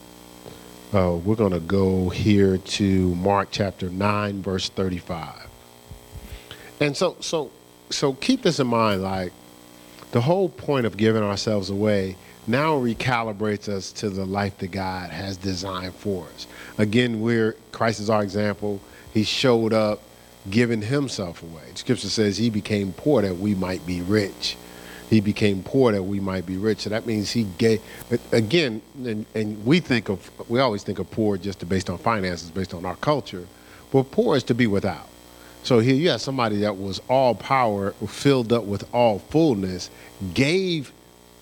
Uh, 0.92 1.16
we're 1.24 1.36
going 1.36 1.52
to 1.52 1.60
go 1.60 2.08
here 2.08 2.58
to 2.58 3.14
Mark 3.14 3.48
chapter 3.52 3.88
9, 3.88 4.42
verse 4.42 4.68
35. 4.68 5.46
And 6.80 6.96
so, 6.96 7.16
so, 7.20 7.50
so 7.88 8.14
keep 8.14 8.42
this 8.42 8.58
in 8.58 8.66
mind. 8.66 9.02
Like 9.02 9.32
the 10.10 10.22
whole 10.22 10.48
point 10.48 10.84
of 10.84 10.96
giving 10.96 11.22
ourselves 11.22 11.70
away 11.70 12.16
now 12.48 12.74
recalibrates 12.74 13.68
us 13.68 13.92
to 13.92 14.10
the 14.10 14.26
life 14.26 14.58
that 14.58 14.72
God 14.72 15.10
has 15.10 15.36
designed 15.36 15.94
for 15.94 16.26
us. 16.34 16.48
Again, 16.78 17.20
we're 17.20 17.52
Christ 17.70 18.00
is 18.00 18.10
our 18.10 18.24
example. 18.24 18.80
He 19.14 19.22
showed 19.22 19.72
up 19.72 20.02
giving 20.50 20.82
himself 20.82 21.44
away. 21.44 21.70
The 21.70 21.78
scripture 21.78 22.08
says 22.08 22.38
he 22.38 22.50
became 22.50 22.92
poor 22.92 23.22
that 23.22 23.36
we 23.36 23.54
might 23.54 23.86
be 23.86 24.00
rich 24.02 24.56
he 25.10 25.20
became 25.20 25.62
poor 25.62 25.92
that 25.92 26.02
we 26.02 26.20
might 26.20 26.46
be 26.46 26.56
rich. 26.56 26.80
So 26.80 26.90
that 26.90 27.06
means 27.06 27.30
he 27.30 27.44
gave, 27.58 27.80
again, 28.32 28.80
and, 29.04 29.26
and 29.34 29.64
we 29.64 29.80
think 29.80 30.08
of, 30.08 30.30
we 30.48 30.60
always 30.60 30.82
think 30.82 30.98
of 30.98 31.10
poor 31.10 31.36
just 31.36 31.66
based 31.68 31.90
on 31.90 31.98
finances, 31.98 32.50
based 32.50 32.74
on 32.74 32.84
our 32.86 32.96
culture, 32.96 33.46
but 33.92 34.10
poor 34.10 34.36
is 34.36 34.42
to 34.44 34.54
be 34.54 34.66
without. 34.66 35.08
So 35.64 35.78
here 35.78 35.94
you 35.94 36.10
have 36.10 36.20
somebody 36.20 36.56
that 36.60 36.76
was 36.76 37.00
all 37.08 37.34
power, 37.34 37.92
filled 38.08 38.52
up 38.52 38.64
with 38.64 38.84
all 38.92 39.20
fullness, 39.20 39.90
gave, 40.34 40.92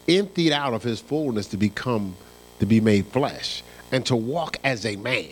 emptied 0.09 0.53
out 0.53 0.75
of 0.75 0.83
his 0.83 1.01
fullness 1.01 1.47
to 1.49 1.57
become, 1.57 2.17
to 2.59 2.67
be 2.67 2.81
made 2.81 3.07
flesh, 3.07 3.63
and 3.93 4.05
to 4.07 4.17
walk 4.17 4.59
as 4.63 4.85
a 4.85 4.97
man. 4.97 5.31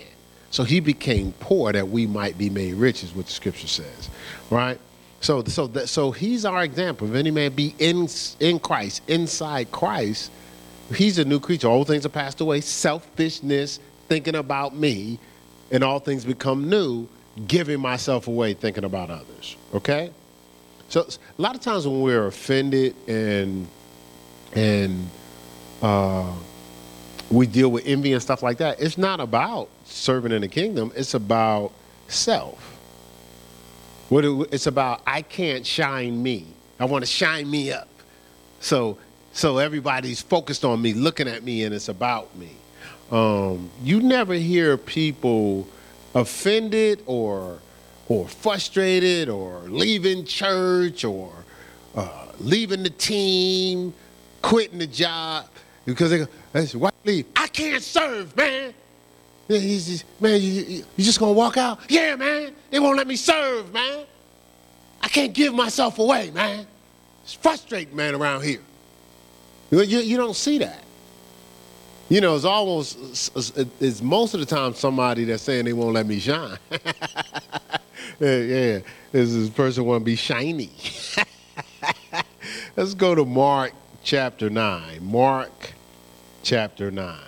So 0.50 0.64
he 0.64 0.80
became 0.80 1.32
poor 1.40 1.72
that 1.72 1.88
we 1.88 2.06
might 2.06 2.38
be 2.38 2.48
made 2.48 2.74
rich, 2.74 3.04
is 3.04 3.14
what 3.14 3.26
the 3.26 3.32
scripture 3.32 3.66
says, 3.66 4.08
right? 4.48 4.80
So, 5.20 5.42
so, 5.44 5.66
that, 5.68 5.88
so 5.88 6.12
he's 6.12 6.44
our 6.44 6.62
example. 6.62 7.08
If 7.08 7.14
any 7.14 7.30
man 7.30 7.52
be 7.52 7.74
in, 7.78 8.08
in 8.40 8.60
Christ, 8.60 9.02
inside 9.08 9.72
Christ, 9.72 10.30
he's 10.94 11.18
a 11.18 11.24
new 11.24 11.40
creature. 11.40 11.68
All 11.68 11.84
things 11.84 12.06
are 12.06 12.10
passed 12.10 12.40
away. 12.40 12.60
Selfishness, 12.60 13.80
thinking 14.08 14.36
about 14.36 14.76
me, 14.76 15.18
and 15.70 15.82
all 15.82 15.98
things 15.98 16.24
become 16.24 16.70
new, 16.70 17.08
giving 17.46 17.80
myself 17.80 18.28
away, 18.28 18.54
thinking 18.54 18.84
about 18.84 19.10
others. 19.10 19.56
Okay? 19.74 20.10
So 20.88 21.02
a 21.02 21.42
lot 21.42 21.54
of 21.54 21.60
times 21.60 21.86
when 21.86 22.00
we're 22.00 22.26
offended 22.26 22.94
and 23.06 23.68
and 24.54 25.08
uh, 25.82 26.32
we 27.30 27.46
deal 27.46 27.70
with 27.70 27.86
envy 27.86 28.12
and 28.14 28.22
stuff 28.22 28.42
like 28.42 28.58
that. 28.58 28.80
It's 28.80 28.96
not 28.96 29.20
about 29.20 29.68
serving 29.84 30.32
in 30.32 30.40
the 30.40 30.48
kingdom. 30.48 30.92
It's 30.96 31.14
about 31.14 31.72
self. 32.08 32.67
What 34.08 34.24
it, 34.24 34.48
it's 34.52 34.66
about, 34.66 35.02
I 35.06 35.22
can't 35.22 35.66
shine 35.66 36.22
me. 36.22 36.46
I 36.80 36.84
want 36.84 37.04
to 37.04 37.10
shine 37.10 37.50
me 37.50 37.72
up. 37.72 37.88
So, 38.60 38.98
so 39.32 39.58
everybody's 39.58 40.22
focused 40.22 40.64
on 40.64 40.80
me, 40.80 40.94
looking 40.94 41.28
at 41.28 41.42
me, 41.42 41.64
and 41.64 41.74
it's 41.74 41.88
about 41.88 42.34
me. 42.36 42.50
Um, 43.10 43.70
you 43.82 44.00
never 44.00 44.34
hear 44.34 44.76
people 44.76 45.66
offended 46.14 47.02
or 47.06 47.58
or 48.08 48.26
frustrated 48.26 49.28
or 49.28 49.60
leaving 49.68 50.24
church 50.24 51.04
or 51.04 51.30
uh, 51.94 52.26
leaving 52.40 52.82
the 52.82 52.90
team, 52.90 53.92
quitting 54.40 54.78
the 54.78 54.86
job 54.86 55.46
because 55.84 56.10
they 56.10 56.18
go, 56.18 56.28
why 56.78 56.90
leave? 57.04 57.26
I 57.36 57.46
can't 57.48 57.82
serve, 57.82 58.34
man. 58.36 58.74
Man, 59.48 59.62
you, 59.62 60.38
you, 60.38 60.84
you 60.96 61.04
just 61.04 61.18
gonna 61.18 61.32
walk 61.32 61.56
out? 61.56 61.80
Yeah, 61.88 62.16
man. 62.16 62.54
They 62.70 62.78
won't 62.78 62.96
let 62.96 63.06
me 63.06 63.16
serve, 63.16 63.72
man. 63.72 64.04
I 65.00 65.08
can't 65.08 65.32
give 65.32 65.54
myself 65.54 65.98
away, 65.98 66.30
man. 66.30 66.66
It's 67.24 67.32
frustrating, 67.34 67.96
man, 67.96 68.14
around 68.14 68.42
here. 68.42 68.60
You, 69.70 69.82
you, 69.82 69.98
you 70.00 70.16
don't 70.16 70.36
see 70.36 70.58
that. 70.58 70.84
You 72.10 72.20
know, 72.20 72.34
it's 72.36 72.44
almost, 72.44 72.98
it's 73.80 74.00
most 74.00 74.34
of 74.34 74.40
the 74.40 74.46
time 74.46 74.74
somebody 74.74 75.24
that's 75.24 75.42
saying 75.42 75.66
they 75.66 75.74
won't 75.74 75.92
let 75.94 76.06
me 76.06 76.18
shine. 76.18 76.58
yeah. 78.20 78.80
This, 79.12 79.32
this 79.32 79.50
person 79.50 79.84
want 79.84 80.00
to 80.02 80.04
be 80.04 80.16
shiny. 80.16 80.70
Let's 82.76 82.94
go 82.94 83.14
to 83.14 83.24
Mark 83.24 83.72
chapter 84.02 84.48
9. 84.48 85.04
Mark 85.04 85.74
chapter 86.42 86.90
9. 86.90 87.27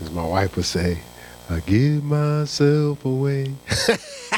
As 0.00 0.10
my 0.10 0.24
wife 0.26 0.56
would 0.56 0.64
say, 0.64 0.98
I 1.48 1.60
give 1.60 2.02
myself 2.02 3.04
away 3.04 3.54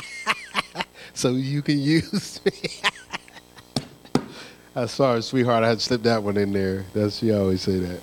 so 1.14 1.30
you 1.30 1.62
can 1.62 1.78
use 1.78 2.40
me. 2.44 2.52
I'm 4.76 4.88
sorry, 4.88 5.22
sweetheart. 5.22 5.64
I 5.64 5.68
had 5.68 5.78
to 5.78 5.84
slip 5.84 6.02
that 6.02 6.22
one 6.22 6.36
in 6.36 6.52
there. 6.52 6.84
That's 6.92 7.18
she 7.18 7.32
always 7.32 7.62
say 7.62 7.78
that. 7.78 8.00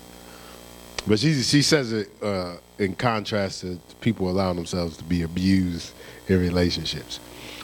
But 1.06 1.20
she 1.20 1.34
she 1.42 1.62
says 1.62 1.92
it 1.92 2.08
uh, 2.22 2.56
in 2.78 2.96
contrast 2.96 3.60
to 3.60 3.78
people 4.00 4.28
allowing 4.28 4.56
themselves 4.56 4.96
to 4.96 5.04
be 5.04 5.22
abused 5.22 5.92
in 6.28 6.40
relationships. 6.40 7.20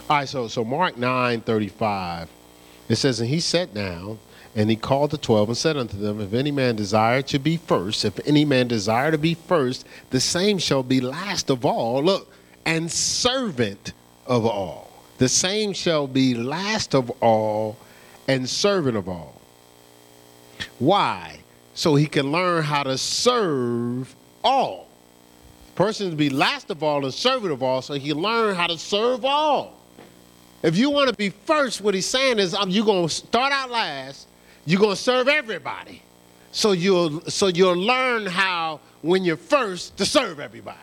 All 0.08 0.18
right, 0.18 0.28
so 0.28 0.46
so 0.46 0.64
Mark 0.64 0.96
nine 0.96 1.40
thirty 1.40 1.68
five, 1.68 2.28
it 2.88 2.96
says, 2.96 3.18
and 3.18 3.28
he 3.28 3.40
sat 3.40 3.74
down 3.74 4.18
and 4.54 4.68
he 4.68 4.76
called 4.76 5.12
the 5.12 5.18
twelve 5.18 5.48
and 5.48 5.56
said 5.56 5.76
unto 5.76 5.96
them, 5.96 6.20
If 6.20 6.34
any 6.34 6.50
man 6.50 6.74
desire 6.74 7.22
to 7.22 7.38
be 7.38 7.56
first, 7.56 8.04
if 8.04 8.18
any 8.26 8.44
man 8.44 8.66
desire 8.66 9.10
to 9.10 9.18
be 9.18 9.34
first, 9.34 9.86
the 10.10 10.20
same 10.20 10.58
shall 10.58 10.82
be 10.82 11.00
last 11.00 11.50
of 11.50 11.64
all. 11.64 12.02
Look, 12.02 12.32
and 12.66 12.90
servant 12.90 13.92
of 14.26 14.44
all. 14.44 14.90
The 15.18 15.28
same 15.28 15.72
shall 15.72 16.06
be 16.06 16.34
last 16.34 16.94
of 16.94 17.10
all 17.22 17.76
and 18.26 18.48
servant 18.48 18.96
of 18.96 19.08
all. 19.08 19.40
Why? 20.78 21.40
So 21.74 21.94
he 21.94 22.06
can 22.06 22.32
learn 22.32 22.64
how 22.64 22.82
to 22.82 22.98
serve 22.98 24.14
all. 24.42 24.88
Person 25.74 26.10
to 26.10 26.16
be 26.16 26.28
last 26.28 26.70
of 26.70 26.82
all 26.82 27.04
and 27.04 27.14
servant 27.14 27.52
of 27.52 27.62
all, 27.62 27.82
so 27.82 27.94
he 27.94 28.12
learn 28.12 28.56
how 28.56 28.66
to 28.66 28.76
serve 28.76 29.24
all. 29.24 29.74
If 30.62 30.76
you 30.76 30.90
want 30.90 31.08
to 31.08 31.14
be 31.14 31.30
first, 31.30 31.80
what 31.80 31.94
he's 31.94 32.06
saying 32.06 32.38
is 32.38 32.54
um, 32.54 32.68
you're 32.68 32.84
going 32.84 33.08
to 33.08 33.14
start 33.14 33.52
out 33.52 33.70
last 33.70 34.26
you're 34.66 34.80
going 34.80 34.96
to 34.96 35.02
serve 35.02 35.28
everybody. 35.28 36.02
So 36.52 36.72
you'll, 36.72 37.20
so 37.22 37.46
you'll 37.46 37.74
learn 37.74 38.26
how, 38.26 38.80
when 39.02 39.24
you're 39.24 39.36
first, 39.36 39.96
to 39.98 40.04
serve 40.04 40.40
everybody. 40.40 40.78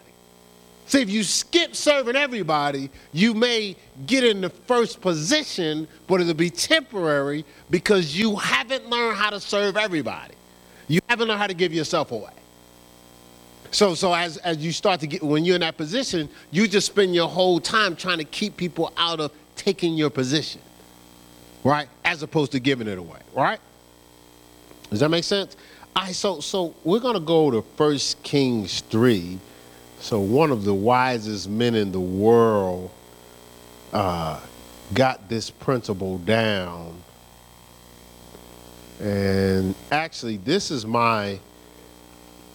See, 0.88 1.01
if 1.01 1.09
you 1.09 1.23
skip 1.23 1.75
serving 1.75 2.15
everybody, 2.15 2.89
you 3.11 3.34
may 3.34 3.75
get 4.05 4.23
in 4.23 4.39
the 4.39 4.49
first 4.49 5.01
position, 5.01 5.86
but 6.07 6.21
it'll 6.21 6.34
be 6.34 6.49
temporary 6.49 7.43
because 7.69 8.17
you 8.17 8.38
haven't 8.38 8.89
learned 8.89 9.17
how 9.17 9.30
to 9.30 9.39
serve 9.41 9.75
everybody. 9.75 10.34
You 10.88 11.01
haven't 11.09 11.28
learned 11.28 11.41
how 11.41 11.47
to 11.47 11.53
give 11.53 11.73
yourself 11.73 12.13
away. 12.13 12.32
So, 13.71 13.95
so 13.95 14.13
as, 14.13 14.38
as 14.38 14.59
you 14.59 14.71
start 14.71 15.01
to 15.01 15.07
get, 15.07 15.21
when 15.21 15.43
you're 15.43 15.55
in 15.55 15.61
that 15.61 15.75
position, 15.75 16.30
you 16.51 16.69
just 16.69 16.88
spend 16.88 17.13
your 17.13 17.28
whole 17.28 17.59
time 17.59 17.97
trying 17.97 18.19
to 18.19 18.23
keep 18.23 18.55
people 18.55 18.93
out 18.95 19.19
of 19.19 19.34
taking 19.57 19.95
your 19.95 20.09
position, 20.09 20.61
right? 21.65 21.89
As 22.05 22.23
opposed 22.23 22.53
to 22.53 22.61
giving 22.61 22.88
it 22.88 22.97
away, 22.97 23.19
right? 23.34 23.59
Does 24.89 25.01
that 25.01 25.09
make 25.09 25.23
sense? 25.23 25.55
All 25.95 26.03
right, 26.03 26.15
so 26.15 26.39
so 26.39 26.73
we're 26.83 26.99
gonna 26.99 27.19
go 27.19 27.51
to 27.51 27.61
First 27.75 28.21
Kings 28.23 28.81
three. 28.81 29.39
So 29.99 30.19
one 30.19 30.51
of 30.51 30.63
the 30.63 30.73
wisest 30.73 31.49
men 31.49 31.75
in 31.75 31.91
the 31.91 31.99
world 31.99 32.91
uh, 33.91 34.39
got 34.93 35.27
this 35.27 35.49
principle 35.49 36.19
down, 36.19 37.01
and 38.99 39.75
actually, 39.91 40.38
this 40.38 40.71
is 40.71 40.85
my. 40.85 41.39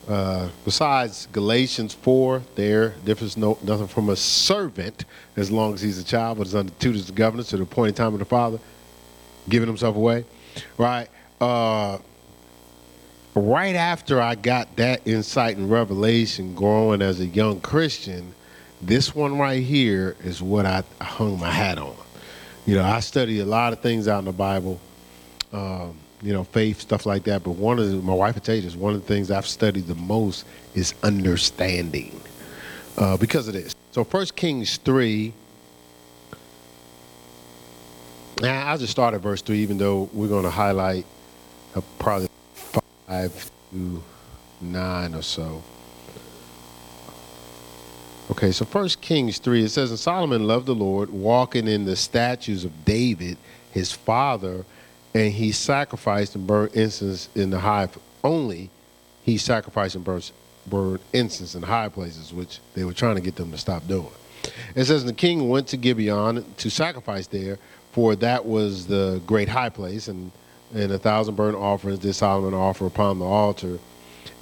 Uh, 0.08 0.48
besides 0.64 1.28
Galatians 1.30 1.94
4, 1.94 2.42
there 2.56 2.88
differs 3.04 3.36
no, 3.36 3.56
nothing 3.62 3.86
from 3.86 4.08
a 4.08 4.16
servant 4.16 5.04
as 5.36 5.48
long 5.48 5.74
as 5.74 5.80
he's 5.80 5.96
a 5.96 6.02
child, 6.02 6.38
but 6.38 6.48
is 6.48 6.56
under 6.56 6.72
tutors 6.80 7.08
of 7.08 7.14
governors 7.14 7.46
to 7.48 7.56
the 7.56 7.62
appointed 7.62 7.94
time 7.94 8.12
of 8.12 8.18
the 8.18 8.24
father, 8.24 8.58
giving 9.48 9.68
himself 9.68 9.94
away, 9.94 10.24
right? 10.76 11.08
Uh, 11.40 11.98
right 13.34 13.74
after 13.74 14.20
I 14.20 14.34
got 14.34 14.76
that 14.76 15.06
insight 15.06 15.56
and 15.56 15.70
revelation 15.70 16.54
growing 16.54 17.02
as 17.02 17.20
a 17.20 17.26
young 17.26 17.60
Christian, 17.60 18.34
this 18.80 19.14
one 19.14 19.38
right 19.38 19.62
here 19.62 20.16
is 20.24 20.42
what 20.42 20.66
I 20.66 20.82
hung 21.00 21.38
my 21.38 21.50
hat 21.50 21.78
on. 21.78 21.94
You 22.66 22.76
know, 22.76 22.84
I 22.84 23.00
study 23.00 23.40
a 23.40 23.44
lot 23.44 23.72
of 23.72 23.80
things 23.80 24.06
out 24.06 24.20
in 24.20 24.24
the 24.26 24.32
Bible, 24.32 24.80
um, 25.52 25.96
you 26.20 26.32
know, 26.32 26.44
faith, 26.44 26.80
stuff 26.80 27.06
like 27.06 27.24
that. 27.24 27.42
But 27.42 27.52
one 27.52 27.78
of 27.78 27.90
the, 27.90 27.96
my 27.96 28.14
wife 28.14 28.34
would 28.34 28.44
tell 28.44 28.54
you 28.54 28.62
this, 28.62 28.76
one 28.76 28.94
of 28.94 29.00
the 29.00 29.06
things 29.06 29.30
I've 29.30 29.46
studied 29.46 29.86
the 29.86 29.94
most 29.94 30.44
is 30.74 30.94
understanding 31.02 32.20
uh, 32.98 33.16
because 33.16 33.48
of 33.48 33.54
this. 33.54 33.74
So 33.92 34.04
First 34.04 34.36
Kings 34.36 34.76
3, 34.78 35.32
now 38.40 38.66
I'll 38.68 38.78
just 38.78 38.92
start 38.92 39.14
at 39.14 39.20
verse 39.20 39.42
3, 39.42 39.58
even 39.58 39.78
though 39.78 40.08
we're 40.12 40.28
going 40.28 40.44
to 40.44 40.50
highlight 40.50 41.06
uh, 41.74 41.80
probably 41.98 42.28
five 43.12 43.50
to 43.70 44.02
nine 44.62 45.14
or 45.14 45.20
so. 45.20 45.62
Okay, 48.30 48.52
so 48.52 48.64
First 48.64 49.02
Kings 49.02 49.38
3, 49.38 49.64
it 49.64 49.68
says, 49.68 49.90
And 49.90 49.98
Solomon 49.98 50.46
loved 50.46 50.64
the 50.64 50.74
Lord, 50.74 51.10
walking 51.10 51.68
in 51.68 51.84
the 51.84 51.94
statues 51.94 52.64
of 52.64 52.86
David, 52.86 53.36
his 53.70 53.92
father, 53.92 54.64
and 55.12 55.30
he 55.30 55.52
sacrificed 55.52 56.34
and 56.36 56.46
burned 56.46 56.74
incense 56.74 57.28
in 57.34 57.50
the 57.50 57.58
high, 57.58 57.88
only 58.24 58.70
he 59.24 59.36
sacrificed 59.36 59.94
and 59.94 60.04
burned, 60.04 60.32
burned 60.66 61.00
incense 61.12 61.54
in 61.54 61.62
high 61.62 61.90
places, 61.90 62.32
which 62.32 62.60
they 62.74 62.84
were 62.84 62.94
trying 62.94 63.16
to 63.16 63.20
get 63.20 63.36
them 63.36 63.50
to 63.50 63.58
stop 63.58 63.86
doing. 63.86 64.08
It 64.74 64.86
says, 64.86 65.04
The 65.04 65.12
king 65.12 65.50
went 65.50 65.66
to 65.68 65.76
Gibeon 65.76 66.46
to 66.56 66.70
sacrifice 66.70 67.26
there, 67.26 67.58
for 67.90 68.16
that 68.16 68.46
was 68.46 68.86
the 68.86 69.20
great 69.26 69.50
high 69.50 69.68
place, 69.68 70.08
and 70.08 70.32
and 70.72 70.90
a 70.92 70.98
thousand 70.98 71.36
burnt 71.36 71.56
offerings 71.56 71.98
did 71.98 72.14
Solomon 72.14 72.54
offer 72.54 72.86
upon 72.86 73.18
the 73.18 73.24
altar. 73.24 73.78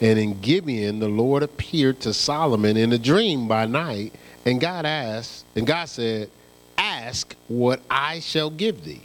And 0.01 0.19
in 0.19 0.41
Gibeon, 0.41 0.99
the 1.01 1.09
Lord 1.09 1.43
appeared 1.43 2.01
to 2.01 2.15
Solomon 2.15 2.77
in 2.77 2.93
a 2.93 2.99
dream 2.99 3.49
by 3.49 3.67
night, 3.67 4.15
and 4.47 4.61
God 4.61 4.87
asked, 4.87 5.45
and 5.55 5.67
God 5.67 5.87
said, 5.89 6.31
Ask 6.79 7.37
what 7.49 7.83
I 7.91 8.21
shall 8.21 8.49
give 8.49 8.85
thee. 8.85 9.03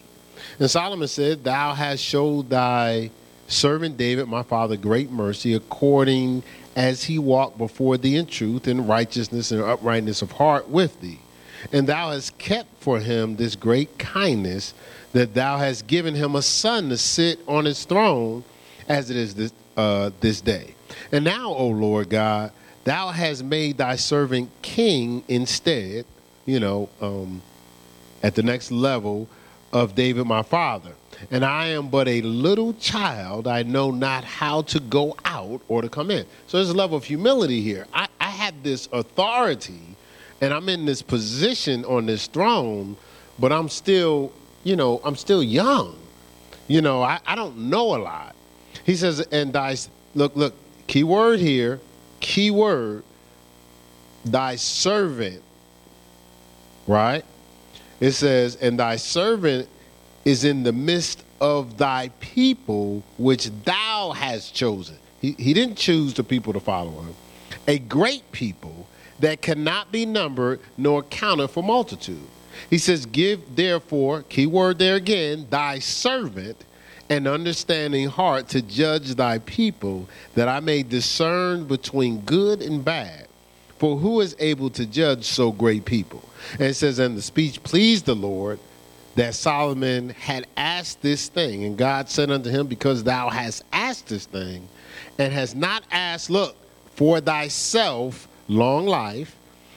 And 0.60 0.70
Solomon 0.70 1.08
said, 1.08 1.44
Thou 1.44 1.74
hast 1.74 2.02
showed 2.02 2.50
thy 2.50 3.12
servant 3.48 3.98
David, 3.98 4.28
my 4.28 4.44
father, 4.44 4.78
great 4.78 5.12
mercy, 5.12 5.54
according 5.54 6.44
as 6.76 7.04
he 7.04 7.20
walked 7.20 7.58
before 7.58 7.98
thee 7.98 8.16
in 8.16 8.26
truth 8.26 8.68
and 8.68 8.88
righteousness 8.88 9.52
and 9.52 9.62
uprightness 9.62 10.22
of 10.22 10.32
heart 10.34 10.70
with 10.70 11.00
thee. 11.02 11.20
And 11.72 11.88
thou 11.88 12.12
hast 12.12 12.38
kept 12.38 12.82
for 12.82 13.00
him 13.00 13.36
this 13.36 13.56
great 13.56 13.98
kindness 13.98 14.74
that 15.14 15.34
thou 15.34 15.58
hast 15.58 15.88
given 15.88 16.16
him 16.16 16.36
a 16.36 16.42
son 16.42 16.90
to 16.90 16.98
sit 16.98 17.40
on 17.48 17.66
his 17.66 17.86
throne 17.86 18.44
as 18.88 19.10
it 19.10 19.18
is 19.18 19.36
this, 19.36 19.54
uh, 19.78 20.12
this 20.20 20.42
day. 20.42 20.76
And 21.12 21.26
now, 21.26 21.54
O 21.54 21.68
Lord 21.68 22.10
God, 22.10 22.52
thou 22.84 23.10
hast 23.10 23.44
made 23.44 23.78
thy 23.78 23.96
servant 23.96 24.50
king 24.62 25.24
instead, 25.28 26.06
you 26.46 26.60
know, 26.60 26.90
um, 27.02 27.42
at 28.24 28.36
the 28.36 28.44
next 28.44 28.72
level 28.72 29.28
of 29.72 29.96
David 29.96 30.26
my 30.26 30.42
father. 30.42 30.92
And 31.32 31.46
I 31.46 31.68
am 31.68 31.90
but 31.90 32.08
a 32.08 32.22
little 32.22 32.74
child. 32.74 33.48
I 33.48 33.64
know 33.64 33.90
not 33.90 34.24
how 34.24 34.64
to 34.64 34.80
go 34.80 35.16
out 35.24 35.62
or 35.70 35.82
to 35.82 35.90
come 35.90 36.12
in. 36.12 36.26
So 36.48 36.58
there's 36.58 36.70
a 36.70 36.76
level 36.76 36.98
of 36.98 37.06
humility 37.06 37.62
here. 37.62 37.88
I, 37.94 38.08
I 38.20 38.26
this 38.66 38.90
authority 38.92 39.95
and 40.42 40.54
I'm 40.54 40.68
in 40.70 40.86
this 40.86 41.02
position 41.02 41.86
on 41.86 42.06
this 42.06 42.28
throne, 42.28 42.98
but 43.40 43.52
I'm 43.52 43.70
still, 43.70 44.32
you 44.64 44.76
know, 44.76 45.02
I'm 45.04 45.16
still 45.16 45.44
young. 45.44 45.98
You 46.68 46.82
know, 46.82 47.02
I, 47.02 47.20
I 47.26 47.36
don't 47.36 47.70
know 47.70 47.96
a 47.96 48.00
lot. 48.00 48.36
He 48.86 48.96
says, 48.96 49.20
and 49.32 49.54
thy, 49.54 49.76
look, 50.14 50.36
look, 50.36 50.54
key 50.88 51.04
word 51.04 51.40
here, 51.40 51.80
key 52.20 52.52
word, 52.52 53.04
thy 54.26 54.56
servant, 54.56 55.42
right? 56.88 57.24
It 58.00 58.12
says, 58.12 58.56
and 58.58 58.80
thy 58.80 58.98
servant 58.98 59.70
is 60.26 60.44
in 60.44 60.64
the 60.64 60.74
midst 60.74 61.24
of 61.40 61.78
thy 61.78 62.10
people 62.20 63.04
which 63.18 63.50
thou 63.64 64.12
hast 64.12 64.54
chosen. 64.54 64.98
He, 65.22 65.32
he 65.34 65.54
didn't 65.54 65.76
choose 65.76 66.14
the 66.14 66.24
people 66.24 66.54
to 66.54 66.60
follow 66.60 66.92
him. 67.02 67.16
A 67.68 67.80
great 67.80 68.32
people 68.32 68.88
that 69.20 69.42
cannot 69.42 69.92
be 69.92 70.06
numbered 70.06 70.60
nor 70.78 71.04
counted 71.04 71.48
for 71.50 71.64
multitude. 71.64 72.28
He 72.70 72.78
says, 72.78 73.06
Give 73.06 73.42
therefore, 73.56 74.24
key 74.24 74.46
word 74.46 74.80
there 74.80 74.96
again, 74.96 75.48
thy 75.50 75.80
servant 75.80 76.64
an 77.10 77.28
understanding 77.28 78.10
heart 78.10 78.50
to 78.50 78.62
judge 78.62 79.16
thy 79.16 79.38
people, 79.40 80.08
that 80.34 80.48
I 80.48 80.60
may 80.60 80.82
discern 80.84 81.66
between 81.66 82.22
good 82.22 82.62
and 82.62 82.84
bad. 82.84 83.28
For 83.78 83.98
who 83.98 84.22
is 84.22 84.36
able 84.40 84.70
to 84.72 84.86
judge 84.86 85.26
so 85.26 85.52
great 85.52 85.86
people? 85.86 86.24
And 86.54 86.64
it 86.64 86.76
says, 86.76 86.98
And 86.98 87.18
the 87.18 87.22
speech 87.22 87.62
pleased 87.62 88.06
the 88.06 88.16
Lord 88.16 88.60
that 89.16 89.36
Solomon 89.36 90.10
had 90.10 90.48
asked 90.58 91.02
this 91.02 91.28
thing. 91.28 91.64
And 91.66 91.78
God 91.78 92.10
said 92.10 92.32
unto 92.32 92.50
him, 92.50 92.68
Because 92.68 93.04
thou 93.04 93.30
hast 93.30 93.64
asked 93.72 94.08
this 94.08 94.26
thing, 94.26 94.68
and 95.20 95.32
hast 95.32 95.56
not 95.56 95.84
asked, 95.92 96.30
look, 96.30 96.56
for 96.96 97.20
thyself 97.20 98.28
long 98.48 98.86
life, 98.86 99.36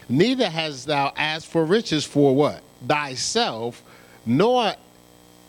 neither 0.08 0.48
hast 0.48 0.86
thou 0.86 1.12
asked 1.16 1.46
for 1.46 1.64
riches 1.64 2.04
for 2.04 2.34
what? 2.34 2.62
Thyself, 2.86 3.82
nor 4.24 4.74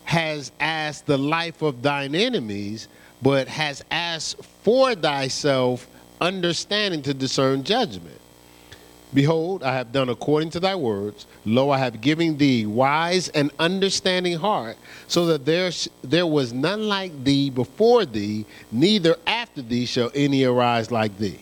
has 0.06 0.52
asked 0.60 1.06
the 1.06 1.18
life 1.18 1.62
of 1.62 1.82
thine 1.82 2.16
enemies, 2.16 2.88
but 3.22 3.48
has 3.48 3.84
asked 3.92 4.44
for 4.64 4.96
thyself 4.96 5.88
understanding 6.22 7.02
to 7.04 7.14
discern 7.14 7.64
judgment. 7.64 8.20
Behold, 9.14 9.64
I 9.64 9.74
have 9.74 9.92
done 9.92 10.10
according 10.10 10.52
to 10.52 10.60
thy 10.60 10.76
words. 10.76 11.26
Lo, 11.44 11.72
I 11.72 11.80
have 11.80 12.00
given 12.00 12.38
thee 12.38 12.66
wise 12.68 13.30
and 13.30 13.52
understanding 13.58 14.38
heart, 14.38 14.78
so 15.08 15.26
that 15.28 15.46
there, 15.46 15.72
there 16.04 16.28
was 16.28 16.54
none 16.54 16.88
like 16.88 17.24
thee 17.24 17.50
before 17.50 18.06
thee, 18.06 18.46
neither 18.72 19.16
after 19.26 19.64
thee 19.64 19.86
shall 19.86 20.12
any 20.14 20.44
arise 20.44 20.92
like 20.92 21.18
thee. 21.18 21.40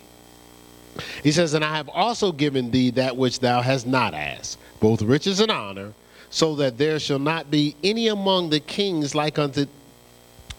He 1.24 1.32
says, 1.32 1.54
And 1.54 1.64
I 1.64 1.76
have 1.76 1.90
also 1.90 2.32
given 2.32 2.72
thee 2.72 2.92
that 2.92 3.16
which 3.16 3.40
thou 3.40 3.62
hast 3.62 3.88
not 3.88 4.14
asked, 4.14 4.58
both 4.80 5.02
riches 5.02 5.40
and 5.40 5.52
honor, 5.52 5.94
so 6.30 6.56
that 6.56 6.78
there 6.78 7.00
shall 7.00 7.20
not 7.20 7.50
be 7.50 7.76
any 7.84 8.08
among 8.08 8.50
the 8.50 8.60
kings 8.60 9.16
like 9.16 9.40
unto 9.40 9.66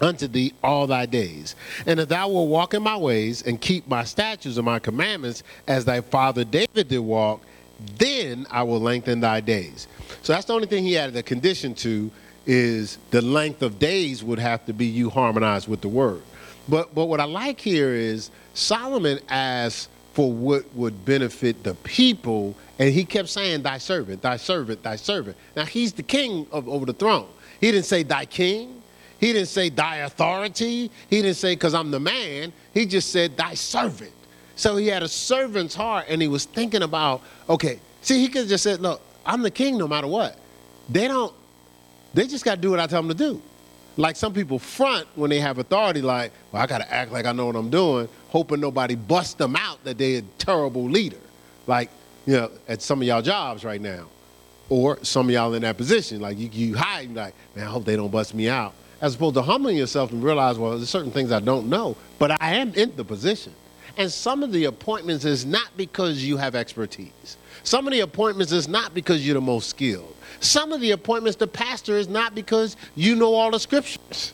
unto 0.00 0.28
thee 0.28 0.52
all 0.62 0.86
thy 0.86 1.06
days. 1.06 1.56
And 1.86 1.98
if 2.00 2.08
thou 2.08 2.28
wilt 2.28 2.48
walk 2.48 2.74
in 2.74 2.82
my 2.82 2.96
ways 2.96 3.42
and 3.42 3.60
keep 3.60 3.86
my 3.88 4.04
statutes 4.04 4.56
and 4.56 4.64
my 4.64 4.78
commandments 4.78 5.42
as 5.66 5.84
thy 5.84 6.00
father 6.00 6.44
David 6.44 6.88
did 6.88 7.00
walk, 7.00 7.42
then 7.96 8.46
I 8.50 8.62
will 8.62 8.80
lengthen 8.80 9.20
thy 9.20 9.40
days. 9.40 9.88
So 10.22 10.32
that's 10.32 10.46
the 10.46 10.54
only 10.54 10.66
thing 10.66 10.84
he 10.84 10.96
added 10.96 11.16
a 11.16 11.22
condition 11.22 11.74
to 11.76 12.10
is 12.46 12.98
the 13.10 13.20
length 13.20 13.62
of 13.62 13.78
days 13.78 14.24
would 14.24 14.38
have 14.38 14.64
to 14.66 14.72
be 14.72 14.86
you 14.86 15.10
harmonized 15.10 15.68
with 15.68 15.80
the 15.80 15.88
word. 15.88 16.22
But 16.68 16.94
but 16.94 17.06
what 17.06 17.20
I 17.20 17.24
like 17.24 17.60
here 17.60 17.90
is 17.90 18.30
Solomon 18.54 19.20
asked 19.28 19.88
for 20.18 20.32
what 20.32 20.64
would 20.74 21.04
benefit 21.04 21.62
the 21.62 21.74
people, 21.74 22.56
and 22.80 22.92
he 22.92 23.04
kept 23.04 23.28
saying, 23.28 23.62
Thy 23.62 23.78
servant, 23.78 24.20
thy 24.20 24.36
servant, 24.36 24.82
thy 24.82 24.96
servant. 24.96 25.36
Now 25.54 25.64
he's 25.64 25.92
the 25.92 26.02
king 26.02 26.44
of, 26.50 26.68
over 26.68 26.84
the 26.84 26.92
throne. 26.92 27.28
He 27.60 27.70
didn't 27.70 27.84
say 27.84 28.02
thy 28.02 28.24
king. 28.24 28.82
He 29.20 29.32
didn't 29.32 29.46
say 29.46 29.68
thy 29.68 29.98
authority. 29.98 30.90
He 31.08 31.22
didn't 31.22 31.36
say 31.36 31.54
because 31.54 31.72
I'm 31.72 31.92
the 31.92 32.00
man. 32.00 32.52
He 32.74 32.84
just 32.84 33.12
said 33.12 33.36
thy 33.36 33.54
servant. 33.54 34.10
So 34.56 34.76
he 34.76 34.88
had 34.88 35.04
a 35.04 35.08
servant's 35.08 35.76
heart 35.76 36.06
and 36.08 36.20
he 36.20 36.26
was 36.26 36.46
thinking 36.46 36.82
about, 36.82 37.22
okay, 37.48 37.78
see, 38.02 38.18
he 38.18 38.26
could 38.26 38.40
have 38.40 38.48
just 38.48 38.64
said, 38.64 38.80
look, 38.80 39.00
I'm 39.24 39.42
the 39.42 39.52
king 39.52 39.78
no 39.78 39.86
matter 39.86 40.08
what. 40.08 40.36
They 40.88 41.06
don't, 41.06 41.32
they 42.12 42.26
just 42.26 42.44
got 42.44 42.56
to 42.56 42.60
do 42.60 42.72
what 42.72 42.80
I 42.80 42.88
tell 42.88 43.02
them 43.02 43.08
to 43.10 43.14
do. 43.14 43.40
Like 43.98 44.16
some 44.16 44.32
people 44.32 44.58
front 44.58 45.06
when 45.16 45.28
they 45.28 45.40
have 45.40 45.58
authority, 45.58 46.00
like, 46.00 46.32
well, 46.52 46.62
I 46.62 46.66
got 46.66 46.78
to 46.78 46.90
act 46.90 47.10
like 47.12 47.26
I 47.26 47.32
know 47.32 47.46
what 47.46 47.56
I'm 47.56 47.68
doing, 47.68 48.08
hoping 48.28 48.60
nobody 48.60 48.94
busts 48.94 49.34
them 49.34 49.56
out 49.56 49.82
that 49.84 49.98
they're 49.98 50.20
a 50.20 50.22
terrible 50.38 50.84
leader. 50.88 51.18
Like, 51.66 51.90
you 52.24 52.34
know, 52.34 52.50
at 52.68 52.80
some 52.80 53.02
of 53.02 53.08
y'all 53.08 53.22
jobs 53.22 53.64
right 53.64 53.80
now. 53.80 54.06
Or 54.70 55.02
some 55.02 55.28
of 55.28 55.32
y'all 55.32 55.54
in 55.54 55.62
that 55.62 55.78
position, 55.78 56.20
like 56.20 56.38
you, 56.38 56.48
you 56.52 56.76
hide, 56.76 57.12
like, 57.14 57.34
man, 57.56 57.66
I 57.66 57.70
hope 57.70 57.84
they 57.86 57.96
don't 57.96 58.10
bust 58.10 58.34
me 58.34 58.48
out 58.48 58.74
as 59.00 59.14
opposed 59.14 59.34
to 59.34 59.42
humbling 59.42 59.76
yourself 59.76 60.12
and 60.12 60.22
realize, 60.22 60.58
well, 60.58 60.76
there's 60.76 60.90
certain 60.90 61.10
things 61.10 61.32
I 61.32 61.40
don't 61.40 61.68
know, 61.68 61.96
but 62.18 62.40
I 62.42 62.56
am 62.56 62.74
in 62.74 62.94
the 62.96 63.04
position. 63.04 63.54
And 63.96 64.10
some 64.12 64.42
of 64.42 64.52
the 64.52 64.66
appointments 64.66 65.24
is 65.24 65.44
not 65.44 65.68
because 65.76 66.24
you 66.24 66.36
have 66.36 66.54
expertise. 66.54 67.36
Some 67.64 67.86
of 67.86 67.92
the 67.92 68.00
appointments 68.00 68.52
is 68.52 68.68
not 68.68 68.94
because 68.94 69.26
you're 69.26 69.34
the 69.34 69.40
most 69.40 69.70
skilled. 69.70 70.14
Some 70.40 70.72
of 70.72 70.80
the 70.80 70.92
appointments 70.92 71.36
to 71.38 71.46
pastor 71.46 71.96
is 71.96 72.08
not 72.08 72.34
because 72.34 72.76
you 72.94 73.16
know 73.16 73.34
all 73.34 73.50
the 73.50 73.60
scriptures. 73.60 74.32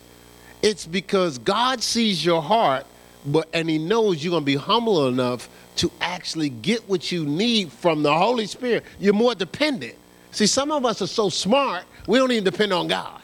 It's 0.63 0.87
because 0.87 1.39
God 1.39 1.83
sees 1.83 2.25
your 2.25 2.43
heart, 2.43 2.87
but 3.27 3.49
and 3.53 3.69
He 3.69 3.79
knows 3.79 4.23
you're 4.23 4.33
gonna 4.33 4.45
be 4.45 4.57
humble 4.57 5.09
enough 5.09 5.49
to 5.77 5.91
actually 6.01 6.49
get 6.51 6.89
what 6.89 7.11
you 7.11 7.25
need 7.25 7.73
from 7.73 8.03
the 8.03 8.13
Holy 8.17 8.47
Spirit. 8.47 8.85
You're 8.99 9.15
more 9.15 9.35
dependent. 9.35 9.97
See, 10.31 10.47
some 10.47 10.71
of 10.71 10.85
us 10.85 11.03
are 11.03 11.07
so 11.07 11.29
smart, 11.29 11.85
we 12.07 12.19
don't 12.19 12.31
even 12.33 12.45
depend 12.45 12.73
on 12.73 12.89
God 12.89 13.21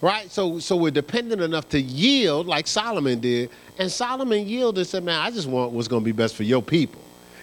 right? 0.00 0.30
So, 0.30 0.58
so 0.58 0.76
we're 0.76 0.90
dependent 0.90 1.42
enough 1.42 1.68
to 1.70 1.80
yield 1.80 2.46
like 2.46 2.66
Solomon 2.66 3.20
did. 3.20 3.50
And 3.78 3.90
Solomon 3.90 4.46
yielded 4.46 4.78
and 4.78 4.86
said, 4.86 5.04
man, 5.04 5.20
I 5.20 5.30
just 5.30 5.48
want 5.48 5.72
what's 5.72 5.88
going 5.88 6.02
to 6.02 6.04
be 6.04 6.12
best 6.12 6.34
for 6.36 6.42
your 6.42 6.62
people. 6.62 7.00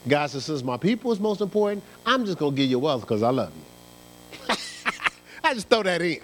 God 0.07 0.29
says, 0.29 0.45
since 0.45 0.63
my 0.63 0.77
people 0.77 1.11
is 1.11 1.19
most 1.19 1.41
important, 1.41 1.83
I'm 2.05 2.25
just 2.25 2.37
going 2.37 2.53
to 2.53 2.57
give 2.57 2.69
you 2.69 2.79
wealth 2.79 3.01
because 3.01 3.23
I 3.23 3.29
love 3.29 3.51
you. 3.55 3.70
I 5.43 5.53
just 5.53 5.69
throw 5.69 5.83
that 5.83 6.01
in. 6.01 6.19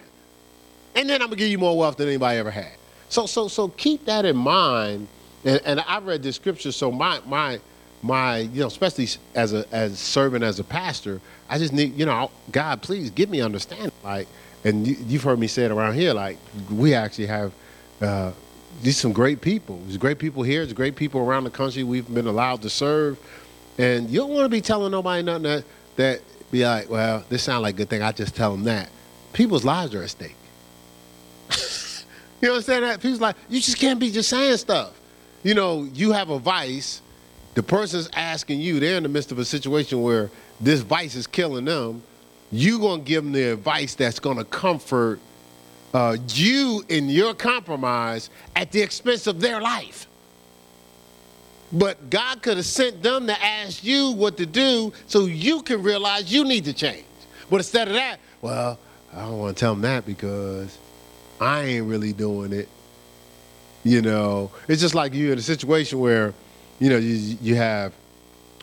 And 0.96 1.10
then 1.10 1.22
I'm 1.22 1.30
to 1.30 1.36
give 1.36 1.50
you 1.50 1.58
more 1.58 1.78
wealth 1.78 1.98
than 1.98 2.08
anybody 2.08 2.40
ever 2.40 2.52
had. 2.52 2.74
So, 3.10 3.26
so, 3.26 3.48
so 3.48 3.70
keep 3.70 4.06
that 4.06 4.26
in 4.26 4.36
mind. 4.36 5.08
And, 5.46 5.62
and 5.64 5.80
I 5.82 6.00
read 6.00 6.24
the 6.24 6.34
scripture, 6.34 6.72
so 6.72 6.92
my, 6.92 7.22
my, 7.26 7.60
my, 8.02 8.40
you 8.40 8.62
know, 8.62 8.68
especially 8.68 9.08
as 9.36 9.54
a, 9.54 9.66
as 9.72 10.00
serving 10.00 10.44
as 10.44 10.60
a 10.60 10.64
pastor, 10.64 11.22
I 11.50 11.58
just 11.58 11.74
need, 11.74 11.98
you 11.98 12.06
know, 12.06 12.32
God, 12.52 12.82
please 12.82 13.12
give 13.12 13.30
me 13.30 13.42
understanding. 13.42 13.92
Like, 14.04 14.28
and 14.64 14.88
you, 14.88 14.96
have 14.96 15.24
heard 15.24 15.40
me 15.40 15.48
say 15.48 15.64
it 15.64 15.72
around 15.72 15.96
here. 15.96 16.14
Like 16.14 16.38
we 16.70 16.94
actually 16.94 17.28
have 17.28 17.54
uh, 18.02 18.32
these 18.82 18.98
some 18.98 19.14
great 19.14 19.42
people. 19.42 19.80
There's 19.84 19.98
great 19.98 20.20
people 20.20 20.44
here. 20.44 20.62
There's 20.62 20.74
great 20.74 20.96
people 20.96 21.22
around 21.22 21.46
the 21.46 21.50
country. 21.50 21.84
We've 21.84 22.12
been 22.14 22.28
allowed 22.28 22.62
to 22.64 22.70
serve, 22.70 23.18
and 23.78 24.10
you 24.10 24.20
don't 24.20 24.32
want 24.32 24.46
to 24.46 24.50
be 24.50 24.62
telling 24.62 24.92
nobody 24.92 25.24
nothing 25.24 25.44
that 25.44 25.64
that 25.96 26.22
be 26.52 26.66
like, 26.66 26.90
well, 26.90 27.24
this 27.30 27.44
sounds 27.44 27.64
like 27.64 27.76
a 27.76 27.78
good 27.78 27.90
thing. 27.90 28.02
I 28.02 28.12
just 28.12 28.36
tell 28.36 28.52
them 28.52 28.64
that. 28.66 28.90
People's 29.38 29.64
lives 29.64 29.96
are 29.96 30.04
at 30.04 30.10
stake. 30.10 30.36
you 32.42 32.50
know 32.50 32.56
what 32.56 32.70
I'm 32.70 32.82
that? 32.82 33.02
People's 33.02 33.22
like, 33.22 33.38
you 33.48 33.62
just 33.62 33.78
can't 33.78 34.00
be 34.00 34.12
just 34.12 34.30
saying 34.30 34.58
stuff. 34.58 35.00
You 35.44 35.54
know, 35.54 35.88
you 35.94 36.12
have 36.12 36.30
a 36.30 36.40
vice. 36.40 37.02
The 37.54 37.64
person's 37.64 38.10
asking 38.14 38.60
you. 38.60 38.82
They're 38.82 38.98
in 38.98 39.04
the 39.04 39.10
midst 39.10 39.32
of 39.32 39.40
a 39.40 39.46
situation 39.46 40.02
where 40.02 40.30
this 40.60 40.82
vice 40.82 41.16
is 41.16 41.26
killing 41.26 41.64
them 41.64 42.04
you're 42.52 42.80
going 42.80 43.04
to 43.04 43.06
give 43.06 43.24
them 43.24 43.34
the 43.34 43.54
advice 43.54 43.96
that's 43.96 44.20
to 44.38 44.44
comfort 44.46 45.20
uh, 45.94 46.18
you 46.30 46.84
in 46.90 47.10
your 47.10 47.34
compromise 47.34 48.30
at 48.56 48.72
the 48.72 48.82
expense 48.82 49.28
of 49.28 49.40
their 49.40 49.62
life. 49.62 50.08
But 51.72 52.10
God 52.10 52.42
could 52.42 52.58
have 52.58 52.66
sent 52.66 53.04
them 53.04 53.28
to 53.28 53.44
ask 53.44 53.84
you 53.84 54.12
what 54.12 54.38
to 54.38 54.46
do 54.46 54.94
so 55.08 55.26
you 55.26 55.62
can 55.62 55.84
realize 55.84 56.32
you 56.32 56.46
need 56.46 56.66
to 56.66 56.74
change. 56.74 57.04
But 57.50 57.58
instead 57.58 57.90
of 57.90 57.96
that, 57.96 58.20
well, 58.42 58.80
I 59.14 59.22
don't 59.22 59.40
want 59.40 59.58
to 59.58 59.60
tell 59.60 59.74
them 59.74 59.82
that 59.82 60.06
because 60.06 60.78
I 61.40 61.64
ain't 61.64 61.88
really 61.88 62.14
doing 62.14 62.54
it. 62.54 62.70
You 63.84 64.02
know, 64.02 64.52
it's 64.68 64.82
just 64.82 64.96
like 64.96 65.14
you're 65.14 65.34
in 65.34 65.40
a 65.40 65.42
situation 65.42 66.00
where, 66.00 66.34
you 66.80 66.90
know, 66.90 66.98
you, 66.98 67.38
you 67.42 67.56
have 67.56 67.94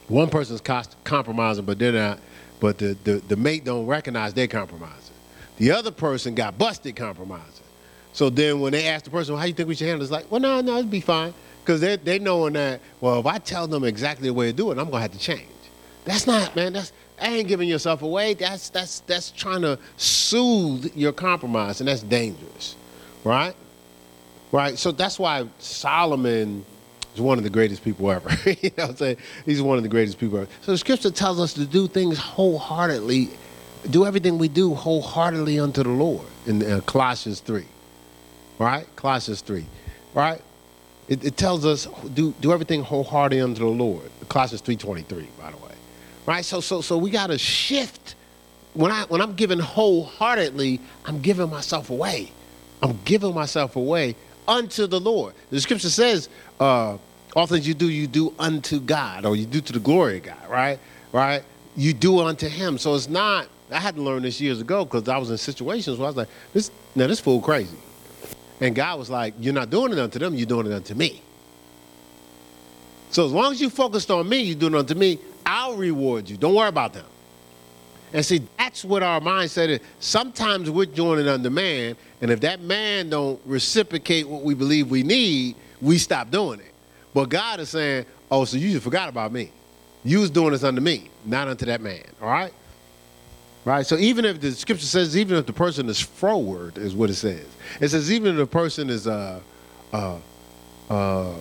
one 0.08 0.28
person's 0.28 0.60
cost, 0.60 0.96
compromising, 1.04 1.64
but 1.64 1.78
they're 1.78 1.92
not 1.92 2.18
but 2.64 2.78
the, 2.78 2.96
the, 3.04 3.16
the 3.28 3.36
mate 3.36 3.64
don't 3.64 3.86
recognize 3.86 4.32
they're 4.32 4.46
compromising. 4.46 5.14
The 5.58 5.70
other 5.70 5.90
person 5.90 6.34
got 6.34 6.56
busted 6.56 6.96
compromising. 6.96 7.64
So 8.14 8.30
then 8.30 8.60
when 8.60 8.72
they 8.72 8.86
ask 8.86 9.04
the 9.04 9.10
person, 9.10 9.34
well, 9.34 9.40
how 9.40 9.46
you 9.46 9.52
think 9.52 9.68
we 9.68 9.74
should 9.74 9.86
handle? 9.88 10.02
It's 10.02 10.10
like, 10.10 10.30
well, 10.30 10.40
no, 10.40 10.62
no, 10.62 10.78
it'd 10.78 10.90
be 10.90 11.00
fine. 11.00 11.34
Because 11.62 11.82
they 11.82 11.96
they 11.96 12.18
knowing 12.18 12.54
that, 12.54 12.80
well, 13.02 13.20
if 13.20 13.26
I 13.26 13.36
tell 13.36 13.66
them 13.66 13.84
exactly 13.84 14.28
the 14.28 14.34
way 14.34 14.46
to 14.46 14.52
do 14.54 14.70
it, 14.70 14.78
I'm 14.78 14.90
going 14.90 14.92
to 14.92 15.00
have 15.00 15.12
to 15.12 15.18
change. 15.18 15.48
That's 16.06 16.26
not, 16.26 16.56
man, 16.56 16.74
that's, 16.74 16.92
Ain't 17.20 17.48
giving 17.48 17.68
yourself 17.68 18.02
away. 18.02 18.34
That's, 18.34 18.70
that's, 18.70 19.00
that's 19.00 19.30
trying 19.30 19.62
to 19.62 19.78
soothe 19.96 20.94
your 20.96 21.12
compromise, 21.12 21.80
and 21.80 21.88
that's 21.88 22.02
dangerous, 22.02 22.76
right? 23.22 23.54
Right? 24.50 24.78
So 24.78 24.92
that's 24.92 25.18
why 25.18 25.46
Solomon 25.58 26.64
is 27.14 27.20
one 27.20 27.38
of 27.38 27.44
the 27.44 27.50
greatest 27.50 27.84
people 27.84 28.10
ever. 28.10 28.30
you 28.50 28.70
know 28.76 28.84
what 28.84 28.90
I'm 28.90 28.96
saying? 28.96 29.16
He's 29.44 29.62
one 29.62 29.76
of 29.76 29.82
the 29.82 29.88
greatest 29.88 30.18
people 30.18 30.38
ever. 30.38 30.48
So 30.62 30.72
the 30.72 30.78
scripture 30.78 31.10
tells 31.10 31.40
us 31.40 31.54
to 31.54 31.64
do 31.64 31.86
things 31.86 32.18
wholeheartedly, 32.18 33.30
do 33.90 34.06
everything 34.06 34.38
we 34.38 34.48
do 34.48 34.74
wholeheartedly 34.74 35.60
unto 35.60 35.82
the 35.82 35.90
Lord 35.90 36.26
in 36.46 36.62
uh, 36.62 36.80
Colossians 36.80 37.40
3. 37.40 37.64
Right? 38.58 38.86
Colossians 38.96 39.40
3. 39.40 39.64
Right? 40.14 40.40
It, 41.06 41.24
it, 41.24 41.36
tells 41.36 41.66
us 41.66 41.86
do 42.14 42.32
do 42.40 42.52
everything 42.52 42.82
wholeheartedly 42.82 43.42
unto 43.42 43.60
the 43.60 43.66
Lord. 43.66 44.10
Colossians 44.28 44.62
3.23, 44.62 45.26
by 45.38 45.50
the 45.50 45.56
way. 45.58 45.63
Right? 46.26 46.44
So 46.44 46.60
so 46.60 46.80
so 46.80 46.96
we 46.96 47.10
gotta 47.10 47.38
shift. 47.38 48.14
When 48.74 48.90
I 48.90 49.04
when 49.04 49.20
I'm 49.20 49.34
giving 49.34 49.58
wholeheartedly, 49.58 50.80
I'm 51.04 51.20
giving 51.20 51.50
myself 51.50 51.90
away. 51.90 52.32
I'm 52.82 52.98
giving 53.04 53.34
myself 53.34 53.76
away 53.76 54.16
unto 54.46 54.86
the 54.86 55.00
Lord. 55.00 55.34
The 55.50 55.60
scripture 55.60 55.90
says, 55.90 56.28
uh, 56.60 56.98
all 57.34 57.46
things 57.46 57.66
you 57.66 57.74
do, 57.74 57.88
you 57.88 58.06
do 58.06 58.32
unto 58.38 58.80
God, 58.80 59.24
or 59.24 59.36
you 59.36 59.46
do 59.46 59.60
to 59.60 59.72
the 59.72 59.80
glory 59.80 60.18
of 60.18 60.24
God, 60.24 60.48
right? 60.48 60.78
Right? 61.12 61.42
You 61.76 61.92
do 61.92 62.20
unto 62.20 62.48
Him. 62.48 62.78
So 62.78 62.94
it's 62.94 63.08
not, 63.08 63.48
I 63.70 63.80
had 63.80 63.96
to 63.96 64.02
learn 64.02 64.22
this 64.22 64.40
years 64.40 64.60
ago 64.60 64.84
because 64.84 65.08
I 65.08 65.18
was 65.18 65.30
in 65.30 65.38
situations 65.38 65.98
where 65.98 66.06
I 66.06 66.10
was 66.10 66.16
like, 66.16 66.28
this, 66.52 66.70
now 66.94 67.06
this 67.06 67.20
fool 67.20 67.40
crazy. 67.40 67.76
And 68.60 68.74
God 68.74 68.98
was 68.98 69.10
like, 69.10 69.34
you're 69.40 69.54
not 69.54 69.70
doing 69.70 69.92
it 69.92 69.98
unto 69.98 70.18
them, 70.18 70.34
you're 70.34 70.46
doing 70.46 70.66
it 70.66 70.72
unto 70.72 70.94
me. 70.94 71.20
So 73.10 73.26
as 73.26 73.32
long 73.32 73.52
as 73.52 73.60
you 73.60 73.70
focused 73.70 74.10
on 74.10 74.28
me, 74.28 74.42
you're 74.42 74.58
doing 74.58 74.74
it 74.74 74.78
unto 74.78 74.94
me, 74.94 75.18
I'll 75.46 75.76
reward 75.76 76.28
you. 76.28 76.36
Don't 76.36 76.54
worry 76.54 76.68
about 76.68 76.92
them. 76.92 77.06
And 78.12 78.24
see, 78.24 78.42
that's 78.56 78.84
what 78.84 79.02
our 79.02 79.20
mindset 79.20 79.68
is. 79.68 79.80
Sometimes 79.98 80.70
we're 80.70 80.86
doing 80.86 81.18
it 81.18 81.26
unto 81.26 81.50
man, 81.50 81.96
and 82.20 82.30
if 82.30 82.40
that 82.40 82.60
man 82.60 83.10
don't 83.10 83.40
reciprocate 83.44 84.28
what 84.28 84.42
we 84.42 84.54
believe 84.54 84.88
we 84.88 85.02
need, 85.02 85.56
we 85.82 85.98
stop 85.98 86.30
doing 86.30 86.60
it. 86.60 86.72
But 87.12 87.28
God 87.28 87.58
is 87.58 87.70
saying, 87.70 88.06
oh, 88.30 88.44
so 88.44 88.56
you 88.56 88.70
just 88.70 88.84
forgot 88.84 89.08
about 89.08 89.32
me. 89.32 89.50
You 90.04 90.20
was 90.20 90.30
doing 90.30 90.52
this 90.52 90.62
unto 90.62 90.80
me, 90.80 91.10
not 91.24 91.48
unto 91.48 91.66
that 91.66 91.80
man. 91.80 92.04
All 92.22 92.28
right? 92.28 92.54
Right? 93.64 93.84
So 93.84 93.96
even 93.96 94.24
if 94.24 94.40
the 94.40 94.52
scripture 94.52 94.86
says, 94.86 95.16
even 95.16 95.36
if 95.36 95.46
the 95.46 95.52
person 95.52 95.88
is 95.88 95.98
froward, 95.98 96.78
is 96.78 96.94
what 96.94 97.10
it 97.10 97.14
says. 97.14 97.46
It 97.80 97.88
says, 97.88 98.12
even 98.12 98.32
if 98.32 98.36
the 98.36 98.46
person 98.46 98.90
is 98.90 99.08
uh, 99.08 99.40
uh, 99.92 100.18
uh, 100.88 101.34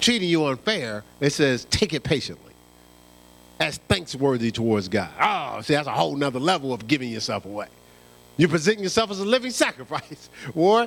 treating 0.00 0.28
you 0.28 0.44
unfair, 0.44 1.04
it 1.20 1.30
says, 1.30 1.64
take 1.70 1.94
it 1.94 2.02
patiently 2.02 2.47
as 3.60 3.78
thanksworthy 3.78 4.50
towards 4.50 4.88
God. 4.88 5.10
Oh, 5.20 5.60
see, 5.62 5.74
that's 5.74 5.88
a 5.88 5.92
whole 5.92 6.16
nother 6.16 6.38
level 6.38 6.72
of 6.72 6.86
giving 6.86 7.10
yourself 7.10 7.44
away. 7.44 7.66
You're 8.36 8.48
presenting 8.48 8.84
yourself 8.84 9.10
as 9.10 9.20
a 9.20 9.24
living 9.24 9.50
sacrifice, 9.66 10.30
or 10.54 10.86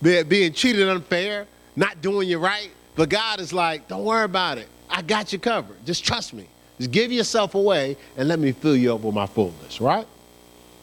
being 0.00 0.52
treated 0.52 0.88
unfair, 0.88 1.46
not 1.76 2.00
doing 2.00 2.28
you 2.28 2.38
right. 2.38 2.70
But 2.96 3.08
God 3.08 3.40
is 3.40 3.52
like, 3.52 3.88
don't 3.88 4.04
worry 4.04 4.24
about 4.24 4.58
it. 4.58 4.68
I 4.88 5.02
got 5.02 5.32
you 5.32 5.38
covered. 5.38 5.84
Just 5.84 6.04
trust 6.04 6.32
me. 6.32 6.46
Just 6.78 6.90
give 6.90 7.10
yourself 7.10 7.54
away 7.54 7.96
and 8.16 8.28
let 8.28 8.38
me 8.38 8.52
fill 8.52 8.76
you 8.76 8.94
up 8.94 9.00
with 9.00 9.14
my 9.14 9.26
fullness, 9.26 9.80
right? 9.80 10.06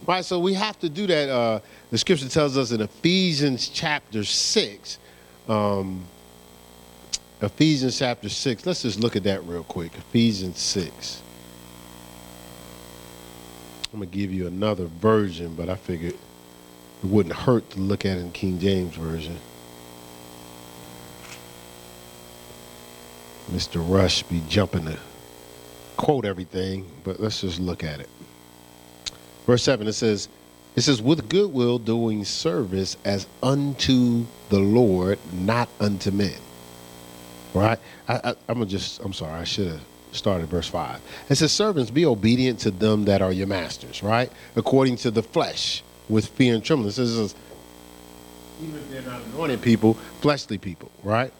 Right, 0.08 0.26
so 0.26 0.40
we 0.40 0.54
have 0.56 0.80
to 0.80 0.90
do 0.90 1.06
that. 1.08 1.30
Uh, 1.30 1.60
the 1.92 1.98
scripture 1.98 2.28
tells 2.28 2.58
us 2.58 2.72
in 2.72 2.82
Ephesians 2.82 3.70
chapter 3.70 4.24
6, 4.24 4.98
um, 5.48 6.04
Ephesians 7.42 7.98
chapter 7.98 8.30
6. 8.30 8.66
Let's 8.68 8.84
just 8.84 9.00
look 9.00 9.16
at 9.16 9.24
that 9.24 9.44
real 9.46 9.64
quick. 9.64 9.96
Ephesians 9.96 10.60
6. 10.60 11.24
I'm 13.92 14.00
going 14.00 14.10
to 14.10 14.16
give 14.18 14.32
you 14.32 14.46
another 14.46 14.86
version, 14.86 15.56
but 15.56 15.68
I 15.68 15.76
figured 15.76 16.14
it 16.14 17.08
wouldn't 17.08 17.36
hurt 17.36 17.68
to 17.72 17.80
look 17.80 18.06
at 18.06 18.18
it 18.18 18.22
in 18.22 18.32
King 18.32 18.60
James 18.60 18.96
Version. 18.96 19.38
Mr. 23.52 23.84
Rush 23.84 24.22
be 24.24 24.42
jumping 24.48 24.86
to 24.86 24.98
quote 25.98 26.26
everything, 26.26 26.90
but 27.04 27.20
let's 27.20 27.42
just 27.42 27.60
look 27.60 27.84
at 27.84 28.00
it. 28.00 28.10
Verse 29.48 29.64
7, 29.64 29.88
it 29.88 29.94
says, 29.94 30.30
it 30.76 30.82
says, 30.82 31.02
with 31.02 31.28
goodwill 31.28 31.80
doing 31.80 32.24
service 32.24 32.96
as 33.04 33.26
unto 33.42 34.26
the 34.50 34.60
Lord, 34.60 35.18
not 35.34 35.68
unto 35.80 36.12
men 36.12 36.38
right? 37.54 37.80
I, 38.08 38.16
I, 38.16 38.30
I'm 38.48 38.56
gonna 38.56 38.66
just. 38.66 39.02
I'm 39.02 39.14
sorry. 39.14 39.34
I 39.34 39.44
should 39.44 39.68
have 39.68 39.82
started 40.12 40.48
verse 40.48 40.68
five. 40.68 41.02
It 41.30 41.36
says, 41.36 41.52
"Servants, 41.52 41.92
be 41.92 42.06
obedient 42.06 42.60
to 42.60 42.72
them 42.72 43.06
that 43.06 43.22
are 43.22 43.32
your 43.32 43.48
masters, 43.48 44.04
right? 44.04 44.32
According 44.56 44.98
to 44.98 45.12
the 45.12 45.24
flesh, 45.24 45.84
with 46.10 46.28
fear 46.28 46.56
and 46.56 46.64
trembling." 46.64 46.90
It 46.90 46.94
says, 46.94 47.36
even 48.62 48.76
if 48.76 48.90
they're 48.92 49.02
not 49.02 49.22
anointed 49.22 49.62
people, 49.62 49.96
fleshly 50.22 50.58
people, 50.58 50.92
right? 51.04 51.34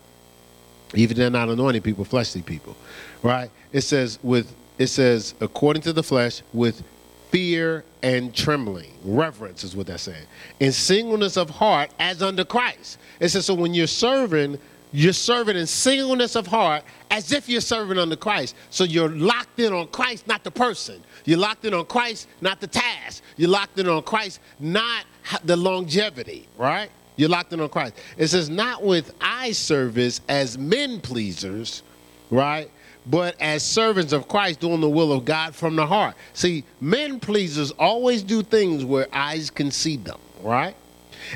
Even 0.94 1.12
if 1.12 1.18
they're 1.18 1.30
not 1.30 1.50
anointed 1.50 1.84
people, 1.84 2.04
fleshly 2.04 2.42
people, 2.42 2.76
right? 3.24 3.50
It 3.72 3.82
says 3.82 4.20
with 4.24 4.54
it 4.78 4.88
says 4.88 5.36
according 5.40 5.84
to 5.84 5.94
the 5.94 6.04
flesh 6.04 6.42
with 6.54 6.84
fear 7.30 7.86
and 8.04 8.34
trembling. 8.36 8.92
Reverence 9.04 9.64
is 9.64 9.76
what 9.76 9.88
that's 9.88 10.04
saying. 10.04 10.26
In 10.60 10.72
singleness 10.72 11.38
of 11.38 11.50
heart 11.50 11.92
as 12.00 12.22
under 12.22 12.44
Christ. 12.44 12.98
It 13.20 13.30
says 13.30 13.46
so 13.46 13.54
when 13.54 13.74
you're 13.74 13.88
serving 13.88 14.60
you're 14.92 15.14
serving 15.14 15.56
in 15.56 15.66
singleness 15.68 16.36
of 16.36 16.48
heart 16.48 16.84
as 17.10 17.32
if 17.32 17.48
you're 17.48 17.62
serving 17.62 17.98
under 17.98 18.16
Christ. 18.16 18.56
So 18.70 18.84
you're 18.84 19.10
locked 19.10 19.60
in 19.60 19.74
on 19.74 19.88
Christ, 19.88 20.28
not 20.28 20.44
the 20.44 20.52
person. 20.52 21.02
You're 21.26 21.38
locked 21.38 21.66
in 21.66 21.74
on 21.74 21.86
Christ, 21.86 22.28
not 22.42 22.60
the 22.60 22.68
task. 22.68 23.24
You're 23.38 23.50
locked 23.50 23.80
in 23.80 23.88
on 23.88 24.04
Christ, 24.04 24.40
not 24.60 25.06
the 25.44 25.56
longevity, 25.56 26.48
right? 26.58 26.90
You're 27.16 27.30
locked 27.30 27.54
in 27.54 27.62
on 27.62 27.70
Christ. 27.70 27.96
It 28.18 28.28
says, 28.28 28.50
not 28.50 28.84
with 28.84 29.14
eye 29.22 29.52
service 29.52 30.22
as 30.28 30.58
men 30.58 31.00
pleasers, 31.00 31.84
right? 32.30 32.70
But 33.06 33.36
as 33.40 33.64
servants 33.64 34.14
of 34.14 34.28
Christ 34.28 34.60
doing 34.60 34.82
the 34.82 34.90
will 34.90 35.12
of 35.12 35.26
God 35.26 35.56
from 35.56 35.76
the 35.76 35.86
heart. 35.86 36.16
See, 36.34 36.64
men 36.80 37.20
pleasers 37.20 37.72
always 37.72 38.24
do 38.24 38.44
things 38.44 38.86
where 38.86 39.08
eyes 39.14 39.50
can 39.50 39.72
see 39.72 39.98
them, 39.98 40.20
right? 40.42 40.76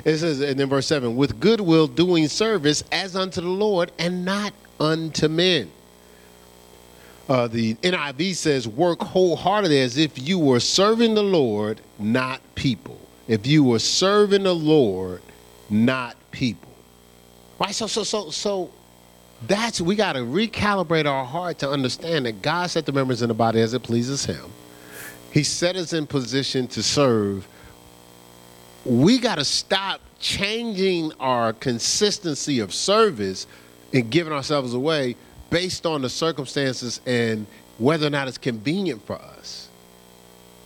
It 0.04 0.18
says, 0.18 0.42
and 0.42 0.60
then 0.60 0.70
verse 0.70 0.88
7 0.88 1.16
with 1.16 1.40
goodwill 1.40 1.88
doing 1.88 2.28
service 2.28 2.84
as 2.92 3.16
unto 3.16 3.42
the 3.42 3.48
Lord 3.48 3.92
and 4.00 4.26
not 4.26 4.54
unto 4.80 5.28
men. 5.28 5.72
Uh, 7.28 7.48
the 7.48 7.74
NIV 7.76 8.36
says, 8.36 8.68
work 8.68 9.02
wholeheartedly 9.02 9.80
as 9.82 9.98
if 9.98 10.28
you 10.28 10.38
were 10.38 10.60
serving 10.60 11.16
the 11.16 11.24
Lord, 11.24 11.82
not 11.98 12.40
people. 12.54 13.00
If 13.28 13.48
you 13.48 13.64
were 13.64 13.80
serving 13.80 14.44
the 14.44 14.54
Lord, 14.54 15.22
not 15.70 16.16
people. 16.32 16.70
Right? 17.60 17.74
So, 17.74 17.88
so, 17.88 18.04
so, 18.04 18.30
so 18.30 18.70
that's, 19.48 19.82
we 19.82 19.96
got 19.96 20.14
to 20.14 20.20
recalibrate 20.20 21.10
our 21.10 21.26
heart 21.26 21.60
to 21.60 21.70
understand 21.70 22.28
that 22.28 22.42
God 22.44 22.70
set 22.70 22.86
the 22.86 22.92
members 22.92 23.22
in 23.24 23.30
the 23.30 23.34
body 23.34 23.60
as 23.62 23.74
it 23.74 23.82
pleases 23.82 24.26
Him. 24.26 24.52
He 25.32 25.44
set 25.44 25.76
us 25.76 25.94
in 25.94 26.06
position 26.06 26.68
to 26.70 26.84
serve 26.84 27.48
we 28.86 29.18
got 29.18 29.36
to 29.36 29.46
stop 29.46 30.00
changing 30.20 31.12
our 31.20 31.54
consistency 31.54 32.60
of 32.60 32.74
service 32.74 33.48
and 33.94 34.10
giving 34.10 34.32
ourselves 34.32 34.74
away 34.74 35.16
based 35.50 35.86
on 35.86 36.02
the 36.02 36.10
circumstances 36.10 37.02
and 37.06 37.48
whether 37.78 38.08
or 38.08 38.10
not 38.10 38.28
it's 38.28 38.38
convenient 38.38 39.06
for 39.06 39.16
us. 39.16 39.70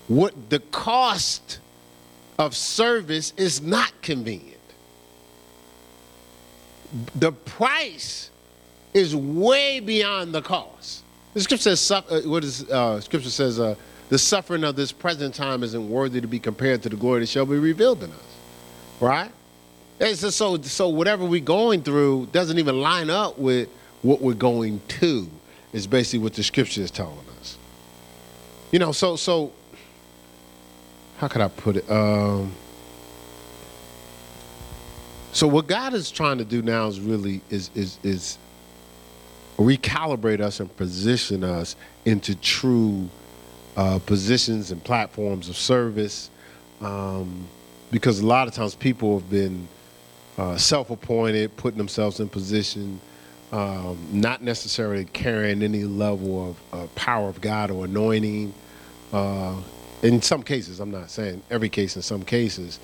What 0.08 0.50
the 0.50 0.60
cost 0.60 1.60
of 2.38 2.56
service 2.56 3.34
is 3.38 3.62
not 3.62 3.92
convenient. 4.02 4.58
The 7.16 7.32
price 7.32 8.32
is 8.94 9.16
way 9.16 9.80
beyond 9.80 10.34
the 10.34 10.42
cost. 10.42 11.04
The 11.34 11.42
scripture 11.42 11.76
says, 11.76 11.92
uh, 11.92 12.22
what 12.26 12.44
is 12.44 12.64
uh, 12.70 13.00
scripture 13.02 13.30
says, 13.30 13.60
uh, 13.60 13.76
the 14.10 14.18
suffering 14.18 14.64
of 14.64 14.76
this 14.76 14.92
present 14.92 15.34
time 15.34 15.64
isn't 15.64 15.90
worthy 15.90 16.20
to 16.20 16.28
be 16.28 16.40
compared 16.40 16.84
to 16.84 16.90
the 16.90 16.96
glory 16.96 17.22
that 17.22 17.30
shall 17.30 17.46
be 17.46 17.58
revealed 17.58 18.04
in 18.04 18.12
us. 18.12 18.38
Right? 19.00 19.32
It's 20.00 20.22
just 20.22 20.38
so 20.38 20.60
so 20.62 20.90
whatever 20.90 21.26
we're 21.26 21.40
going 21.40 21.84
through 21.84 22.28
doesn't 22.32 22.58
even 22.58 22.82
line 22.82 23.10
up 23.10 23.38
with 23.38 23.70
what 24.02 24.22
we're 24.22 24.34
going 24.34 24.82
to. 25.00 25.30
Is 25.72 25.86
basically 25.86 26.20
what 26.20 26.34
the 26.34 26.44
scripture 26.44 26.82
is 26.82 26.90
telling 26.90 27.20
us. 27.40 27.58
You 28.72 28.80
know, 28.80 28.92
so 28.92 29.16
so 29.16 29.54
how 31.18 31.28
could 31.28 31.42
I 31.42 31.48
put 31.50 31.78
it? 31.78 31.90
Um, 31.92 32.52
so 35.32 35.48
what 35.48 35.68
God 35.68 35.94
is 35.94 36.10
trying 36.10 36.40
to 36.40 36.46
do 36.46 36.62
now 36.62 36.88
is 36.88 37.00
really 37.00 37.42
is 37.50 37.70
is 37.76 38.00
is 38.04 38.38
recalibrate 39.58 40.40
us 40.40 40.60
and 40.60 40.76
position 40.78 41.44
us 41.44 41.76
into 42.06 42.34
true 42.36 43.10
uh, 43.80 43.98
positions 44.00 44.72
and 44.72 44.84
platforms 44.84 45.48
of 45.48 45.56
service. 45.56 46.30
Um, 46.82 47.48
because 47.92 48.20
a 48.20 48.26
lot 48.26 48.50
of 48.50 48.54
times 48.54 48.76
people 48.76 49.18
have 49.18 49.30
been 49.30 49.70
uh, 50.38 50.58
self-appointed, 50.58 51.56
putting 51.56 51.78
themselves 51.78 52.20
in 52.20 52.28
position, 52.28 53.00
um, 53.54 53.98
not 54.12 54.44
necessarily 54.44 55.06
carrying 55.06 55.64
any 55.64 55.86
level 55.86 56.50
of 56.50 56.58
uh, 56.74 56.88
power 56.96 57.30
of 57.30 57.40
God 57.40 57.72
or 57.72 57.86
anointing. 57.86 58.54
Uh, 59.14 59.56
in 60.04 60.22
some 60.22 60.44
cases, 60.44 60.82
I'm 60.82 60.92
not 60.92 61.10
saying 61.10 61.42
every 61.50 61.70
case. 61.70 61.96
In 61.96 62.02
some 62.02 62.24
cases, 62.24 62.82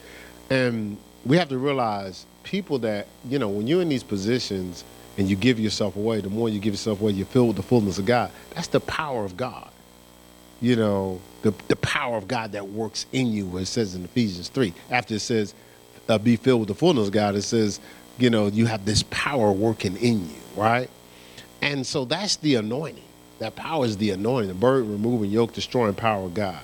and 0.50 0.98
we 1.26 1.36
have 1.36 1.50
to 1.50 1.58
realize 1.58 2.26
people 2.44 2.80
that 2.80 3.08
you 3.28 3.38
know 3.38 3.50
when 3.50 3.68
you're 3.68 3.82
in 3.82 3.90
these 3.90 4.04
positions, 4.04 4.86
and 5.18 5.30
you 5.30 5.36
give 5.36 5.60
yourself 5.60 5.98
away, 5.98 6.22
the 6.22 6.30
more 6.30 6.48
you 6.48 6.60
give 6.60 6.74
yourself 6.74 7.02
away, 7.02 7.12
you're 7.12 7.26
filled 7.26 7.50
with 7.50 7.58
the 7.58 7.64
fullness 7.64 8.00
of 8.00 8.06
God. 8.06 8.32
That's 8.54 8.68
the 8.68 8.80
power 8.80 9.26
of 9.26 9.36
God. 9.36 9.70
You 10.66 10.76
know, 10.76 11.22
the, 11.44 11.54
the 11.68 11.76
power 11.76 12.18
of 12.18 12.28
God 12.28 12.54
that 12.54 12.68
works 12.68 13.06
in 13.12 13.28
you, 13.28 13.56
it 13.58 13.68
says 13.68 13.94
in 13.94 14.04
Ephesians 14.04 14.48
3. 14.48 14.74
After 14.90 15.14
it 15.14 15.20
says, 15.20 15.54
uh, 16.10 16.18
be 16.18 16.38
filled 16.38 16.62
with 16.62 16.70
the 16.70 16.74
fullness 16.74 17.06
of 17.06 17.14
God, 17.14 17.36
it 17.36 17.44
says, 17.44 17.80
you 18.18 18.32
know, 18.32 18.48
you 18.48 18.66
have 18.66 18.84
this 18.84 19.04
power 19.12 19.52
working 19.52 19.96
in 19.98 20.28
you, 20.28 20.36
right? 20.56 20.90
And 21.62 21.86
so 21.86 22.04
that's 22.04 22.38
the 22.38 22.56
anointing. 22.56 23.04
That 23.38 23.56
power 23.56 23.86
is 23.86 23.98
the 23.98 24.10
anointing, 24.10 24.48
the 24.48 24.56
burden 24.56 24.92
removing, 24.92 25.30
yoke 25.30 25.54
destroying 25.54 25.94
power 25.94 26.26
of 26.26 26.34
God. 26.34 26.64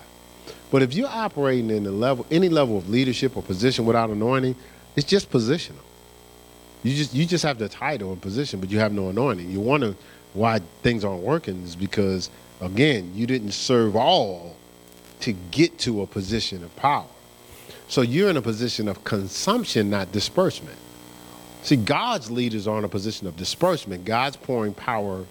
But 0.72 0.82
if 0.82 0.96
you're 0.96 1.08
operating 1.08 1.70
in 1.70 1.86
a 1.86 1.92
level, 1.92 2.26
any 2.32 2.50
level 2.50 2.80
of 2.80 2.90
leadership 2.90 3.38
or 3.38 3.44
position 3.44 3.86
without 3.86 4.10
anointing, 4.10 4.56
it's 4.96 5.06
just 5.06 5.30
positional. 5.30 5.76
You 6.82 6.96
just 6.96 7.14
you 7.14 7.28
just 7.28 7.44
have 7.44 7.60
the 7.60 7.70
title 7.70 8.14
and 8.14 8.20
position, 8.20 8.62
but 8.62 8.72
you 8.72 8.80
have 8.80 8.94
no 8.94 9.10
anointing. 9.10 9.52
You 9.52 9.60
wonder 9.60 9.94
why 10.34 10.60
things 10.82 11.06
aren't 11.06 11.22
working 11.22 11.62
is 11.62 11.76
because 11.76 12.32
again, 12.62 13.12
you 13.16 13.28
didn't 13.28 13.52
serve 13.52 13.96
all 13.96 14.56
to 15.22 15.34
get 15.34 15.78
to 15.80 16.02
a 16.02 16.08
position 16.08 16.64
of 16.64 16.76
power. 16.76 17.06
So 17.88 18.02
you're 18.02 18.30
in 18.30 18.38
a 18.38 18.42
position 18.42 18.88
of 18.88 19.04
consumption, 19.04 19.90
not 19.90 20.12
disbursement. 20.12 20.78
See, 21.64 21.76
God's 21.76 22.32
leaders 22.32 22.68
are 22.68 22.78
in 22.78 22.84
a 22.84 22.90
position 22.90 23.28
of 23.28 23.36
disbursement. 23.36 24.06
God's 24.06 24.38
pouring 24.38 24.74
power 24.74 25.26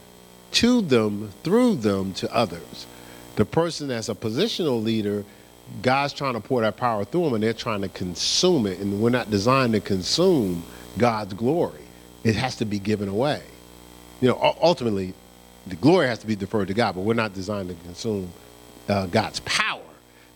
to 0.52 0.80
them, 0.82 1.30
through 1.42 1.76
them, 1.76 2.12
to 2.14 2.32
others. 2.34 2.86
The 3.36 3.44
person 3.44 3.88
that's 3.88 4.08
a 4.08 4.14
positional 4.14 4.82
leader, 4.82 5.24
God's 5.82 6.12
trying 6.12 6.34
to 6.34 6.40
pour 6.40 6.60
that 6.60 6.76
power 6.76 7.04
through 7.04 7.24
them 7.24 7.34
and 7.34 7.42
they're 7.42 7.52
trying 7.52 7.80
to 7.82 7.88
consume 7.88 8.66
it. 8.66 8.78
And 8.78 9.00
we're 9.00 9.10
not 9.10 9.30
designed 9.30 9.72
to 9.72 9.80
consume 9.80 10.62
God's 10.98 11.34
glory. 11.34 11.80
It 12.24 12.34
has 12.36 12.56
to 12.56 12.64
be 12.64 12.78
given 12.78 13.08
away. 13.08 13.42
You 14.20 14.28
know, 14.28 14.56
ultimately, 14.60 15.14
the 15.66 15.76
glory 15.76 16.06
has 16.06 16.18
to 16.20 16.26
be 16.26 16.36
deferred 16.36 16.68
to 16.68 16.74
God, 16.74 16.94
but 16.94 17.02
we're 17.02 17.14
not 17.14 17.34
designed 17.34 17.68
to 17.68 17.74
consume 17.84 18.30
uh, 18.88 19.06
God's 19.06 19.40
power. 19.40 19.82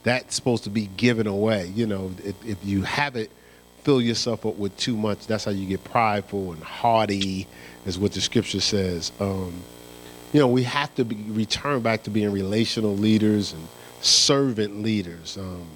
That's 0.03 0.35
supposed 0.35 0.65
to 0.65 0.71
be 0.71 0.87
given 0.97 1.27
away. 1.27 1.73
You 1.75 1.87
know, 1.87 2.13
if, 2.25 2.47
if 2.47 2.65
you 2.65 2.83
have 2.83 3.17
it, 3.17 3.31
fill 3.83 4.01
yourself 4.01 4.47
up 4.47 4.57
with 4.57 4.77
too 4.77 4.97
much, 4.97 5.27
that's 5.27 5.45
how 5.45 5.51
you 5.51 5.67
get 5.67 5.85
prideful 5.85 6.53
and 6.53 6.63
haughty, 6.63 7.47
is 7.87 7.99
what 7.99 8.13
the 8.13 8.21
scripture 8.21 8.61
says. 8.61 9.13
Um, 9.21 9.53
you 10.33 10.41
know, 10.41 10.49
we 10.49 10.65
have 10.65 10.95
to 10.97 11.05
be, 11.05 11.17
return 11.31 11.81
back 11.81 12.03
to 12.05 12.11
being 12.11 12.33
relational 12.33 12.97
leaders 12.97 13.53
and 13.53 13.67
servant 14.01 14.83
leaders. 14.83 15.37
Um, 15.39 15.67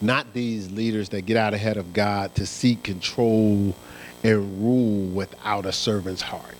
not 0.00 0.32
these 0.32 0.70
leaders 0.70 1.10
that 1.10 1.22
get 1.22 1.36
out 1.36 1.54
ahead 1.54 1.76
of 1.76 1.92
God 1.92 2.34
to 2.34 2.46
seek 2.46 2.82
control 2.82 3.74
and 4.22 4.62
rule 4.62 5.06
without 5.08 5.66
a 5.66 5.72
servant's 5.72 6.22
heart. 6.22 6.56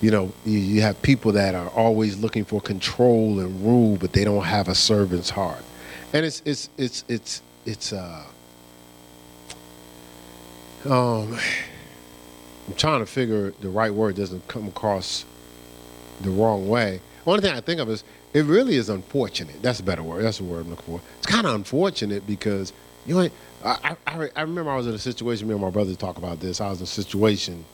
You 0.00 0.10
know, 0.10 0.32
you, 0.44 0.82
have 0.82 1.00
people 1.02 1.32
that 1.32 1.54
are 1.54 1.68
always 1.68 2.18
looking 2.18 2.44
for 2.44 2.60
control 2.60 3.40
and 3.40 3.64
rule, 3.64 3.96
but 3.96 4.12
they 4.12 4.24
don't 4.24 4.44
have 4.44 4.68
a 4.68 4.74
servant's 4.74 5.30
heart. 5.30 5.62
And 6.12 6.26
it's 6.26 6.42
it's 6.44 6.68
it's 6.76 7.04
it's 7.08 7.42
it's 7.64 7.92
uh 7.92 8.24
um 10.84 11.38
I'm 12.68 12.74
trying 12.76 13.00
to 13.00 13.06
figure 13.06 13.52
the 13.60 13.68
right 13.68 13.92
word 13.92 14.16
doesn't 14.16 14.46
come 14.48 14.68
across 14.68 15.24
the 16.20 16.30
wrong 16.30 16.68
way. 16.68 17.00
One 17.24 17.40
thing 17.40 17.52
I 17.52 17.60
think 17.60 17.80
of 17.80 17.88
is 17.88 18.04
it 18.32 18.44
really 18.44 18.76
is 18.76 18.88
unfortunate. 18.88 19.62
That's 19.62 19.80
a 19.80 19.82
better 19.82 20.02
word. 20.02 20.24
That's 20.24 20.38
the 20.38 20.44
word 20.44 20.64
I'm 20.64 20.70
looking 20.70 20.84
for. 20.84 21.00
It's 21.18 21.26
kind 21.26 21.46
of 21.46 21.54
unfortunate 21.54 22.26
because 22.26 22.72
you 23.06 23.14
know, 23.14 23.28
I, 23.64 23.96
I, 24.06 24.28
I 24.34 24.42
remember 24.42 24.70
I 24.70 24.76
was 24.76 24.86
in 24.86 24.94
a 24.94 24.98
situation. 24.98 25.46
Me 25.48 25.54
and 25.54 25.62
my 25.62 25.70
brother 25.70 25.94
talk 25.94 26.18
about 26.18 26.40
this. 26.40 26.60
I 26.60 26.70
was 26.70 26.80
in 26.80 26.84
a 26.84 26.86
situation. 26.86 27.64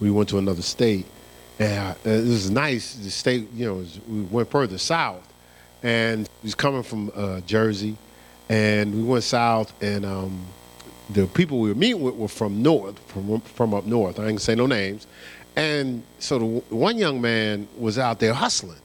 We 0.00 0.10
went 0.10 0.28
to 0.30 0.38
another 0.38 0.62
state, 0.62 1.06
and 1.58 1.96
uh, 2.06 2.10
it 2.10 2.24
was 2.24 2.50
nice. 2.50 2.94
The 2.94 3.10
state, 3.10 3.48
you 3.54 3.66
know, 3.66 3.84
we 4.08 4.22
went 4.22 4.50
further 4.50 4.78
south, 4.78 5.26
and 5.82 6.26
he 6.42 6.46
was 6.46 6.54
coming 6.54 6.82
from 6.82 7.10
uh, 7.14 7.40
Jersey, 7.40 7.96
and 8.48 8.94
we 8.94 9.02
went 9.02 9.24
south, 9.24 9.72
and 9.82 10.04
um, 10.04 10.46
the 11.10 11.26
people 11.26 11.60
we 11.60 11.68
were 11.68 11.74
meeting 11.74 12.02
with 12.02 12.14
were 12.14 12.28
from 12.28 12.62
north, 12.62 12.98
from 13.10 13.40
from 13.40 13.74
up 13.74 13.86
north. 13.86 14.18
I 14.18 14.28
ain't 14.28 14.40
say 14.40 14.54
no 14.54 14.66
names, 14.66 15.06
and 15.56 16.02
so 16.18 16.38
the 16.38 16.46
one 16.74 16.98
young 16.98 17.20
man 17.20 17.68
was 17.78 17.98
out 17.98 18.20
there 18.20 18.34
hustling 18.34 18.78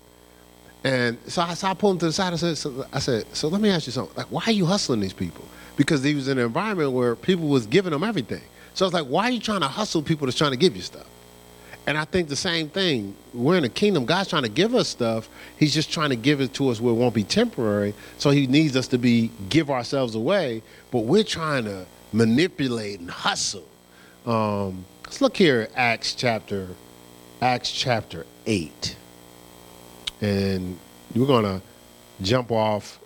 and 0.84 1.18
so 1.28 1.42
I, 1.42 1.54
so 1.54 1.68
I 1.68 1.74
pulled 1.74 1.96
him 1.96 2.00
to 2.00 2.06
the 2.08 2.12
side. 2.12 2.34
I 2.34 2.36
said, 2.36 2.58
so, 2.58 2.86
I 2.92 3.00
said, 3.00 3.26
so 3.36 3.48
let 3.48 3.62
me 3.62 3.70
ask 3.70 3.86
you 3.86 3.94
something. 3.94 4.16
Like, 4.18 4.28
why 4.28 4.44
are 4.48 4.52
you 4.52 4.66
hustling 4.66 5.00
these 5.00 5.14
people? 5.14 5.46
Because 5.78 6.04
he 6.04 6.14
was 6.14 6.28
in 6.28 6.38
an 6.38 6.46
environment 6.46 6.92
where 6.92 7.16
people 7.16 7.48
was 7.48 7.66
giving 7.66 7.94
him 7.94 8.04
everything. 8.04 8.42
So 8.74 8.86
I 8.86 8.88
was 8.88 8.94
like, 8.94 9.06
why 9.06 9.26
are 9.26 9.32
you 9.32 9.40
trying 9.40 9.62
to 9.62 9.68
hustle 9.68 10.02
people 10.02 10.28
that's 10.28 10.38
trying 10.38 10.52
to 10.52 10.58
give 10.58 10.76
you 10.76 10.82
stuff? 10.82 11.06
And 11.86 11.98
I 11.98 12.06
think 12.06 12.30
the 12.30 12.36
same 12.36 12.70
thing. 12.70 13.16
We're 13.34 13.58
in 13.58 13.64
the 13.64 13.70
kingdom. 13.70 14.06
God's 14.06 14.30
trying 14.30 14.44
to 14.44 14.50
give 14.50 14.74
us 14.74 14.88
stuff. 14.88 15.28
He's 15.58 15.74
just 15.74 15.92
trying 15.92 16.12
to 16.12 16.16
give 16.16 16.40
it 16.40 16.54
to 16.56 16.70
us 16.70 16.80
where 16.80 16.94
it 16.94 16.98
won't 16.98 17.14
be 17.14 17.24
temporary. 17.24 17.94
So 18.18 18.30
he 18.30 18.48
needs 18.48 18.78
us 18.78 18.88
to 18.90 18.98
be 18.98 19.32
give 19.50 19.70
ourselves 19.70 20.16
away. 20.16 20.64
But 20.92 21.00
we're 21.00 21.26
trying 21.26 21.66
to 21.66 21.86
manipulate 22.14 23.00
and 23.02 23.12
hustle. 23.12 23.68
Um, 24.26 24.86
let's 25.04 25.20
look 25.20 25.36
here 25.36 25.62
at 25.62 25.72
Acts 25.76 26.16
chapter, 26.16 26.70
Acts 27.42 27.72
chapter 27.72 28.26
eight. 28.46 28.96
And 30.22 30.80
we're 31.14 31.28
to 31.44 31.62
jump 32.22 32.50
off 32.50 33.00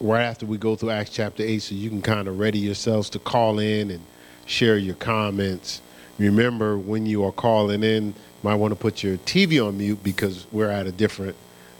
right 0.00 0.22
after 0.22 0.46
we 0.46 0.56
go 0.56 0.76
through 0.76 0.90
Acts 0.90 1.10
chapter 1.10 1.42
8 1.42 1.58
so 1.60 1.74
you 1.74 1.88
can 1.88 2.00
kind 2.00 2.28
of 2.28 2.38
ready 2.38 2.58
yourselves 2.58 3.10
to 3.10 3.18
call 3.18 3.58
in 3.58 3.90
and 3.90 4.00
share 4.46 4.78
your 4.78 4.94
comments. 4.94 5.81
Remember, 6.18 6.78
when 6.78 7.06
you 7.06 7.24
are 7.24 7.32
calling 7.32 7.82
in, 7.82 8.14
might 8.42 8.54
want 8.56 8.72
to 8.72 8.76
put 8.76 9.02
your 9.02 9.16
TV 9.18 9.64
on 9.64 9.78
mute 9.78 10.02
because 10.02 10.46
we're 10.52 10.70
at 10.70 10.86
a 10.86 10.92
different, 10.92 11.36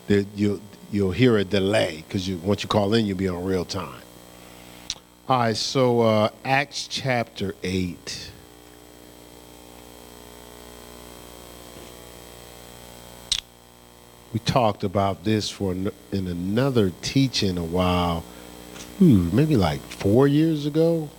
you'll, 0.09 0.61
you'll 0.91 1.13
hear 1.13 1.37
a 1.37 1.45
delay 1.45 2.05
because 2.07 2.29
you, 2.29 2.39
once 2.39 2.63
you 2.63 2.69
call 2.69 2.95
in, 2.95 3.07
you'll 3.07 3.19
be 3.19 3.29
on 3.29 3.45
real 3.45 3.65
time. 3.65 4.01
All 5.29 5.39
right, 5.39 5.57
so 5.57 6.01
uh, 6.01 6.29
Acts 6.45 6.87
chapter 6.89 7.55
8. 7.63 8.33
we 14.33 14.41
talked 14.41 14.83
about 14.83 15.25
this 15.25 15.51
for 15.51 15.73
in 15.73 15.93
another 16.11 16.91
teaching 17.03 17.59
a 17.59 17.65
while, 17.65 18.25
maybe 18.99 19.57
like 19.57 19.81
four 19.81 20.27
years 20.27 20.65
ago. 20.65 21.11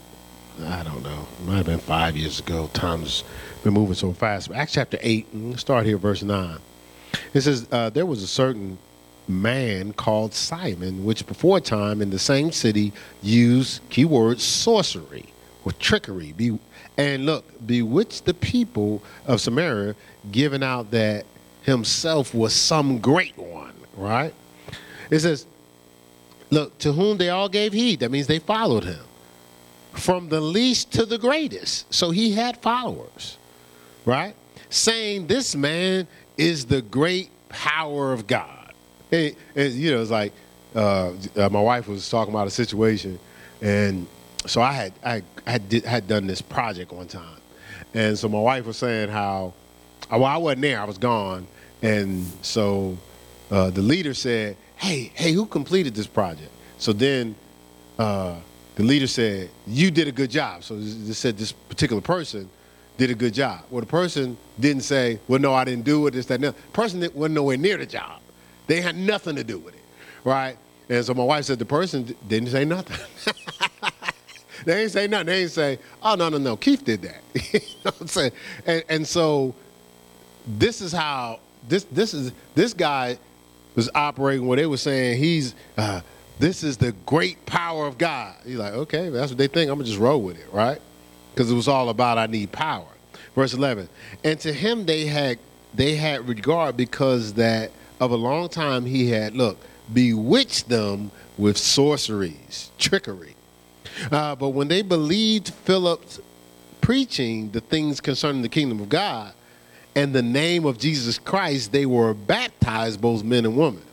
I 0.62 0.84
don't 0.84 1.04
know. 1.04 1.28
It 1.40 1.46
might 1.46 1.58
have 1.58 1.66
been 1.66 1.80
five 1.80 2.16
years 2.16 2.40
ago. 2.40 2.70
Time's 2.74 3.24
been 3.64 3.74
moving 3.74 3.96
so 3.96 4.14
fast. 4.14 4.52
Acts 4.52 4.74
chapter 4.74 4.98
8, 5.02 5.58
start 5.58 5.86
here, 5.86 5.98
verse 5.98 6.22
9. 6.22 6.58
It 7.34 7.42
says, 7.42 7.68
uh, 7.72 7.90
There 7.90 8.06
was 8.06 8.22
a 8.22 8.28
certain 8.28 8.78
man 9.28 9.94
called 9.94 10.34
Simon, 10.34 11.06
which 11.06 11.26
before 11.26 11.60
time 11.60 12.02
in 12.02 12.10
the 12.10 12.20
same 12.20 12.52
city 12.52 12.94
used, 13.22 13.82
keyword, 13.90 14.40
sorcery 14.40 15.26
or 15.66 15.72
trickery. 15.74 16.34
Be, 16.34 16.60
and 16.98 17.26
look, 17.26 17.46
bewitched 17.66 18.26
the 18.26 18.34
people 18.34 19.02
of 19.26 19.42
Samaria, 19.42 19.96
giving 20.32 20.64
out 20.64 20.92
that 20.92 21.26
himself 21.64 22.34
was 22.34 22.54
some 22.54 23.00
great 23.00 23.38
one, 23.38 23.74
right? 23.96 24.34
It 25.10 25.20
says, 25.20 25.48
look, 26.50 26.78
to 26.80 26.92
whom 26.92 27.18
they 27.18 27.30
all 27.30 27.50
gave 27.50 27.74
heed. 27.74 28.02
That 28.02 28.12
means 28.12 28.28
they 28.28 28.40
followed 28.40 28.84
him. 28.84 29.00
From 29.94 30.30
the 30.30 30.42
least 30.42 30.92
to 30.94 31.06
the 31.06 31.18
greatest. 31.18 31.94
So 31.94 32.12
he 32.12 32.32
had 32.32 32.58
followers, 32.62 33.38
right? 34.06 34.36
Saying 34.70 35.28
this 35.28 35.56
man 35.56 36.08
is 36.38 36.66
the 36.66 36.82
great 36.82 37.30
power 37.50 38.12
of 38.12 38.28
God. 38.28 38.74
And 39.12 39.36
you 39.56 39.92
know, 39.92 40.02
it's 40.02 40.10
like 40.12 40.34
uh, 40.76 41.14
uh, 41.36 41.50
my 41.50 41.62
wife 41.62 41.88
was 41.88 42.10
talking 42.10 42.34
about 42.34 42.48
a 42.48 42.52
situation, 42.52 43.20
and 43.62 44.08
so 44.48 44.62
I 44.62 44.72
had 44.72 44.94
I 45.06 45.22
had, 45.46 45.70
did, 45.70 45.86
had 45.86 46.08
done 46.08 46.26
this 46.26 46.42
project 46.42 46.92
one 46.92 47.08
time, 47.08 47.38
and 47.94 48.18
so 48.18 48.28
my 48.28 48.40
wife 48.40 48.66
was 48.66 48.78
saying 48.78 49.10
how 49.10 49.54
well 50.10 50.26
I 50.26 50.38
wasn't 50.38 50.64
there, 50.64 50.82
I 50.82 50.86
was 50.86 50.98
gone, 50.98 51.46
and 51.84 52.26
so 52.42 52.98
uh, 53.52 53.70
the 53.70 53.84
leader 53.84 54.16
said, 54.16 54.58
"Hey, 54.78 55.12
hey, 55.14 55.32
who 55.32 55.46
completed 55.46 55.94
this 55.94 56.08
project?" 56.08 56.50
So 56.80 56.92
then 56.92 57.36
uh, 58.00 58.38
the 58.76 58.84
leader 58.84 59.08
said, 59.08 59.50
"You 59.68 59.92
did 59.92 60.08
a 60.08 60.12
good 60.12 60.32
job." 60.32 60.64
So 60.64 60.78
they 60.78 61.14
said 61.14 61.38
this 61.38 61.52
particular 61.52 62.02
person 62.02 62.50
did 62.98 63.12
a 63.12 63.16
good 63.16 63.34
job. 63.34 63.62
Well, 63.70 63.82
the 63.82 63.88
person 63.88 64.38
didn't 64.60 64.84
say, 64.84 65.20
"Well, 65.28 65.40
no, 65.40 65.54
I 65.54 65.64
didn't 65.64 65.86
do 65.86 66.08
it." 66.08 66.12
This, 66.12 66.26
that. 66.28 66.42
The 66.42 66.54
person 66.74 67.00
that 67.02 67.16
wasn't 67.16 67.36
nowhere 67.36 67.58
near 67.58 67.78
the 67.78 67.86
job. 67.86 68.22
They 68.68 68.82
had 68.82 68.96
nothing 68.96 69.36
to 69.36 69.44
do 69.44 69.60
with 69.60 69.76
it, 69.76 69.82
right? 70.24 70.58
And 70.90 71.04
so 71.06 71.14
my 71.14 71.24
wife 71.24 71.46
said 71.46 71.60
the 71.60 71.66
person 71.66 72.16
didn't 72.28 72.50
say 72.50 72.66
nothing. 72.66 72.98
they 74.66 74.76
didn't 74.76 74.92
say 74.92 75.08
nothing. 75.08 75.28
They 75.28 75.40
didn't 75.42 75.52
say, 75.52 75.80
"Oh 76.02 76.16
no, 76.16 76.30
no, 76.30 76.38
no, 76.38 76.56
Keith 76.56 76.84
did 76.84 77.02
that." 77.04 77.22
you 77.54 77.60
know 77.60 77.92
what 77.92 78.02
I'm 78.02 78.08
saying? 78.08 78.32
And, 78.66 78.84
and 78.90 79.08
so 79.08 79.54
this 80.46 80.82
is 80.82 80.92
how 80.92 81.40
this 81.68 81.86
this 81.86 82.14
is 82.14 82.32
this 82.56 82.74
guy 82.74 83.18
was 83.76 83.90
operating 83.96 84.46
where 84.46 84.58
they 84.58 84.66
were 84.66 84.78
saying 84.78 85.18
he's 85.18 85.56
uh, 85.78 86.02
this 86.44 86.62
is 86.62 86.76
the 86.76 86.92
great 87.06 87.46
power 87.46 87.88
of 87.88 87.98
God. 87.98 88.36
He's 88.46 88.58
like, 88.58 88.74
okay, 88.74 89.08
that's 89.08 89.32
what 89.32 89.38
they 89.38 89.48
think. 89.48 89.72
I'm 89.72 89.78
gonna 89.78 89.88
just 89.88 89.98
roll 89.98 90.22
with 90.22 90.38
it, 90.38 90.52
right? 90.52 90.82
Because 91.34 91.50
it 91.50 91.56
was 91.56 91.70
all 91.70 91.88
about 91.88 92.18
I 92.18 92.28
need 92.28 92.52
power. 92.52 92.86
Verse 93.34 93.54
11. 93.54 93.88
And 94.26 94.38
to 94.42 94.52
him 94.52 94.86
they 94.86 95.06
had 95.06 95.40
they 95.74 95.96
had 95.96 96.28
regard 96.28 96.76
because 96.76 97.34
that 97.36 97.72
of 98.02 98.12
a 98.12 98.18
long 98.18 98.50
time 98.50 98.86
he 98.86 99.10
had 99.10 99.36
look 99.36 99.58
bewitched 99.94 100.68
them 100.68 101.12
with 101.38 101.58
sorceries, 101.58 102.72
trickery. 102.78 103.36
Uh, 104.12 104.36
but 104.36 104.50
when 104.50 104.68
they 104.68 104.82
believed 104.82 105.54
Philip's 105.54 106.20
preaching 106.82 107.52
the 107.52 107.62
things 107.62 108.02
concerning 108.02 108.42
the 108.42 108.50
kingdom 108.50 108.82
of 108.82 108.90
God 108.90 109.34
and 109.96 110.14
the 110.14 110.22
name 110.22 110.66
of 110.66 110.78
Jesus 110.78 111.18
Christ, 111.20 111.72
they 111.72 111.86
were 111.86 112.14
baptized, 112.14 113.00
both 113.00 113.24
men 113.24 113.46
and 113.46 113.56
women. 113.56 113.84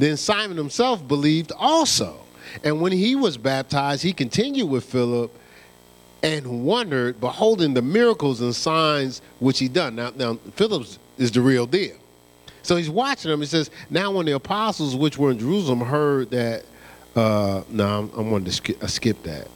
Then 0.00 0.16
Simon 0.16 0.56
himself 0.56 1.06
believed 1.06 1.52
also. 1.58 2.18
And 2.64 2.80
when 2.80 2.90
he 2.90 3.14
was 3.14 3.36
baptized, 3.36 4.02
he 4.02 4.14
continued 4.14 4.68
with 4.68 4.84
Philip 4.84 5.30
and 6.22 6.64
wondered, 6.64 7.20
beholding 7.20 7.74
the 7.74 7.82
miracles 7.82 8.40
and 8.40 8.54
signs 8.56 9.20
which 9.40 9.58
he 9.58 9.68
done. 9.68 9.96
Now, 9.96 10.10
now 10.16 10.34
Philip 10.54 10.86
is 11.18 11.30
the 11.30 11.42
real 11.42 11.66
deal. 11.66 11.96
So 12.62 12.76
he's 12.76 12.88
watching 12.88 13.30
them. 13.30 13.40
He 13.40 13.46
says, 13.46 13.70
Now 13.90 14.10
when 14.10 14.24
the 14.24 14.32
apostles 14.32 14.96
which 14.96 15.18
were 15.18 15.30
in 15.30 15.38
Jerusalem 15.38 15.80
heard 15.80 16.30
that, 16.30 16.64
uh, 17.14 17.62
no, 17.68 17.98
I'm, 17.98 18.10
I'm 18.16 18.30
going 18.30 18.44
to 18.44 18.52
skip, 18.52 18.82
uh, 18.82 18.86
skip 18.86 19.22
that. 19.24 19.48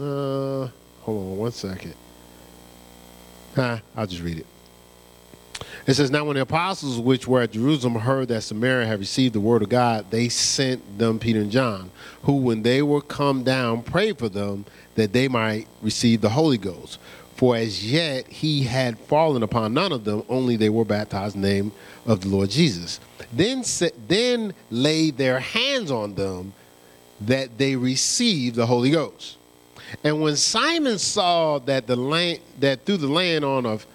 Uh, 0.00 0.68
hold 1.02 1.32
on 1.32 1.36
one 1.38 1.52
second. 1.52 1.94
Huh, 3.54 3.78
I'll 3.96 4.06
just 4.06 4.22
read 4.22 4.38
it. 4.38 4.46
It 5.86 5.94
says, 5.94 6.10
Now 6.10 6.24
when 6.24 6.36
the 6.36 6.42
apostles 6.42 6.98
which 6.98 7.28
were 7.28 7.42
at 7.42 7.52
Jerusalem 7.52 7.96
heard 7.96 8.28
that 8.28 8.42
Samaria 8.42 8.86
had 8.86 9.00
received 9.00 9.34
the 9.34 9.40
word 9.40 9.62
of 9.62 9.68
God, 9.68 10.10
they 10.10 10.28
sent 10.28 10.98
them 10.98 11.18
Peter 11.18 11.40
and 11.40 11.50
John, 11.50 11.90
who, 12.22 12.36
when 12.36 12.62
they 12.62 12.80
were 12.80 13.02
come 13.02 13.44
down, 13.44 13.82
prayed 13.82 14.18
for 14.18 14.30
them 14.30 14.64
that 14.94 15.12
they 15.12 15.28
might 15.28 15.66
receive 15.82 16.22
the 16.22 16.30
Holy 16.30 16.56
Ghost. 16.56 16.98
For 17.36 17.56
as 17.56 17.90
yet 17.90 18.28
he 18.28 18.62
had 18.62 18.98
fallen 18.98 19.42
upon 19.42 19.74
none 19.74 19.92
of 19.92 20.04
them, 20.04 20.22
only 20.28 20.56
they 20.56 20.70
were 20.70 20.84
baptized 20.84 21.34
in 21.34 21.42
the 21.42 21.48
name 21.48 21.72
of 22.06 22.20
the 22.20 22.28
Lord 22.28 22.48
Jesus. 22.48 23.00
Then, 23.32 23.62
then 24.08 24.54
laid 24.70 25.18
their 25.18 25.40
hands 25.40 25.90
on 25.90 26.14
them 26.14 26.54
that 27.20 27.58
they 27.58 27.76
received 27.76 28.56
the 28.56 28.66
Holy 28.66 28.90
Ghost. 28.90 29.36
And 30.02 30.22
when 30.22 30.36
Simon 30.36 30.98
saw 30.98 31.58
that 31.60 31.86
the 31.86 31.96
land 31.96 32.40
that 32.60 32.84
through 32.84 32.96
the 32.98 33.08
land 33.08 33.44
on 33.44 33.66
of 33.66 33.86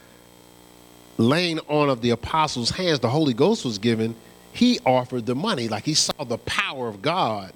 laying 1.20 1.60
on 1.68 1.90
of 1.90 2.02
the 2.02 2.12
apostles' 2.12 2.72
hands 2.72 3.00
the 3.02 3.10
Holy 3.10 3.34
Ghost 3.34 3.66
was 3.66 3.78
given, 3.78 4.16
he 4.54 4.80
offered 4.86 5.26
the 5.26 5.36
money, 5.36 5.68
like 5.68 5.84
he 5.84 5.94
saw 5.94 6.24
the 6.24 6.40
power 6.40 6.88
of 6.88 7.02
God, 7.02 7.54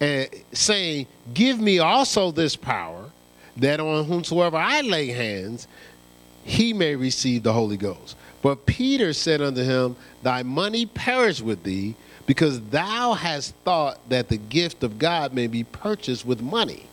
and 0.00 0.28
saying, 0.52 1.06
Give 1.32 1.58
me 1.58 1.78
also 1.78 2.32
this 2.32 2.56
power, 2.56 3.10
that 3.56 3.80
on 3.80 4.04
whomsoever 4.04 4.56
I 4.56 4.82
lay 4.82 5.06
hands, 5.06 5.68
he 6.42 6.72
may 6.72 6.96
receive 6.96 7.44
the 7.44 7.52
Holy 7.52 7.76
Ghost. 7.76 8.16
But 8.42 8.66
Peter 8.66 9.12
said 9.14 9.40
unto 9.40 9.62
him, 9.62 9.96
Thy 10.22 10.42
money 10.42 10.84
perish 10.84 11.40
with 11.40 11.62
thee, 11.62 11.94
because 12.26 12.60
thou 12.62 13.12
hast 13.12 13.54
thought 13.64 14.06
that 14.08 14.28
the 14.28 14.36
gift 14.36 14.82
of 14.82 14.98
God 14.98 15.32
may 15.32 15.46
be 15.46 15.62
purchased 15.62 16.26
with 16.26 16.42
money. 16.42 16.86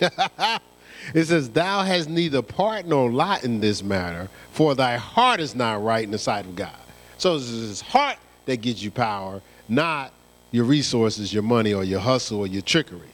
it 1.14 1.24
says, 1.24 1.50
Thou 1.50 1.82
hast 1.82 2.08
neither 2.08 2.42
part 2.42 2.86
nor 2.86 3.10
lot 3.10 3.44
in 3.44 3.60
this 3.60 3.82
matter, 3.82 4.28
for 4.52 4.74
thy 4.74 4.96
heart 4.96 5.40
is 5.40 5.54
not 5.54 5.82
right 5.82 6.04
in 6.04 6.10
the 6.10 6.18
sight 6.18 6.44
of 6.44 6.56
God. 6.56 6.76
So 7.18 7.36
it's 7.36 7.48
his 7.48 7.80
heart 7.80 8.16
that 8.46 8.58
gives 8.58 8.82
you 8.82 8.90
power, 8.90 9.42
not 9.68 10.12
your 10.50 10.64
resources, 10.64 11.32
your 11.32 11.42
money, 11.42 11.72
or 11.74 11.84
your 11.84 12.00
hustle, 12.00 12.40
or 12.40 12.46
your 12.46 12.62
trickery. 12.62 13.08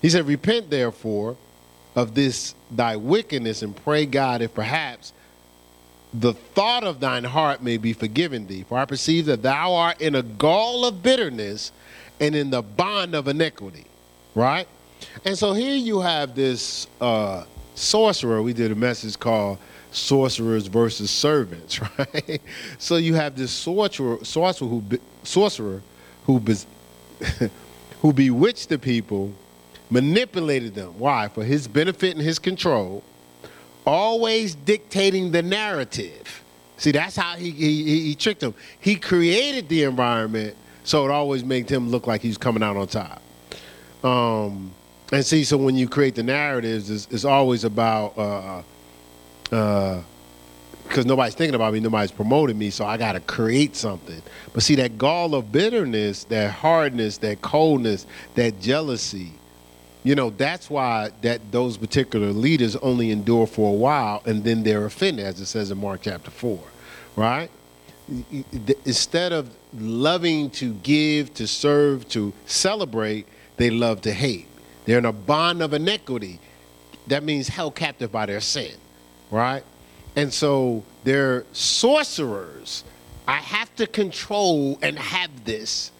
He 0.00 0.10
said, 0.10 0.26
Repent 0.26 0.70
therefore 0.70 1.36
of 1.94 2.14
this 2.14 2.54
thy 2.70 2.96
wickedness 2.96 3.62
and 3.62 3.74
pray 3.74 4.06
God 4.06 4.42
if 4.42 4.54
perhaps 4.54 5.12
the 6.14 6.32
thought 6.32 6.84
of 6.84 7.00
thine 7.00 7.24
heart 7.24 7.62
may 7.62 7.76
be 7.76 7.92
forgiven 7.92 8.46
thee. 8.46 8.64
For 8.68 8.78
I 8.78 8.84
perceive 8.84 9.26
that 9.26 9.42
thou 9.42 9.74
art 9.74 10.00
in 10.00 10.14
a 10.14 10.22
gall 10.22 10.84
of 10.84 11.02
bitterness 11.02 11.72
and 12.20 12.34
in 12.34 12.50
the 12.50 12.62
bond 12.62 13.14
of 13.14 13.28
iniquity. 13.28 13.84
Right? 14.34 14.68
And 15.24 15.36
so 15.36 15.52
here 15.52 15.76
you 15.76 16.00
have 16.00 16.34
this 16.34 16.86
uh, 17.00 17.44
sorcerer. 17.74 18.42
We 18.42 18.52
did 18.52 18.72
a 18.72 18.74
message 18.74 19.18
called 19.18 19.58
Sorcerers 19.90 20.66
versus 20.66 21.10
Servants, 21.10 21.80
right? 21.98 22.40
so 22.78 22.96
you 22.96 23.14
have 23.14 23.36
this 23.36 23.50
sorcerer, 23.50 24.24
sorcerer 24.24 24.68
who, 24.68 24.82
sorcerer 25.22 25.82
who, 26.24 26.42
who 28.02 28.12
bewitched 28.12 28.68
the 28.68 28.78
people, 28.78 29.32
manipulated 29.90 30.74
them. 30.74 30.98
Why? 30.98 31.28
For 31.28 31.44
his 31.44 31.66
benefit 31.66 32.14
and 32.16 32.24
his 32.24 32.38
control, 32.38 33.02
always 33.86 34.54
dictating 34.54 35.32
the 35.32 35.42
narrative. 35.42 36.44
See, 36.76 36.92
that's 36.92 37.16
how 37.16 37.36
he, 37.36 37.50
he, 37.50 38.00
he 38.00 38.14
tricked 38.14 38.40
them. 38.40 38.54
He 38.78 38.96
created 38.96 39.68
the 39.68 39.84
environment 39.84 40.56
so 40.88 41.04
it 41.04 41.10
always 41.10 41.44
made 41.44 41.68
him 41.68 41.90
look 41.90 42.06
like 42.06 42.22
he's 42.22 42.38
coming 42.38 42.62
out 42.62 42.78
on 42.78 42.86
top. 42.86 43.20
Um, 44.02 44.72
and 45.12 45.24
see, 45.24 45.44
so 45.44 45.56
when 45.56 45.76
you 45.76 45.88
create 45.88 46.14
the 46.14 46.22
narratives, 46.22 46.90
it's, 46.90 47.08
it's 47.10 47.24
always 47.24 47.64
about 47.64 48.18
uh, 48.18 48.62
uh, 49.54 50.02
because 50.88 51.04
nobody's 51.04 51.34
thinking 51.34 51.54
about 51.54 51.74
me, 51.74 51.80
nobody's 51.80 52.10
promoting 52.10 52.58
me, 52.58 52.70
so 52.70 52.86
I 52.86 52.96
got 52.96 53.12
to 53.12 53.20
create 53.20 53.76
something. 53.76 54.22
But 54.54 54.62
see, 54.62 54.74
that 54.76 54.96
gall 54.96 55.34
of 55.34 55.52
bitterness, 55.52 56.24
that 56.24 56.50
hardness, 56.50 57.18
that 57.18 57.42
coldness, 57.42 58.06
that 58.34 58.58
jealousy, 58.60 59.32
you 60.02 60.14
know, 60.14 60.30
that's 60.30 60.70
why 60.70 61.10
that 61.20 61.52
those 61.52 61.76
particular 61.76 62.28
leaders 62.28 62.74
only 62.76 63.10
endure 63.10 63.46
for 63.46 63.70
a 63.70 63.76
while 63.76 64.22
and 64.24 64.42
then 64.44 64.62
they're 64.62 64.86
offended, 64.86 65.26
as 65.26 65.40
it 65.40 65.46
says 65.46 65.70
in 65.70 65.78
Mark 65.78 66.00
chapter 66.02 66.30
four, 66.30 66.60
right? 67.16 67.50
Instead 68.86 69.32
of 69.32 69.50
loving 69.78 70.48
to 70.50 70.72
give, 70.74 71.34
to 71.34 71.46
serve, 71.46 72.08
to 72.08 72.32
celebrate, 72.46 73.26
they 73.58 73.68
love 73.68 74.00
to 74.02 74.12
hate. 74.12 74.46
They're 74.88 74.96
in 74.96 75.04
a 75.04 75.12
bond 75.12 75.60
of 75.60 75.74
iniquity. 75.74 76.40
That 77.08 77.22
means 77.22 77.46
held 77.46 77.74
captive 77.74 78.10
by 78.10 78.24
their 78.24 78.40
sin, 78.40 78.72
right? 79.30 79.62
And 80.16 80.32
so 80.32 80.82
they're 81.04 81.44
sorcerers. 81.52 82.84
I 83.26 83.36
have 83.36 83.74
to 83.76 83.86
control 83.86 84.78
and 84.80 84.98
have 84.98 85.44
this, 85.44 85.92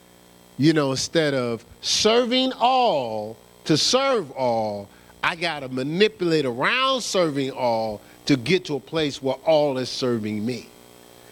you 0.56 0.72
know, 0.72 0.92
instead 0.92 1.34
of 1.34 1.66
serving 1.82 2.54
all 2.54 3.36
to 3.66 3.76
serve 3.76 4.30
all, 4.30 4.88
I 5.22 5.36
got 5.36 5.60
to 5.60 5.68
manipulate 5.68 6.46
around 6.46 7.02
serving 7.02 7.50
all 7.50 8.00
to 8.24 8.38
get 8.38 8.64
to 8.64 8.76
a 8.76 8.80
place 8.80 9.22
where 9.22 9.36
all 9.44 9.76
is 9.76 9.90
serving 9.90 10.46
me. 10.46 10.66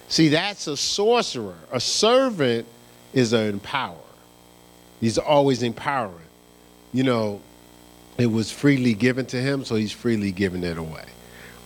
See, 0.08 0.28
that's 0.28 0.66
a 0.66 0.76
sorcerer. 0.76 1.56
A 1.72 1.80
servant 1.80 2.66
is 3.14 3.32
an 3.32 3.58
empowerer. 3.58 3.96
He's 5.00 5.16
always 5.16 5.62
empowering 5.62 6.26
you 6.96 7.02
know, 7.02 7.42
it 8.18 8.26
was 8.26 8.50
freely 8.50 8.94
given 8.94 9.26
to 9.26 9.36
him, 9.36 9.64
so 9.64 9.74
he's 9.74 9.92
freely 9.92 10.32
giving 10.32 10.64
it 10.64 10.78
away. 10.78 11.04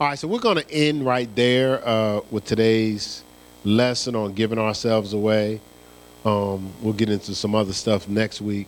All 0.01 0.09
right, 0.09 0.19
so 0.19 0.29
we're 0.29 0.39
going 0.41 0.57
to 0.57 0.71
end 0.71 1.05
right 1.05 1.29
there 1.37 1.87
uh, 1.87 2.21
with 2.31 2.45
today's 2.45 3.23
lesson 3.65 4.17
on 4.17 4.33
giving 4.33 4.59
ourselves 4.59 5.13
away. 5.13 5.61
Um, 6.25 6.73
we'll 6.83 6.95
get 6.95 7.11
into 7.11 7.35
some 7.35 7.55
other 7.55 7.73
stuff 7.73 8.09
next 8.09 8.41
week. 8.41 8.67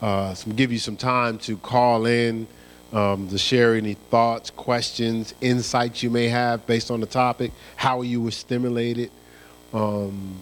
Uh, 0.00 0.34
so 0.34 0.50
give 0.52 0.72
you 0.72 0.78
some 0.78 0.96
time 0.96 1.38
to 1.38 1.56
call 1.56 2.06
in 2.06 2.46
um, 2.92 3.28
to 3.28 3.38
share 3.38 3.74
any 3.74 3.94
thoughts, 3.94 4.50
questions, 4.50 5.34
insights 5.40 6.02
you 6.02 6.10
may 6.10 6.28
have 6.28 6.66
based 6.66 6.90
on 6.90 7.00
the 7.00 7.06
topic, 7.06 7.52
how 7.76 8.02
you 8.02 8.20
were 8.20 8.30
stimulated. 8.30 9.10
Um, 9.72 10.36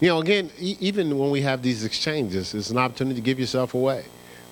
you 0.00 0.08
know, 0.08 0.18
again, 0.18 0.50
e- 0.58 0.76
even 0.80 1.16
when 1.18 1.30
we 1.30 1.42
have 1.42 1.62
these 1.62 1.84
exchanges, 1.84 2.54
it's 2.54 2.70
an 2.70 2.78
opportunity 2.78 3.16
to 3.16 3.24
give 3.24 3.38
yourself 3.38 3.74
away 3.74 4.04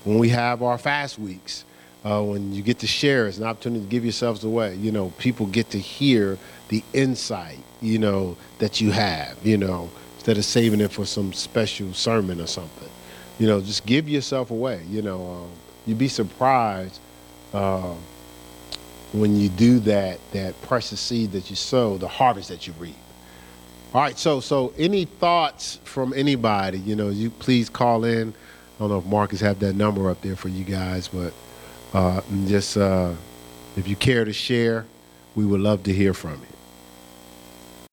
when 0.04 0.18
we 0.18 0.28
have 0.28 0.62
our 0.62 0.78
fast 0.78 1.18
weeks, 1.18 1.64
uh, 2.04 2.22
when 2.22 2.54
you 2.54 2.62
get 2.62 2.78
to 2.78 2.86
share, 2.86 3.26
it's 3.26 3.38
an 3.38 3.44
opportunity 3.44 3.84
to 3.84 3.90
give 3.90 4.04
yourselves 4.04 4.44
away. 4.44 4.74
You 4.76 4.90
know, 4.90 5.10
people 5.18 5.46
get 5.46 5.70
to 5.70 5.78
hear 5.78 6.38
the 6.68 6.82
insight, 6.92 7.58
you 7.82 7.98
know, 7.98 8.36
that 8.58 8.80
you 8.80 8.90
have, 8.90 9.36
you 9.44 9.58
know, 9.58 9.90
instead 10.16 10.38
of 10.38 10.44
saving 10.44 10.80
it 10.80 10.92
for 10.92 11.04
some 11.04 11.32
special 11.32 11.92
sermon 11.92 12.40
or 12.40 12.46
something. 12.46 12.88
You 13.38 13.46
know, 13.46 13.60
just 13.60 13.86
give 13.86 14.08
yourself 14.08 14.50
away. 14.50 14.82
You 14.88 15.02
know, 15.02 15.26
um, 15.32 15.50
you'd 15.86 15.98
be 15.98 16.08
surprised 16.08 17.00
uh, 17.52 17.94
when 19.12 19.36
you 19.36 19.48
do 19.48 19.80
that, 19.80 20.18
that 20.32 20.60
precious 20.62 21.00
seed 21.00 21.32
that 21.32 21.50
you 21.50 21.56
sow, 21.56 21.98
the 21.98 22.08
harvest 22.08 22.48
that 22.48 22.66
you 22.66 22.72
reap. 22.78 22.96
All 23.92 24.00
right, 24.00 24.16
so 24.16 24.38
so 24.38 24.72
any 24.78 25.04
thoughts 25.04 25.80
from 25.82 26.14
anybody, 26.14 26.78
you 26.78 26.94
know, 26.94 27.08
you 27.08 27.28
please 27.28 27.68
call 27.68 28.04
in. 28.04 28.28
I 28.28 28.78
don't 28.78 28.88
know 28.88 28.98
if 28.98 29.04
Marcus 29.04 29.40
have 29.40 29.58
that 29.60 29.74
number 29.74 30.08
up 30.08 30.22
there 30.22 30.36
for 30.36 30.48
you 30.48 30.62
guys, 30.64 31.08
but 31.08 31.34
uh, 31.92 32.20
just 32.46 32.76
uh, 32.76 33.12
if 33.76 33.88
you 33.88 33.96
care 33.96 34.24
to 34.24 34.32
share, 34.32 34.86
we 35.34 35.44
would 35.44 35.60
love 35.60 35.82
to 35.84 35.92
hear 35.92 36.14
from 36.14 36.32
you. 36.32 36.59